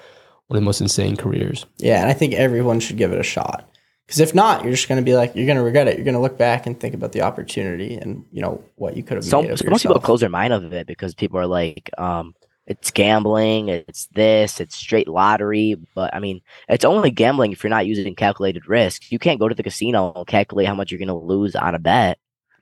one 0.47 0.57
of 0.57 0.63
the 0.63 0.65
most 0.65 0.81
insane 0.81 1.17
careers. 1.17 1.67
Yeah, 1.77 2.01
and 2.01 2.09
I 2.09 2.15
think 2.15 2.35
everyone 2.35 2.81
should 2.81 2.97
give 2.97 3.13
it 3.13 3.21
a 3.21 3.25
shot. 3.25 3.69
Because 4.07 4.21
if 4.21 4.35
not, 4.35 4.63
you're 4.63 4.73
just 4.73 4.89
going 4.89 5.01
to 5.01 5.05
be 5.05 5.15
like, 5.15 5.35
you're 5.35 5.47
going 5.47 5.57
to 5.57 5.63
regret 5.63 5.89
it. 5.89 5.97
You're 5.97 6.05
going 6.05 6.15
to 6.15 6.21
look 6.21 6.37
back 6.37 6.67
and 6.67 6.79
think 6.79 6.95
about 6.95 7.13
the 7.13 7.23
opportunity 7.23 7.95
and 7.97 8.25
you 8.31 8.43
know 8.43 8.63
what 8.77 8.97
you 8.97 9.03
could 9.03 9.17
have 9.17 9.25
So, 9.25 9.43
made 9.43 9.59
so 9.59 9.69
most 9.71 9.83
people 9.83 9.99
close 10.01 10.21
their 10.21 10.29
mind 10.29 10.53
of 10.53 10.73
it 10.73 10.87
because 10.87 11.15
people 11.15 11.39
are 11.39 11.47
like, 11.47 11.91
um, 11.97 12.35
it's 12.67 12.91
gambling, 12.91 13.69
it's 13.69 14.07
this, 14.09 14.61
it's 14.61 14.77
straight 14.77 15.09
lottery. 15.09 15.77
But 15.95 16.15
I 16.15 16.21
mean, 16.21 16.41
it's 16.69 16.85
only 16.85 17.11
gambling 17.11 17.53
if 17.53 17.63
you're 17.63 17.71
not 17.71 17.87
using 17.87 18.15
calculated 18.15 18.69
risk. 18.69 19.11
You 19.11 19.19
can't 19.19 19.41
go 19.41 19.49
to 19.49 19.55
the 19.55 19.63
casino 19.63 20.13
and 20.15 20.27
calculate 20.27 20.67
how 20.67 20.75
much 20.75 20.91
you're 20.91 20.99
going 20.99 21.09
to 21.09 21.15
lose 21.15 21.55
on 21.55 21.75
a 21.75 21.79
bet. 21.79 22.19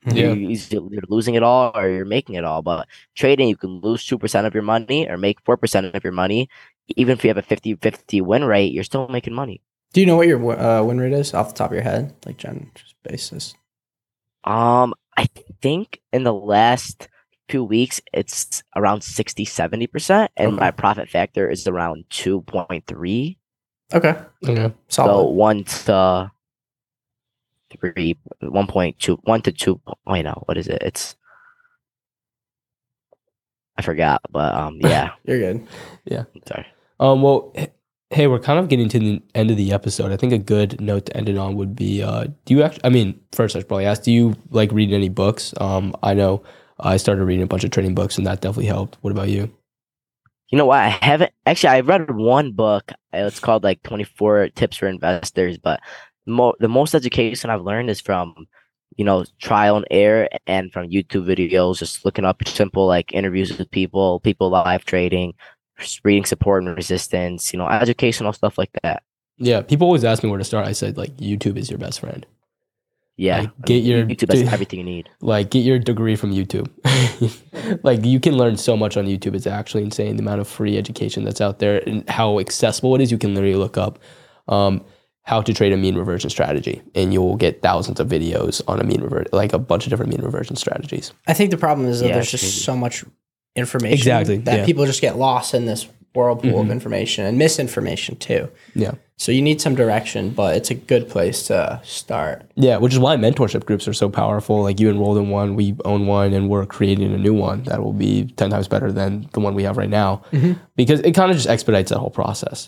Yeah. 0.07 0.33
You're 0.35 0.51
either 0.51 0.81
you're 0.91 1.03
losing 1.09 1.35
it 1.35 1.43
all 1.43 1.71
or 1.75 1.89
you're 1.89 2.05
making 2.05 2.35
it 2.35 2.45
all. 2.45 2.63
But 2.63 2.89
trading, 3.15 3.49
you 3.49 3.57
can 3.57 3.81
lose 3.81 4.05
two 4.05 4.19
percent 4.19 4.47
of 4.47 4.55
your 4.55 4.63
money 4.65 5.09
or 5.09 5.17
make 5.17 5.41
four 5.45 5.57
percent 5.57 5.87
of 5.95 6.03
your 6.05 6.13
money. 6.13 6.49
even 6.97 7.13
if 7.13 7.23
you 7.25 7.29
have 7.31 7.39
a 7.39 7.43
50-50 7.43 8.21
win 8.23 8.45
rate, 8.45 8.73
you're 8.73 8.83
still 8.85 9.07
making 9.09 9.33
money. 9.35 9.61
Do 9.93 10.01
you 10.01 10.07
know 10.07 10.17
what 10.17 10.27
your 10.27 10.41
uh, 10.59 10.83
win 10.83 10.99
rate 10.99 11.13
is 11.13 11.33
off 11.33 11.49
the 11.49 11.55
top 11.55 11.71
of 11.71 11.75
your 11.75 11.85
head, 11.85 12.13
like 12.27 12.37
gen 12.39 12.71
just 12.75 12.95
basis? 13.05 13.55
Um, 14.45 14.95
I 15.17 15.29
think 15.61 16.01
in 16.13 16.25
the 16.25 16.33
last 16.35 17.09
few 17.49 17.63
weeks 17.63 18.01
it's 18.13 18.63
around 18.75 19.05
60 19.05 19.45
70% 19.45 20.29
and 20.37 20.55
Okay. 20.55 20.61
my 20.61 20.71
profit 20.71 21.09
factor 21.11 21.49
is 21.51 21.67
around 21.69 22.05
2.3 22.11 23.37
Okay, 23.95 24.17
Okay. 24.49 24.75
so 24.89 25.05
solid. 25.05 25.35
1 27.81 27.93
to 27.93 27.93
3 27.95 28.17
1.2 28.43 29.19
1 29.23 29.43
to 29.43 29.53
2 29.53 29.81
wait 30.07 30.23
no 30.23 30.43
what 30.47 30.57
is 30.57 30.69
it 30.69 30.83
it's 30.83 31.17
i 33.77 33.83
forgot 33.83 34.21
but 34.31 34.55
um 34.55 34.79
yeah 34.81 35.11
You're 35.25 35.39
good. 35.39 35.67
Yeah, 36.05 36.25
sorry 36.47 36.67
Um, 37.01 37.23
well, 37.23 37.53
hey, 38.11 38.27
we're 38.29 38.39
kind 38.39 38.59
of 38.61 38.69
getting 38.69 38.89
to 38.89 38.99
the 38.99 39.23
end 39.35 39.51
of 39.51 39.57
the 39.57 39.73
episode. 39.73 40.13
I 40.13 40.17
think 40.17 40.33
a 40.33 40.39
good 40.39 40.81
note 40.81 41.07
to 41.07 41.17
end 41.17 41.29
it 41.29 41.37
on 41.37 41.57
would 41.57 41.75
be: 41.75 42.01
uh, 42.03 42.27
Do 42.45 42.55
you 42.55 42.63
actually? 42.63 42.85
I 42.85 42.91
mean, 42.91 43.19
first 43.33 43.57
I 43.57 43.59
should 43.59 43.69
probably 43.69 43.87
ask: 43.87 44.03
Do 44.03 44.13
you 44.13 44.35
like 44.51 44.71
reading 44.71 44.95
any 44.95 45.09
books? 45.09 45.53
Um, 45.61 45.97
I 46.03 46.15
know 46.15 46.45
I 46.79 46.97
started 46.99 47.25
reading 47.25 47.43
a 47.43 47.47
bunch 47.49 47.65
of 47.65 47.73
trading 47.73 47.95
books, 47.97 48.19
and 48.19 48.27
that 48.27 48.41
definitely 48.41 48.67
helped. 48.67 48.99
What 49.01 49.11
about 49.11 49.31
you? 49.31 49.51
you 50.53 50.59
know 50.59 50.67
what 50.67 50.81
i 50.81 50.89
haven't 50.91 51.33
actually 51.47 51.71
i 51.71 51.81
read 51.81 52.11
one 52.15 52.53
book 52.53 52.93
it's 53.15 53.41
called 53.41 53.65
like 53.65 53.83
24 53.85 54.51
tips 54.51 54.77
for 54.77 54.87
investors 54.87 55.57
but 55.57 55.81
mo- 56.27 56.55
the 56.61 56.69
most 56.69 56.95
education 56.95 57.51
i've 57.51 57.63
learned 57.63 57.91
is 57.91 58.01
from 58.01 58.47
you 58.97 59.05
know 59.05 59.25
trial 59.41 59.77
and 59.77 59.87
error 59.91 60.29
and 60.47 60.73
from 60.73 60.89
youtube 60.89 61.25
videos 61.27 61.79
just 61.79 62.05
looking 62.05 62.25
up 62.25 62.47
simple 62.47 62.87
like 62.87 63.13
interviews 63.13 63.57
with 63.57 63.71
people 63.71 64.21
people 64.21 64.51
live 64.51 64.85
trading 64.85 65.33
reading 66.05 66.25
support 66.25 66.63
and 66.63 66.77
resistance 66.77 67.53
you 67.53 67.59
know 67.59 67.67
educational 67.69 68.33
stuff 68.33 68.57
like 68.59 68.71
that 68.83 69.03
Yeah, 69.39 69.63
people 69.63 69.87
always 69.87 70.05
ask 70.05 70.23
me 70.23 70.29
where 70.31 70.39
to 70.39 70.45
start. 70.45 70.67
I 70.69 70.73
said 70.73 70.97
like 70.97 71.17
YouTube 71.17 71.57
is 71.57 71.69
your 71.71 71.79
best 71.79 71.99
friend. 72.01 72.25
yeah 73.17 73.41
Like, 73.41 73.51
get 73.65 73.83
your- 73.83 74.05
youtube 74.07 74.31
has 74.33 74.53
everything 74.57 74.79
you 74.81 74.85
need 74.85 75.09
Like, 75.21 75.51
get 75.51 75.65
your 75.65 75.79
degree 75.79 76.15
from 76.17 76.31
YouTube. 76.31 76.69
like, 77.83 78.05
you 78.05 78.21
can 78.21 78.37
learn 78.37 78.57
so 78.57 78.77
much 78.77 78.97
on 78.97 79.07
YouTube. 79.07 79.35
It's 79.35 79.47
actually 79.47 79.83
insane 79.85 80.17
the 80.17 80.23
amount 80.23 80.41
of 80.41 80.47
free 80.49 80.77
education 80.79 81.25
that's 81.25 81.41
out 81.41 81.59
there 81.59 81.83
and 81.89 82.09
how 82.09 82.39
accessible 82.39 82.95
it 82.95 83.01
is. 83.01 83.11
You 83.11 83.19
can 83.19 83.35
literally 83.35 83.57
look 83.57 83.77
up 83.77 83.99
um, 84.49 84.85
how 85.25 85.41
to 85.41 85.55
trade 85.55 85.73
a 85.73 85.77
mean 85.77 85.97
reversion 85.97 86.31
strategy, 86.31 86.83
and 86.95 87.13
you'll 87.13 87.37
get 87.37 87.63
thousands 87.63 88.01
of 88.01 88.09
videos 88.09 88.61
on 88.67 88.81
a 88.81 88.85
mean 88.85 89.01
revert, 89.01 89.33
like 89.33 89.53
a 89.53 89.59
bunch 89.59 89.87
of 89.87 89.91
different 89.91 90.11
mean 90.13 90.23
reversion 90.23 90.57
strategies. 90.57 91.13
I 91.27 91.33
think 91.35 91.51
the 91.51 91.57
problem 91.57 91.87
is 91.89 92.01
that 92.01 92.09
Yeah, 92.09 92.15
there's 92.15 92.31
just 92.31 92.43
crazy. 92.43 92.61
so 92.61 92.77
much 92.77 93.05
information 93.55 93.95
Exactly, 93.95 94.37
that 94.39 94.59
yeah. 94.61 94.65
people 94.67 94.85
just 94.87 95.01
get 95.01 95.19
lost 95.19 95.55
in 95.55 95.67
this 95.67 95.87
whirlpool 96.15 96.61
of 96.61 96.67
Mhm. 96.67 96.73
information 96.73 97.25
and 97.25 97.39
misinformation 97.39 98.17
too. 98.17 98.49
Yeah. 98.75 98.93
So 99.17 99.31
you 99.33 99.41
need 99.41 99.61
some 99.61 99.75
direction, 99.75 100.31
but 100.31 100.57
it's 100.57 100.71
a 100.71 100.75
good 100.75 101.09
place 101.09 101.45
to 101.47 101.81
start. 101.85 102.43
Yeah, 102.57 102.79
which 102.79 102.93
is 102.93 102.99
why 102.99 103.17
mentorship 103.17 103.65
groups 103.65 103.87
are 103.89 103.93
so 103.95 104.09
powerful. 104.11 104.63
Like 104.63 104.81
you 104.81 104.91
enrolled 104.91 105.17
in 105.19 105.31
one, 105.31 105.55
we 105.55 105.75
own 105.85 106.07
one, 106.07 106.33
and 106.35 106.51
we're 106.51 106.67
creating 106.67 107.15
a 107.15 107.19
new 107.19 107.33
one 107.33 107.63
that 107.65 107.83
will 107.83 107.93
be 107.95 108.25
10 108.37 108.51
times 108.51 108.69
better 108.69 108.91
than 108.91 109.29
the 109.33 109.41
one 109.41 109.55
we 109.55 109.63
have 109.63 109.77
right 109.79 109.89
now. 109.89 110.23
Mhm. 110.33 110.59
Because 110.77 111.01
it 111.01 111.13
kind 111.13 111.31
of 111.31 111.37
just 111.37 111.49
expedites 111.49 111.91
that 111.91 111.99
whole 111.99 112.11
process 112.11 112.67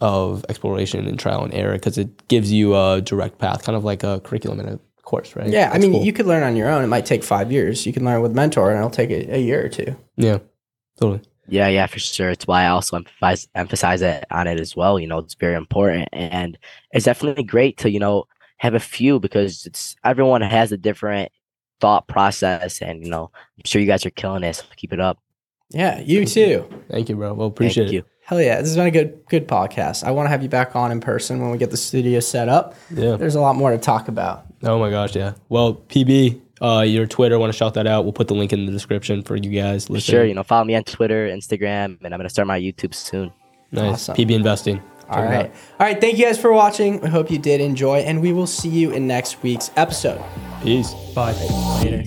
of 0.00 0.44
exploration 0.48 1.06
and 1.06 1.18
trial 1.18 1.42
and 1.44 1.54
error 1.54 1.72
because 1.72 1.98
it 1.98 2.28
gives 2.28 2.52
you 2.52 2.76
a 2.76 3.00
direct 3.00 3.38
path, 3.38 3.64
kind 3.64 3.76
of 3.76 3.84
like 3.84 4.02
a 4.02 4.20
curriculum 4.20 4.60
in 4.60 4.68
a 4.68 4.78
course, 5.02 5.34
right? 5.34 5.48
Yeah, 5.48 5.70
I 5.72 5.78
mean, 5.78 5.92
cool. 5.92 6.04
you 6.04 6.12
could 6.12 6.26
learn 6.26 6.42
on 6.42 6.56
your 6.56 6.68
own. 6.68 6.84
It 6.84 6.88
might 6.88 7.06
take 7.06 7.24
five 7.24 7.50
years. 7.50 7.86
You 7.86 7.92
can 7.92 8.04
learn 8.04 8.20
with 8.20 8.32
mentor, 8.34 8.70
and 8.70 8.78
it'll 8.78 8.90
take 8.90 9.10
a, 9.10 9.36
a 9.36 9.40
year 9.40 9.64
or 9.64 9.68
two. 9.68 9.96
Yeah, 10.16 10.38
totally. 11.00 11.22
Yeah, 11.48 11.68
yeah, 11.68 11.86
for 11.86 11.98
sure. 11.98 12.30
It's 12.30 12.46
why 12.46 12.64
I 12.64 12.68
also 12.68 12.96
emphasize 12.96 13.48
emphasize 13.54 14.02
it 14.02 14.24
on 14.30 14.46
it 14.46 14.60
as 14.60 14.76
well. 14.76 14.98
You 14.98 15.06
know, 15.06 15.18
it's 15.18 15.34
very 15.34 15.54
important, 15.54 16.08
and 16.12 16.58
it's 16.90 17.04
definitely 17.04 17.44
great 17.44 17.78
to 17.78 17.90
you 17.90 18.00
know 18.00 18.24
have 18.58 18.74
a 18.74 18.80
few 18.80 19.20
because 19.20 19.64
it's 19.64 19.96
everyone 20.04 20.42
has 20.42 20.72
a 20.72 20.76
different 20.76 21.30
thought 21.80 22.08
process, 22.08 22.82
and 22.82 23.02
you 23.02 23.10
know, 23.10 23.30
I'm 23.58 23.62
sure 23.64 23.80
you 23.80 23.86
guys 23.86 24.04
are 24.04 24.10
killing 24.10 24.42
it. 24.42 24.56
So 24.56 24.64
keep 24.76 24.92
it 24.92 25.00
up. 25.00 25.18
Yeah, 25.70 26.00
you 26.00 26.26
too. 26.26 26.68
Thank 26.90 27.08
you, 27.08 27.16
bro. 27.16 27.34
Well, 27.34 27.48
Thank 27.48 27.56
appreciate 27.56 27.88
it. 27.88 27.92
you. 27.92 28.04
Hell 28.26 28.42
yeah, 28.42 28.56
this 28.56 28.66
has 28.70 28.76
been 28.76 28.88
a 28.88 28.90
good 28.90 29.24
good 29.28 29.46
podcast. 29.46 30.02
I 30.02 30.10
want 30.10 30.26
to 30.26 30.30
have 30.30 30.42
you 30.42 30.48
back 30.48 30.74
on 30.74 30.90
in 30.90 31.00
person 31.00 31.40
when 31.40 31.52
we 31.52 31.58
get 31.58 31.70
the 31.70 31.76
studio 31.76 32.18
set 32.18 32.48
up. 32.48 32.74
Yeah. 32.90 33.14
There's 33.14 33.36
a 33.36 33.40
lot 33.40 33.54
more 33.54 33.70
to 33.70 33.78
talk 33.78 34.08
about. 34.08 34.44
Oh 34.64 34.80
my 34.80 34.90
gosh, 34.90 35.14
yeah. 35.14 35.34
Well, 35.48 35.74
PB, 35.74 36.40
uh, 36.60 36.80
your 36.80 37.06
Twitter, 37.06 37.38
want 37.38 37.52
to 37.52 37.56
shout 37.56 37.74
that 37.74 37.86
out? 37.86 38.02
We'll 38.02 38.12
put 38.12 38.26
the 38.26 38.34
link 38.34 38.52
in 38.52 38.66
the 38.66 38.72
description 38.72 39.22
for 39.22 39.36
you 39.36 39.50
guys. 39.50 39.86
For 39.86 39.92
listening. 39.92 40.12
sure, 40.12 40.24
you 40.24 40.34
know, 40.34 40.42
follow 40.42 40.64
me 40.64 40.74
on 40.74 40.82
Twitter, 40.82 41.28
Instagram, 41.28 41.98
and 42.02 42.12
I'm 42.12 42.18
gonna 42.18 42.28
start 42.28 42.48
my 42.48 42.58
YouTube 42.58 42.94
soon. 42.94 43.32
Nice. 43.70 44.08
Awesome. 44.08 44.16
PB 44.16 44.32
Investing. 44.32 44.82
All 45.08 45.18
Check 45.18 45.24
it 45.24 45.28
right. 45.28 45.46
out. 45.46 45.50
All 45.78 45.86
right. 45.86 46.00
Thank 46.00 46.18
you 46.18 46.24
guys 46.24 46.36
for 46.36 46.52
watching. 46.52 47.04
I 47.04 47.08
hope 47.08 47.30
you 47.30 47.38
did 47.38 47.60
enjoy, 47.60 47.98
and 47.98 48.20
we 48.20 48.32
will 48.32 48.48
see 48.48 48.68
you 48.68 48.90
in 48.90 49.06
next 49.06 49.40
week's 49.44 49.70
episode. 49.76 50.20
Peace. 50.64 50.92
Bye. 51.14 51.32
Later. 51.80 52.02